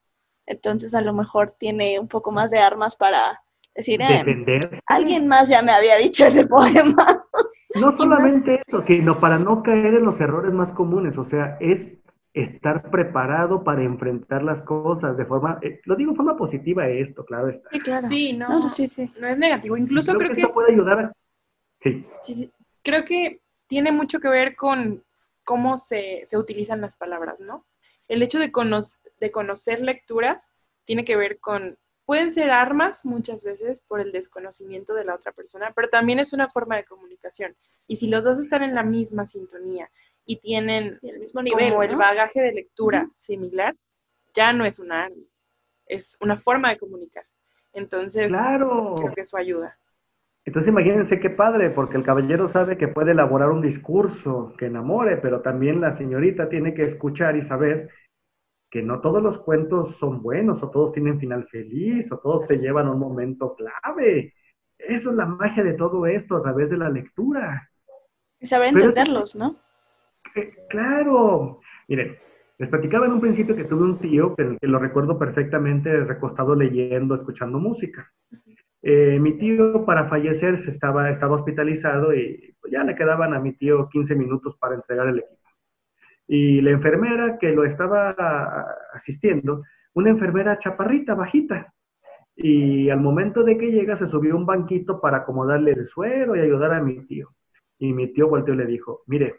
entonces 0.46 0.94
a 0.94 1.02
lo 1.02 1.14
mejor 1.14 1.52
tiene 1.58 1.98
un 2.00 2.08
poco 2.08 2.32
más 2.32 2.52
de 2.52 2.60
armas 2.60 2.96
para 2.96 3.42
decir, 3.74 4.02
eh, 4.02 4.60
alguien 4.86 5.28
más 5.28 5.50
ya 5.50 5.62
me 5.62 5.72
había 5.72 5.98
dicho 5.98 6.26
ese 6.26 6.46
poema. 6.48 7.26
No 7.82 7.98
solamente 7.98 8.62
eso, 8.68 8.84
sino 8.86 9.20
para 9.20 9.40
no 9.40 9.64
caer 9.64 9.96
en 9.96 10.04
los 10.04 10.20
errores 10.20 10.54
más 10.54 10.72
comunes, 10.72 11.18
o 11.18 11.26
sea, 11.26 11.58
es 11.60 11.94
estar 12.34 12.90
preparado 12.92 13.64
para 13.64 13.84
enfrentar 13.84 14.44
las 14.44 14.62
cosas 14.64 15.16
de 15.18 15.26
forma, 15.26 15.60
eh, 15.62 15.80
lo 15.86 15.96
digo 15.96 16.12
de 16.12 16.18
forma 16.18 16.36
positiva 16.36 16.88
esto, 16.88 17.24
claro 17.26 17.50
está. 17.50 17.70
Sí, 17.72 17.80
claro. 17.80 18.08
Sí, 18.08 18.34
no, 18.34 18.50
No, 18.50 18.60
no, 18.60 18.70
sí, 18.70 18.88
sí. 18.88 19.04
es 19.04 19.38
negativo. 19.38 19.78
Incluso 19.78 20.14
creo, 20.16 20.34
que, 20.34 20.42
esto 20.42 20.54
puede 20.54 20.74
ayudar 20.74 21.00
a... 21.00 21.14
Sí, 21.80 22.06
sí, 22.24 22.34
sí. 22.34 22.52
creo 22.84 23.06
que 23.06 23.40
tiene 23.68 23.92
mucho 23.92 24.20
que 24.20 24.30
ver 24.30 24.56
con 24.56 25.04
cómo 25.44 25.78
se, 25.78 26.24
se 26.26 26.38
utilizan 26.38 26.82
las 26.82 26.96
palabras, 26.98 27.42
¿no? 27.42 27.66
El 28.08 28.22
hecho 28.22 28.40
de, 28.40 28.52
cono- 28.52 28.82
de 29.20 29.32
conocer 29.32 29.80
lecturas 29.82 30.50
tiene 30.86 31.06
que 31.06 31.16
ver 31.16 31.40
con, 31.40 31.78
pueden 32.06 32.32
ser 32.32 32.52
armas 32.52 33.06
muchas 33.06 33.44
veces 33.44 33.82
por 33.88 34.02
el 34.02 34.12
desconocimiento 34.12 34.94
de 34.94 35.06
la 35.06 35.16
otra 35.16 35.32
persona, 35.32 35.72
pero 35.76 35.90
también 35.90 36.20
es 36.20 36.34
una 36.34 36.50
forma 36.50 36.76
de 36.76 36.84
comunicación. 36.86 37.56
Y 37.88 37.96
si 37.98 38.08
los 38.10 38.26
dos 38.26 38.40
están 38.40 38.64
en 38.64 38.76
la 38.76 38.84
misma 38.84 39.26
sintonía 39.26 39.90
y 40.26 40.38
tienen 40.38 41.00
el 41.02 41.20
mismo 41.20 41.42
nivel. 41.42 41.70
como 41.70 41.84
el 41.84 41.96
bagaje 41.96 42.42
de 42.42 42.54
lectura 42.54 43.10
similar, 43.18 43.76
ya 44.34 44.52
no 44.54 44.66
es 44.66 44.80
una 44.80 45.06
arma, 45.06 45.24
es 45.86 46.18
una 46.22 46.38
forma 46.38 46.70
de 46.70 46.78
comunicar. 46.78 47.26
Entonces, 47.74 48.32
claro. 48.32 48.96
creo 48.98 49.14
que 49.14 49.22
eso 49.22 49.38
ayuda. 49.38 49.78
Entonces 50.46 50.70
imagínense 50.72 51.20
qué 51.20 51.30
padre, 51.30 51.70
porque 51.70 51.96
el 51.98 52.04
caballero 52.04 52.50
sabe 52.50 52.78
que 52.78 52.90
puede 52.90 53.12
elaborar 53.12 53.50
un 53.50 53.62
discurso 53.62 54.54
que 54.58 54.66
enamore, 54.66 55.18
pero 55.18 55.42
también 55.42 55.80
la 55.80 55.94
señorita 55.94 56.50
tiene 56.50 56.74
que 56.74 56.84
escuchar 56.84 57.38
y 57.38 57.44
saber 57.44 57.90
que 58.70 58.82
no 58.82 59.00
todos 59.00 59.22
los 59.24 59.38
cuentos 59.38 59.96
son 59.98 60.22
buenos, 60.22 60.62
o 60.64 60.70
todos 60.70 60.92
tienen 60.94 61.20
final 61.20 61.48
feliz, 61.48 62.12
o 62.12 62.18
todos 62.18 62.48
te 62.48 62.58
llevan 62.58 62.88
a 62.88 62.92
un 62.92 63.00
momento 63.00 63.56
clave. 63.56 64.34
Eso 64.78 65.12
es 65.12 65.16
la 65.16 65.26
magia 65.28 65.64
de 65.64 65.74
todo 65.74 66.06
esto 66.08 66.36
a 66.38 66.42
través 66.42 66.70
de 66.70 66.78
la 66.78 66.90
lectura. 66.90 67.70
Y 68.40 68.46
saber 68.46 68.72
Pero- 68.74 68.86
entenderlos, 68.86 69.36
¿no? 69.36 69.56
Eh, 70.36 70.52
Claro. 70.70 71.62
Miren, 71.88 72.18
les 72.58 72.68
platicaba 72.70 73.06
en 73.06 73.14
un 73.14 73.22
principio 73.22 73.56
que 73.56 73.66
tuve 73.66 73.84
un 73.84 74.00
tío 74.00 74.36
que, 74.36 74.58
que 74.60 74.68
lo 74.68 74.80
recuerdo 74.80 75.18
perfectamente 75.20 76.04
recostado 76.04 76.56
leyendo, 76.56 77.16
escuchando 77.16 77.60
música. 77.60 78.12
Eh, 78.86 79.18
mi 79.18 79.38
tío 79.38 79.86
para 79.86 80.10
fallecer 80.10 80.60
se 80.60 80.72
estaba, 80.72 81.10
estaba 81.10 81.38
hospitalizado 81.38 82.14
y 82.14 82.54
pues, 82.60 82.74
ya 82.74 82.84
le 82.84 82.96
quedaban 82.96 83.34
a 83.34 83.40
mi 83.40 83.54
tío 83.54 83.88
15 83.90 84.14
minutos 84.14 84.58
para 84.60 84.76
entregar 84.76 85.08
el 85.08 85.20
equipo. 85.20 85.42
Y 86.28 86.62
la 86.62 86.72
enfermera 86.72 87.38
que 87.40 87.54
lo 87.54 87.64
estaba 87.64 88.14
asistiendo, 88.94 89.64
una 89.94 90.10
enfermera 90.10 90.60
chaparrita, 90.60 91.16
bajita, 91.16 91.74
y 92.36 92.90
al 92.90 93.00
momento 93.00 93.44
de 93.44 93.58
que 93.58 93.72
llega 93.72 93.96
se 93.96 94.08
subió 94.08 94.36
un 94.36 94.46
banquito 94.46 95.00
para 95.00 95.18
acomodarle 95.18 95.72
el 95.72 95.88
suero 95.88 96.36
y 96.36 96.42
ayudar 96.42 96.74
a 96.74 96.82
mi 96.82 97.06
tío. 97.06 97.30
Y 97.80 97.94
mi 97.94 98.12
tío 98.12 98.28
volteó 98.28 98.54
y 98.54 98.58
le 98.58 98.66
dijo, 98.66 99.04
mire, 99.08 99.36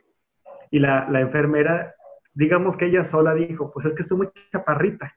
y 0.70 0.78
la, 0.78 1.08
la 1.10 1.20
enfermera, 1.20 1.94
digamos 2.32 2.76
que 2.76 2.86
ella 2.86 3.04
sola 3.04 3.34
dijo, 3.34 3.70
pues 3.72 3.86
es 3.86 3.92
que 3.94 4.02
estoy 4.02 4.18
muy 4.18 4.28
chaparrita. 4.52 5.14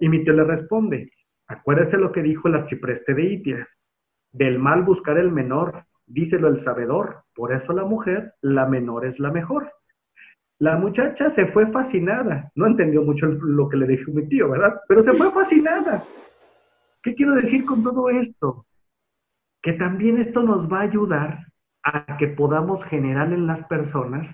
Y 0.00 0.08
mi 0.08 0.22
tío 0.24 0.34
le 0.34 0.44
responde, 0.44 1.12
acuérdese 1.50 1.98
lo 1.98 2.12
que 2.12 2.22
dijo 2.22 2.48
el 2.48 2.54
archipreste 2.54 3.12
de 3.12 3.24
Itia, 3.24 3.68
del 4.32 4.58
mal 4.58 4.82
buscar 4.84 5.18
el 5.18 5.32
menor, 5.32 5.84
díselo 6.06 6.48
el 6.48 6.60
sabedor, 6.60 7.24
por 7.34 7.52
eso 7.52 7.72
la 7.72 7.84
mujer, 7.84 8.34
la 8.40 8.66
menor 8.66 9.04
es 9.04 9.18
la 9.18 9.32
mejor. 9.32 9.72
La 10.60 10.76
muchacha 10.76 11.30
se 11.30 11.46
fue 11.46 11.66
fascinada, 11.72 12.52
no 12.54 12.66
entendió 12.66 13.02
mucho 13.02 13.26
lo 13.26 13.68
que 13.68 13.78
le 13.78 13.86
dijo 13.86 14.12
mi 14.12 14.28
tío, 14.28 14.48
¿verdad? 14.48 14.80
Pero 14.86 15.02
se 15.02 15.12
fue 15.12 15.32
fascinada. 15.32 16.04
¿Qué 17.02 17.14
quiero 17.14 17.34
decir 17.34 17.64
con 17.64 17.82
todo 17.82 18.10
esto? 18.10 18.66
Que 19.62 19.72
también 19.72 20.18
esto 20.18 20.42
nos 20.42 20.70
va 20.70 20.80
a 20.80 20.82
ayudar 20.82 21.46
a 21.82 22.16
que 22.18 22.28
podamos 22.28 22.84
generar 22.84 23.32
en 23.32 23.46
las 23.46 23.64
personas 23.64 24.28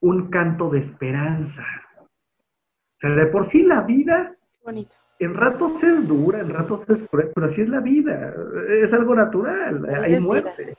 un 0.00 0.30
canto 0.30 0.70
de 0.70 0.78
esperanza. 0.78 1.64
O 2.00 3.00
sea, 3.00 3.10
de 3.10 3.26
por 3.26 3.46
sí 3.46 3.64
la 3.64 3.82
vida 3.82 4.34
Bonito. 4.64 4.96
En 5.18 5.34
ratos 5.34 5.82
es 5.82 6.06
dura, 6.06 6.40
en 6.40 6.50
ratos 6.50 6.88
es 6.88 7.02
cruel, 7.08 7.30
pero 7.34 7.46
así 7.46 7.62
es 7.62 7.68
la 7.68 7.80
vida, 7.80 8.34
es 8.82 8.92
algo 8.92 9.14
natural, 9.14 9.86
hay 9.86 10.14
es 10.14 10.26
muerte, 10.26 10.76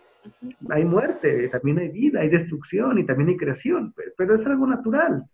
hay 0.69 0.85
muerte, 0.85 1.49
también 1.49 1.79
hay 1.79 1.89
vida, 1.89 2.21
hay 2.21 2.29
destrucción 2.29 2.97
y 2.97 3.05
también 3.05 3.29
hay 3.29 3.37
creación, 3.37 3.93
pero 4.17 4.35
es 4.35 4.45
algo 4.45 4.65
natural. 4.67 5.25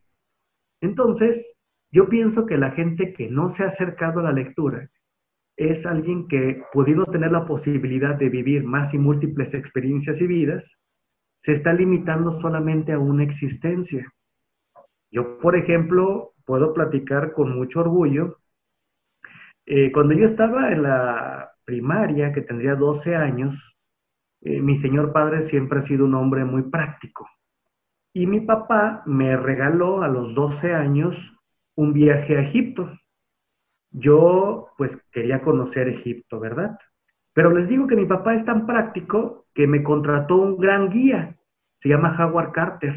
Entonces, 0.81 1.55
yo 1.91 2.09
pienso 2.09 2.45
que 2.45 2.57
la 2.57 2.71
gente 2.71 3.13
que 3.13 3.29
no 3.29 3.51
se 3.51 3.63
ha 3.63 3.67
acercado 3.67 4.19
a 4.19 4.23
la 4.23 4.33
lectura 4.33 4.89
es 5.57 5.85
alguien 5.85 6.27
que, 6.27 6.63
pudiendo 6.73 7.05
tener 7.05 7.31
la 7.31 7.45
posibilidad 7.45 8.15
de 8.15 8.29
vivir 8.29 8.63
más 8.63 8.93
y 8.93 8.97
múltiples 8.97 9.53
experiencias 9.53 10.19
y 10.19 10.27
vidas, 10.27 10.63
se 11.41 11.53
está 11.53 11.73
limitando 11.73 12.41
solamente 12.41 12.91
a 12.91 12.99
una 12.99 13.23
existencia. 13.23 14.11
Yo, 15.11 15.37
por 15.37 15.55
ejemplo, 15.55 16.33
puedo 16.45 16.73
platicar 16.73 17.33
con 17.33 17.55
mucho 17.55 17.79
orgullo. 17.81 18.39
Eh, 19.65 19.91
cuando 19.91 20.13
yo 20.13 20.27
estaba 20.27 20.71
en 20.71 20.83
la 20.83 21.51
primaria, 21.65 22.31
que 22.31 22.41
tendría 22.41 22.75
12 22.75 23.15
años, 23.15 23.55
eh, 24.41 24.61
mi 24.61 24.77
señor 24.77 25.11
padre 25.11 25.41
siempre 25.41 25.79
ha 25.79 25.83
sido 25.83 26.05
un 26.05 26.13
hombre 26.13 26.45
muy 26.45 26.63
práctico. 26.63 27.27
Y 28.13 28.27
mi 28.27 28.41
papá 28.41 29.03
me 29.05 29.35
regaló 29.35 30.03
a 30.03 30.07
los 30.07 30.35
12 30.35 30.73
años 30.73 31.15
un 31.75 31.93
viaje 31.93 32.37
a 32.37 32.41
Egipto. 32.41 32.89
Yo, 33.91 34.67
pues, 34.77 34.97
quería 35.11 35.41
conocer 35.41 35.87
Egipto, 35.89 36.39
¿verdad? 36.39 36.77
Pero 37.33 37.51
les 37.51 37.67
digo 37.67 37.87
que 37.87 37.95
mi 37.95 38.05
papá 38.05 38.35
es 38.35 38.45
tan 38.45 38.65
práctico 38.65 39.47
que 39.53 39.67
me 39.67 39.83
contrató 39.83 40.37
un 40.37 40.57
gran 40.57 40.89
guía. 40.89 41.35
Se 41.81 41.89
llama 41.89 42.15
Howard 42.17 42.51
Carter. 42.51 42.95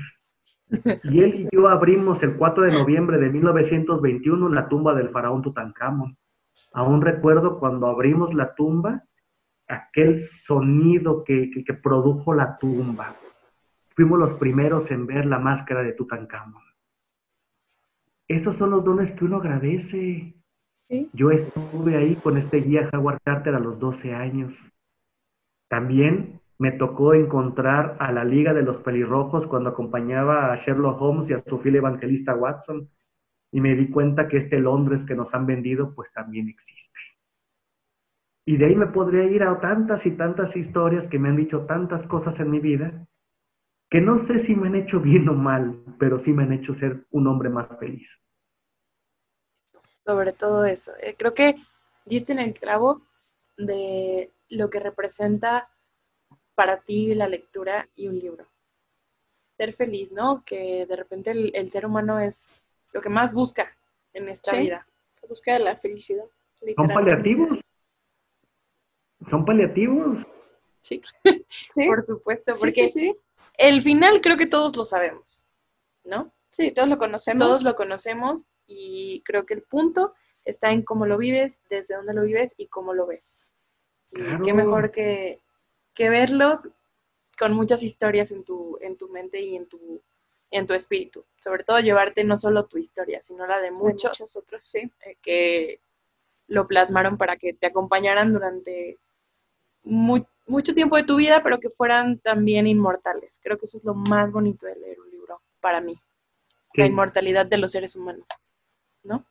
Y 1.02 1.22
él 1.22 1.34
y 1.34 1.48
yo 1.50 1.66
abrimos 1.66 2.22
el 2.22 2.36
4 2.36 2.64
de 2.64 2.78
noviembre 2.78 3.18
de 3.18 3.30
1921 3.30 4.48
la 4.50 4.68
tumba 4.68 4.94
del 4.94 5.08
faraón 5.08 5.42
Tutankamón. 5.42 6.16
Aún 6.72 7.00
recuerdo 7.00 7.58
cuando 7.58 7.86
abrimos 7.86 8.34
la 8.34 8.54
tumba, 8.54 9.04
aquel 9.66 10.20
sonido 10.20 11.24
que, 11.24 11.50
que, 11.50 11.64
que 11.64 11.74
produjo 11.74 12.34
la 12.34 12.58
tumba. 12.58 13.16
Fuimos 13.94 14.18
los 14.18 14.34
primeros 14.34 14.90
en 14.90 15.06
ver 15.06 15.26
la 15.26 15.38
máscara 15.38 15.82
de 15.82 15.92
Tutankamón. 15.92 16.62
Esos 18.28 18.56
son 18.56 18.70
los 18.70 18.84
dones 18.84 19.12
que 19.12 19.24
uno 19.24 19.38
agradece. 19.38 20.34
¿Sí? 20.88 21.10
Yo 21.12 21.30
estuve 21.30 21.96
ahí 21.96 22.14
con 22.16 22.36
este 22.36 22.58
guía 22.58 22.88
Howard 22.92 23.20
Carter 23.24 23.54
a 23.54 23.60
los 23.60 23.78
12 23.78 24.14
años. 24.14 24.54
También 25.68 26.40
me 26.58 26.72
tocó 26.72 27.14
encontrar 27.14 27.96
a 28.00 28.10
la 28.12 28.24
Liga 28.24 28.52
de 28.52 28.62
los 28.62 28.78
Pelirrojos 28.78 29.46
cuando 29.46 29.70
acompañaba 29.70 30.52
a 30.52 30.56
Sherlock 30.56 31.00
Holmes 31.00 31.30
y 31.30 31.34
a 31.34 31.42
su 31.42 31.58
fiel 31.58 31.76
evangelista 31.76 32.34
Watson. 32.34 32.88
Y 33.50 33.60
me 33.60 33.74
di 33.74 33.90
cuenta 33.90 34.28
que 34.28 34.38
este 34.38 34.58
Londres 34.58 35.04
que 35.04 35.14
nos 35.14 35.34
han 35.34 35.46
vendido, 35.46 35.94
pues 35.94 36.12
también 36.12 36.48
existe. 36.48 36.98
Y 38.44 38.56
de 38.56 38.66
ahí 38.66 38.74
me 38.74 38.86
podría 38.86 39.24
ir 39.24 39.42
a 39.42 39.60
tantas 39.60 40.06
y 40.06 40.12
tantas 40.12 40.56
historias 40.56 41.06
que 41.06 41.18
me 41.18 41.28
han 41.28 41.36
dicho 41.36 41.66
tantas 41.66 42.06
cosas 42.06 42.40
en 42.40 42.50
mi 42.50 42.60
vida, 42.60 43.06
que 43.90 44.00
no 44.00 44.18
sé 44.18 44.38
si 44.38 44.54
me 44.54 44.68
han 44.68 44.74
hecho 44.74 45.00
bien 45.00 45.28
o 45.28 45.34
mal, 45.34 45.82
pero 45.98 46.18
sí 46.18 46.32
me 46.32 46.44
han 46.44 46.52
hecho 46.52 46.74
ser 46.74 47.06
un 47.10 47.26
hombre 47.26 47.50
más 47.50 47.68
feliz. 47.78 48.22
Sobre 49.98 50.32
todo 50.32 50.64
eso. 50.64 50.92
Eh, 51.02 51.14
creo 51.18 51.34
que 51.34 51.56
diste 52.06 52.32
en 52.32 52.38
el 52.38 52.54
clavo 52.54 53.02
de 53.58 54.32
lo 54.48 54.70
que 54.70 54.80
representa 54.80 55.68
para 56.54 56.78
ti 56.78 57.14
la 57.14 57.28
lectura 57.28 57.88
y 57.94 58.08
un 58.08 58.18
libro. 58.18 58.46
Ser 59.58 59.74
feliz, 59.74 60.10
¿no? 60.12 60.42
Que 60.44 60.86
de 60.86 60.96
repente 60.96 61.32
el, 61.32 61.50
el 61.54 61.70
ser 61.70 61.84
humano 61.84 62.18
es 62.18 62.64
lo 62.92 63.00
que 63.00 63.08
más 63.08 63.32
busca 63.32 63.70
en 64.12 64.28
esta 64.28 64.52
Sí. 64.52 64.58
vida. 64.58 64.86
La 65.22 65.28
búsqueda 65.28 65.58
de 65.58 65.64
la 65.64 65.76
felicidad. 65.76 66.24
Son 66.76 66.88
paliativos. 66.88 67.58
Son 69.30 69.44
paliativos. 69.44 70.18
Sí, 70.80 71.00
Sí, 71.68 71.86
por 71.86 72.02
supuesto, 72.02 72.52
porque 72.58 72.88
sí, 72.88 72.90
sí. 72.90 73.16
el 73.58 73.82
final 73.82 74.20
creo 74.20 74.36
que 74.36 74.46
todos 74.46 74.76
lo 74.76 74.84
sabemos, 74.84 75.44
¿no? 76.04 76.32
Sí, 76.50 76.70
todos 76.72 76.88
lo 76.88 76.98
conocemos. 76.98 77.42
Todos 77.46 77.64
lo 77.64 77.74
conocemos 77.76 78.44
y 78.66 79.22
creo 79.24 79.44
que 79.44 79.54
el 79.54 79.62
punto 79.62 80.14
está 80.44 80.70
en 80.70 80.82
cómo 80.82 81.04
lo 81.06 81.18
vives, 81.18 81.60
desde 81.68 81.94
dónde 81.94 82.14
lo 82.14 82.22
vives 82.22 82.54
y 82.56 82.66
cómo 82.68 82.94
lo 82.94 83.06
ves. 83.06 83.52
Y 84.12 84.16
Claro. 84.22 84.42
qué 84.44 84.52
mejor 84.54 84.90
que, 84.90 85.40
que 85.94 86.08
verlo 86.08 86.62
con 87.38 87.52
muchas 87.52 87.82
historias 87.82 88.30
en 88.32 88.44
tu, 88.44 88.78
en 88.80 88.96
tu 88.96 89.08
mente 89.08 89.40
y 89.40 89.56
en 89.56 89.66
tu, 89.66 90.00
en 90.50 90.66
tu 90.66 90.74
espíritu. 90.74 91.24
Sobre 91.40 91.64
todo 91.64 91.80
llevarte 91.80 92.24
no 92.24 92.36
solo 92.36 92.64
tu 92.66 92.78
historia, 92.78 93.20
sino 93.22 93.46
la 93.46 93.58
de 93.58 93.64
De 93.64 93.70
muchos, 93.70 94.36
otros, 94.36 94.66
sí. 94.66 94.90
eh, 95.04 95.16
que 95.22 95.80
lo 96.46 96.66
plasmaron 96.66 97.18
para 97.18 97.36
que 97.36 97.52
te 97.52 97.66
acompañaran 97.66 98.32
durante 98.32 98.98
mucho 99.82 100.74
tiempo 100.74 100.96
de 100.96 101.04
tu 101.04 101.16
vida, 101.16 101.42
pero 101.42 101.60
que 101.60 101.70
fueran 101.70 102.18
también 102.18 102.66
inmortales. 102.66 103.38
Creo 103.42 103.58
que 103.58 103.66
eso 103.66 103.76
es 103.76 103.84
lo 103.84 103.94
más 103.94 104.32
bonito 104.32 104.66
de 104.66 104.76
leer 104.76 105.00
un 105.00 105.10
libro 105.10 105.40
para 105.60 105.80
mí, 105.80 105.98
la 106.74 106.86
inmortalidad 106.86 107.46
de 107.46 107.58
los 107.58 107.72
seres 107.72 107.96
humanos, 107.96 108.28
¿no? 109.02 109.24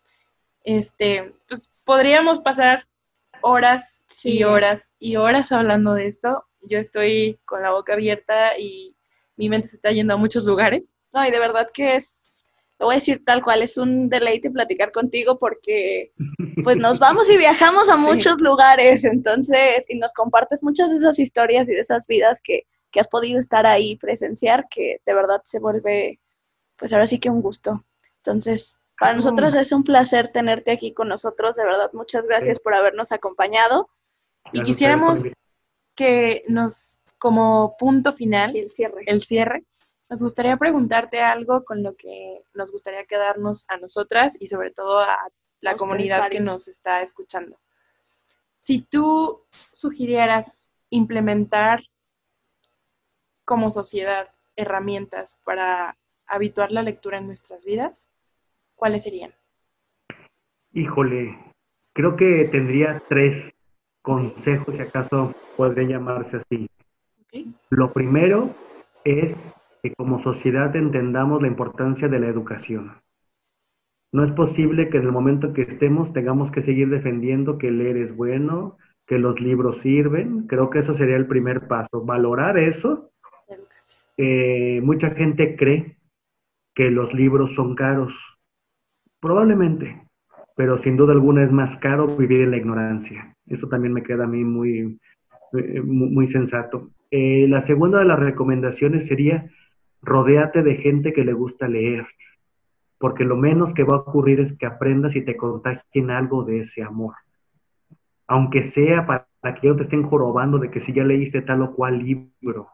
Este, 0.63 1.33
pues 1.47 1.71
podríamos 1.83 2.39
pasar 2.39 2.87
horas 3.41 4.03
y 4.23 4.43
horas 4.43 4.91
y 4.99 5.15
horas 5.15 5.51
hablando 5.51 5.93
de 5.93 6.07
esto. 6.07 6.45
Yo 6.61 6.79
estoy 6.79 7.39
con 7.45 7.61
la 7.61 7.71
boca 7.71 7.93
abierta 7.93 8.57
y 8.57 8.95
mi 9.37 9.49
mente 9.49 9.67
se 9.67 9.77
está 9.77 9.91
yendo 9.91 10.13
a 10.13 10.17
muchos 10.17 10.43
lugares. 10.43 10.93
No, 11.13 11.25
y 11.25 11.31
de 11.31 11.39
verdad 11.39 11.69
que 11.73 11.95
es, 11.95 12.49
lo 12.79 12.87
voy 12.87 12.95
a 12.95 12.99
decir 12.99 13.23
tal 13.25 13.43
cual, 13.43 13.63
es 13.63 13.77
un 13.77 14.09
deleite 14.09 14.51
platicar 14.51 14.91
contigo 14.91 15.39
porque 15.39 16.11
pues 16.63 16.77
nos 16.77 16.99
vamos 16.99 17.29
y 17.29 17.37
viajamos 17.37 17.89
a 17.89 17.97
muchos 17.97 18.41
lugares, 18.41 19.03
entonces, 19.05 19.85
y 19.87 19.97
nos 19.97 20.13
compartes 20.13 20.63
muchas 20.63 20.91
de 20.91 20.97
esas 20.97 21.17
historias 21.19 21.67
y 21.67 21.73
de 21.73 21.79
esas 21.79 22.07
vidas 22.07 22.39
que, 22.43 22.67
que 22.91 22.99
has 22.99 23.07
podido 23.07 23.39
estar 23.39 23.65
ahí, 23.65 23.95
presenciar, 23.97 24.67
que 24.69 25.01
de 25.05 25.13
verdad 25.13 25.41
se 25.43 25.59
vuelve, 25.59 26.19
pues 26.77 26.93
ahora 26.93 27.05
sí 27.05 27.19
que 27.19 27.29
un 27.29 27.41
gusto. 27.41 27.83
Entonces, 28.17 28.75
para 28.99 29.13
nosotros 29.13 29.53
es 29.55 29.71
un 29.71 29.83
placer 29.83 30.31
tenerte 30.31 30.71
aquí 30.71 30.93
con 30.93 31.07
nosotros, 31.07 31.55
de 31.55 31.65
verdad, 31.65 31.91
muchas 31.93 32.25
gracias 32.25 32.59
por 32.59 32.73
habernos 32.73 33.11
acompañado. 33.11 33.89
Y 34.51 34.63
quisiéramos 34.63 35.29
que 35.95 36.43
nos, 36.47 36.99
como 37.17 37.75
punto 37.77 38.13
final, 38.13 38.55
el 38.55 38.71
cierre. 38.71 39.03
el 39.05 39.23
cierre, 39.23 39.65
nos 40.09 40.21
gustaría 40.21 40.57
preguntarte 40.57 41.19
algo 41.19 41.63
con 41.65 41.83
lo 41.83 41.95
que 41.95 42.41
nos 42.53 42.71
gustaría 42.71 43.05
quedarnos 43.05 43.65
a 43.69 43.77
nosotras 43.77 44.37
y 44.39 44.47
sobre 44.47 44.71
todo 44.71 44.99
a 44.99 45.17
la 45.59 45.75
comunidad 45.75 46.29
que 46.29 46.39
nos 46.39 46.67
está 46.67 47.01
escuchando. 47.01 47.59
Si 48.59 48.81
tú 48.81 49.45
sugirieras 49.73 50.57
implementar 50.89 51.81
como 53.43 53.71
sociedad 53.71 54.29
herramientas 54.55 55.39
para 55.45 55.97
habituar 56.25 56.71
la 56.71 56.83
lectura 56.83 57.17
en 57.17 57.27
nuestras 57.27 57.65
vidas, 57.65 58.09
¿cuáles 58.75 59.03
serían? 59.03 59.33
Híjole, 60.73 61.37
creo 61.93 62.15
que 62.15 62.49
tendría 62.51 63.01
tres 63.07 63.53
consejos, 64.01 64.75
si 64.75 64.81
acaso 64.81 65.33
podría 65.55 65.87
llamarse 65.87 66.37
así. 66.37 66.69
Lo 67.69 67.91
primero 67.91 68.49
es 69.03 69.37
que 69.89 69.95
como 69.95 70.21
sociedad 70.21 70.75
entendamos 70.75 71.41
la 71.41 71.47
importancia 71.47 72.07
de 72.07 72.19
la 72.19 72.27
educación. 72.27 72.93
No 74.11 74.23
es 74.23 74.31
posible 74.31 74.89
que 74.89 74.97
en 74.97 75.03
el 75.03 75.11
momento 75.11 75.53
que 75.53 75.63
estemos 75.63 76.13
tengamos 76.13 76.51
que 76.51 76.61
seguir 76.61 76.89
defendiendo 76.89 77.57
que 77.57 77.71
leer 77.71 77.97
es 77.97 78.15
bueno, 78.15 78.77
que 79.05 79.19
los 79.19 79.39
libros 79.39 79.79
sirven. 79.79 80.47
Creo 80.47 80.69
que 80.69 80.79
eso 80.79 80.95
sería 80.95 81.17
el 81.17 81.27
primer 81.27 81.67
paso, 81.67 82.03
valorar 82.03 82.57
eso. 82.57 83.11
Eh, 84.17 84.81
mucha 84.83 85.11
gente 85.11 85.55
cree 85.55 85.97
que 86.73 86.89
los 86.89 87.13
libros 87.13 87.53
son 87.53 87.75
caros 87.75 88.13
Probablemente, 89.19 89.99
pero 90.55 90.77
sin 90.83 90.95
duda 90.95 91.13
alguna 91.13 91.43
es 91.43 91.51
más 91.51 91.75
caro 91.77 92.05
vivir 92.05 92.41
en 92.41 92.51
la 92.51 92.57
ignorancia. 92.57 93.35
Eso 93.47 93.67
también 93.67 93.93
me 93.93 94.03
queda 94.03 94.25
a 94.25 94.27
mí 94.27 94.43
muy, 94.43 94.99
eh, 95.53 95.81
muy, 95.81 96.27
sensato. 96.27 96.91
Eh, 97.09 97.47
la 97.49 97.61
segunda 97.61 97.97
de 97.97 98.05
las 98.05 98.19
recomendaciones 98.19 99.07
sería 99.07 99.49
rodéate 100.01 100.63
de 100.63 100.75
gente 100.75 101.13
que 101.13 101.23
le 101.23 101.33
gusta 101.33 101.67
leer, 101.67 102.07
porque 102.97 103.23
lo 103.23 103.35
menos 103.35 103.73
que 103.73 103.83
va 103.83 103.97
a 103.97 103.99
ocurrir 103.99 104.39
es 104.39 104.53
que 104.57 104.65
aprendas 104.65 105.15
y 105.15 105.23
te 105.23 105.37
contagien 105.37 106.09
algo 106.11 106.43
de 106.43 106.59
ese 106.59 106.83
amor. 106.83 107.15
Aunque 108.27 108.63
sea 108.63 109.05
para 109.05 109.25
que 109.55 109.67
ellos 109.67 109.77
te 109.77 109.83
estén 109.83 110.03
jorobando 110.03 110.57
de 110.59 110.69
que 110.71 110.81
si 110.81 110.93
ya 110.93 111.03
leíste 111.03 111.41
tal 111.41 111.61
o 111.61 111.73
cual 111.73 111.99
libro, 111.99 112.69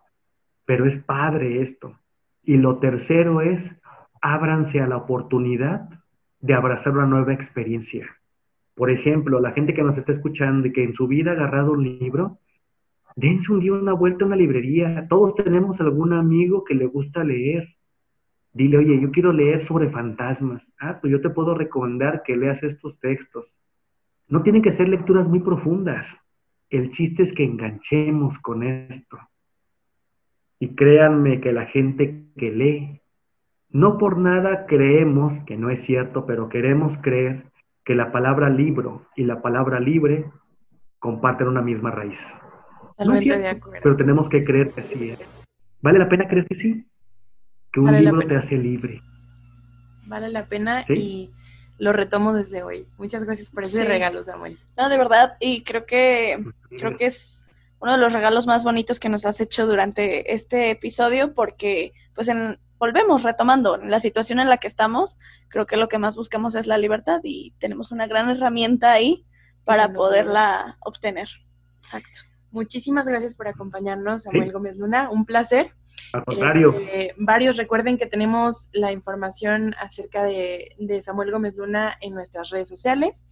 pero 0.66 0.86
es 0.86 0.98
padre 0.98 1.62
esto. 1.62 2.00
Y 2.44 2.58
lo 2.58 2.78
tercero 2.78 3.42
es, 3.42 3.62
ábranse 4.22 4.80
a 4.82 4.88
la 4.88 4.98
oportunidad 4.98 5.90
de 6.40 6.54
abrazar 6.54 6.94
una 6.94 7.06
nueva 7.06 7.34
experiencia. 7.34 8.08
Por 8.76 8.90
ejemplo, 8.90 9.40
la 9.40 9.52
gente 9.52 9.74
que 9.74 9.84
nos 9.84 9.98
está 9.98 10.14
escuchando 10.14 10.68
y 10.68 10.74
que 10.74 10.84
en 10.84 10.94
su 10.94 11.08
vida 11.08 11.32
ha 11.32 11.34
agarrado 11.36 11.74
un 11.74 11.84
libro, 11.84 12.40
dense 13.16 13.52
un 13.52 13.60
día 13.60 13.74
una 13.74 13.94
vuelta 13.94 14.24
a 14.24 14.28
una 14.28 14.36
librería. 14.36 15.08
Todos 15.10 15.36
tenemos 15.36 15.80
algún 15.80 16.14
amigo 16.14 16.64
que 16.64 16.76
le 16.76 16.86
gusta 16.86 17.24
leer. 17.24 17.68
Dile, 18.54 18.78
oye, 18.78 19.00
yo 19.00 19.12
quiero 19.12 19.34
leer 19.34 19.66
sobre 19.66 19.90
fantasmas. 19.90 20.64
Ah, 20.80 21.00
pues 21.02 21.12
yo 21.12 21.22
te 21.22 21.30
puedo 21.30 21.56
recomendar 21.56 22.24
que 22.24 22.38
leas 22.38 22.62
estos 22.64 23.00
textos. 23.00 23.60
No 24.28 24.44
tienen 24.44 24.62
que 24.62 24.72
ser 24.72 24.90
lecturas 24.90 25.28
muy 25.28 25.40
profundas. 25.40 26.08
El 26.70 26.92
chiste 26.92 27.24
es 27.24 27.34
que 27.34 27.44
enganchemos 27.44 28.38
con 28.40 28.64
esto. 28.64 29.18
Y 30.60 30.76
créanme 30.76 31.42
que 31.42 31.52
la 31.52 31.66
gente 31.66 32.26
que 32.38 32.52
lee 32.52 33.02
no 33.70 33.98
por 33.98 34.20
nada 34.20 34.68
creemos, 34.68 35.34
que 35.46 35.58
no 35.58 35.72
es 35.72 35.82
cierto, 35.82 36.28
pero 36.28 36.48
queremos 36.48 36.96
creer 37.00 37.46
que 37.84 37.96
la 37.96 38.12
palabra 38.12 38.50
libro 38.50 39.08
y 39.16 39.24
la 39.24 39.42
palabra 39.42 39.80
libre 39.80 40.26
comparten 41.00 41.48
una 41.48 41.64
misma 41.64 41.90
raíz. 41.90 42.20
No 43.06 43.16
es 43.16 43.24
cierto, 43.24 43.72
pero 43.82 43.96
tenemos 43.96 44.30
que 44.30 44.44
creer 44.44 44.72
que 44.72 44.84
sí 44.84 45.10
es. 45.12 45.20
¿Vale 45.82 46.00
la 46.00 46.10
pena 46.10 46.28
creer 46.28 46.48
que 46.48 46.56
sí? 46.56 46.88
Que 47.72 47.80
un 47.80 47.92
libro 47.92 48.26
te 48.28 48.36
hace 48.36 48.56
libre. 48.56 49.02
Vale 50.06 50.30
la 50.30 50.46
pena 50.46 50.86
y 50.90 51.32
lo 51.78 51.92
retomo 51.92 52.34
desde 52.34 52.64
hoy. 52.64 52.88
Muchas 52.98 53.24
gracias 53.24 53.50
por 53.50 53.64
ese 53.64 53.84
regalo, 53.84 54.24
Samuel. 54.24 54.58
No, 54.78 54.90
de 54.90 54.98
verdad, 54.98 55.38
y 55.40 55.64
creo 55.64 55.86
que, 55.86 56.44
creo 56.78 56.98
que 56.98 57.08
es 57.08 57.48
uno 57.80 57.94
de 57.94 57.98
los 57.98 58.14
regalos 58.14 58.48
más 58.48 58.64
bonitos 58.64 59.00
que 59.00 59.10
nos 59.10 59.26
has 59.26 59.42
hecho 59.42 59.68
durante 59.68 60.34
este 60.34 60.70
episodio 60.70 61.34
porque 61.34 61.94
pues 62.16 62.30
en 62.30 62.58
volvemos 62.78 63.24
retomando 63.24 63.78
la 63.78 64.00
situación 64.00 64.40
en 64.40 64.50
la 64.50 64.58
que 64.58 64.68
estamos, 64.68 65.18
creo 65.48 65.66
que 65.66 65.78
lo 65.78 65.88
que 65.88 65.98
más 65.98 66.18
buscamos 66.18 66.54
es 66.56 66.68
la 66.68 66.78
libertad 66.78 67.22
y 67.24 67.54
tenemos 67.58 67.92
una 67.92 68.08
gran 68.08 68.30
herramienta 68.30 68.92
ahí 68.92 69.26
para 69.64 69.94
poderla 69.94 70.78
obtener. 70.82 71.30
Exacto. 71.80 72.20
Muchísimas 72.54 73.08
gracias 73.08 73.34
por 73.34 73.48
acompañarnos, 73.48 74.24
Samuel 74.24 74.52
Gómez 74.52 74.78
Luna. 74.78 75.10
Un 75.10 75.26
placer. 75.26 75.74
Al 76.14 76.24
contrario. 76.24 76.76
Este, 76.78 77.16
varios 77.18 77.58
recuerden 77.58 77.98
que 77.98 78.06
tenemos 78.06 78.70
la 78.74 78.92
información 78.92 79.76
acerca 79.80 80.24
de, 80.24 80.76
de 80.78 81.02
Samuel 81.02 81.32
Gómez 81.32 81.56
Luna 81.56 81.98
en 82.00 82.14
nuestras 82.14 82.52
redes 82.52 82.70
sociales. 82.70 83.26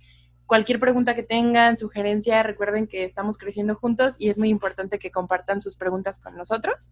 Cualquier 0.47 0.79
pregunta 0.79 1.13
que 1.13 1.21
tengan, 1.21 1.77
sugerencia, 1.77 2.41
recuerden 2.41 2.87
que 2.87 3.03
estamos 3.03 3.37
creciendo 3.37 3.75
juntos 3.75 4.19
y 4.19 4.29
es 4.29 4.39
muy 4.39 4.49
importante 4.49 4.97
que 4.97 5.11
compartan 5.11 5.61
sus 5.61 5.75
preguntas 5.75 6.19
con 6.19 6.35
nosotros. 6.35 6.91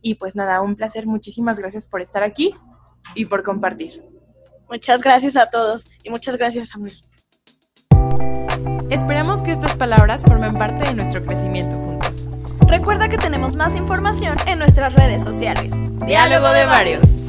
Y 0.00 0.14
pues 0.14 0.34
nada, 0.34 0.62
un 0.62 0.76
placer. 0.76 1.06
Muchísimas 1.06 1.58
gracias 1.58 1.84
por 1.84 2.00
estar 2.00 2.22
aquí 2.22 2.54
y 3.14 3.26
por 3.26 3.42
compartir. 3.42 4.02
Muchas 4.70 5.02
gracias 5.02 5.36
a 5.36 5.50
todos 5.50 5.90
y 6.02 6.08
muchas 6.08 6.38
gracias, 6.38 6.70
Samuel. 6.70 6.94
Esperamos 8.90 9.42
que 9.42 9.50
estas 9.50 9.74
palabras 9.74 10.22
formen 10.22 10.54
parte 10.54 10.84
de 10.84 10.94
nuestro 10.94 11.24
crecimiento 11.24 11.76
juntos. 11.76 12.28
Recuerda 12.68 13.08
que 13.08 13.18
tenemos 13.18 13.56
más 13.56 13.74
información 13.74 14.36
en 14.46 14.60
nuestras 14.60 14.94
redes 14.94 15.24
sociales. 15.24 15.74
Diálogo 16.06 16.48
de 16.50 16.66
varios. 16.66 17.25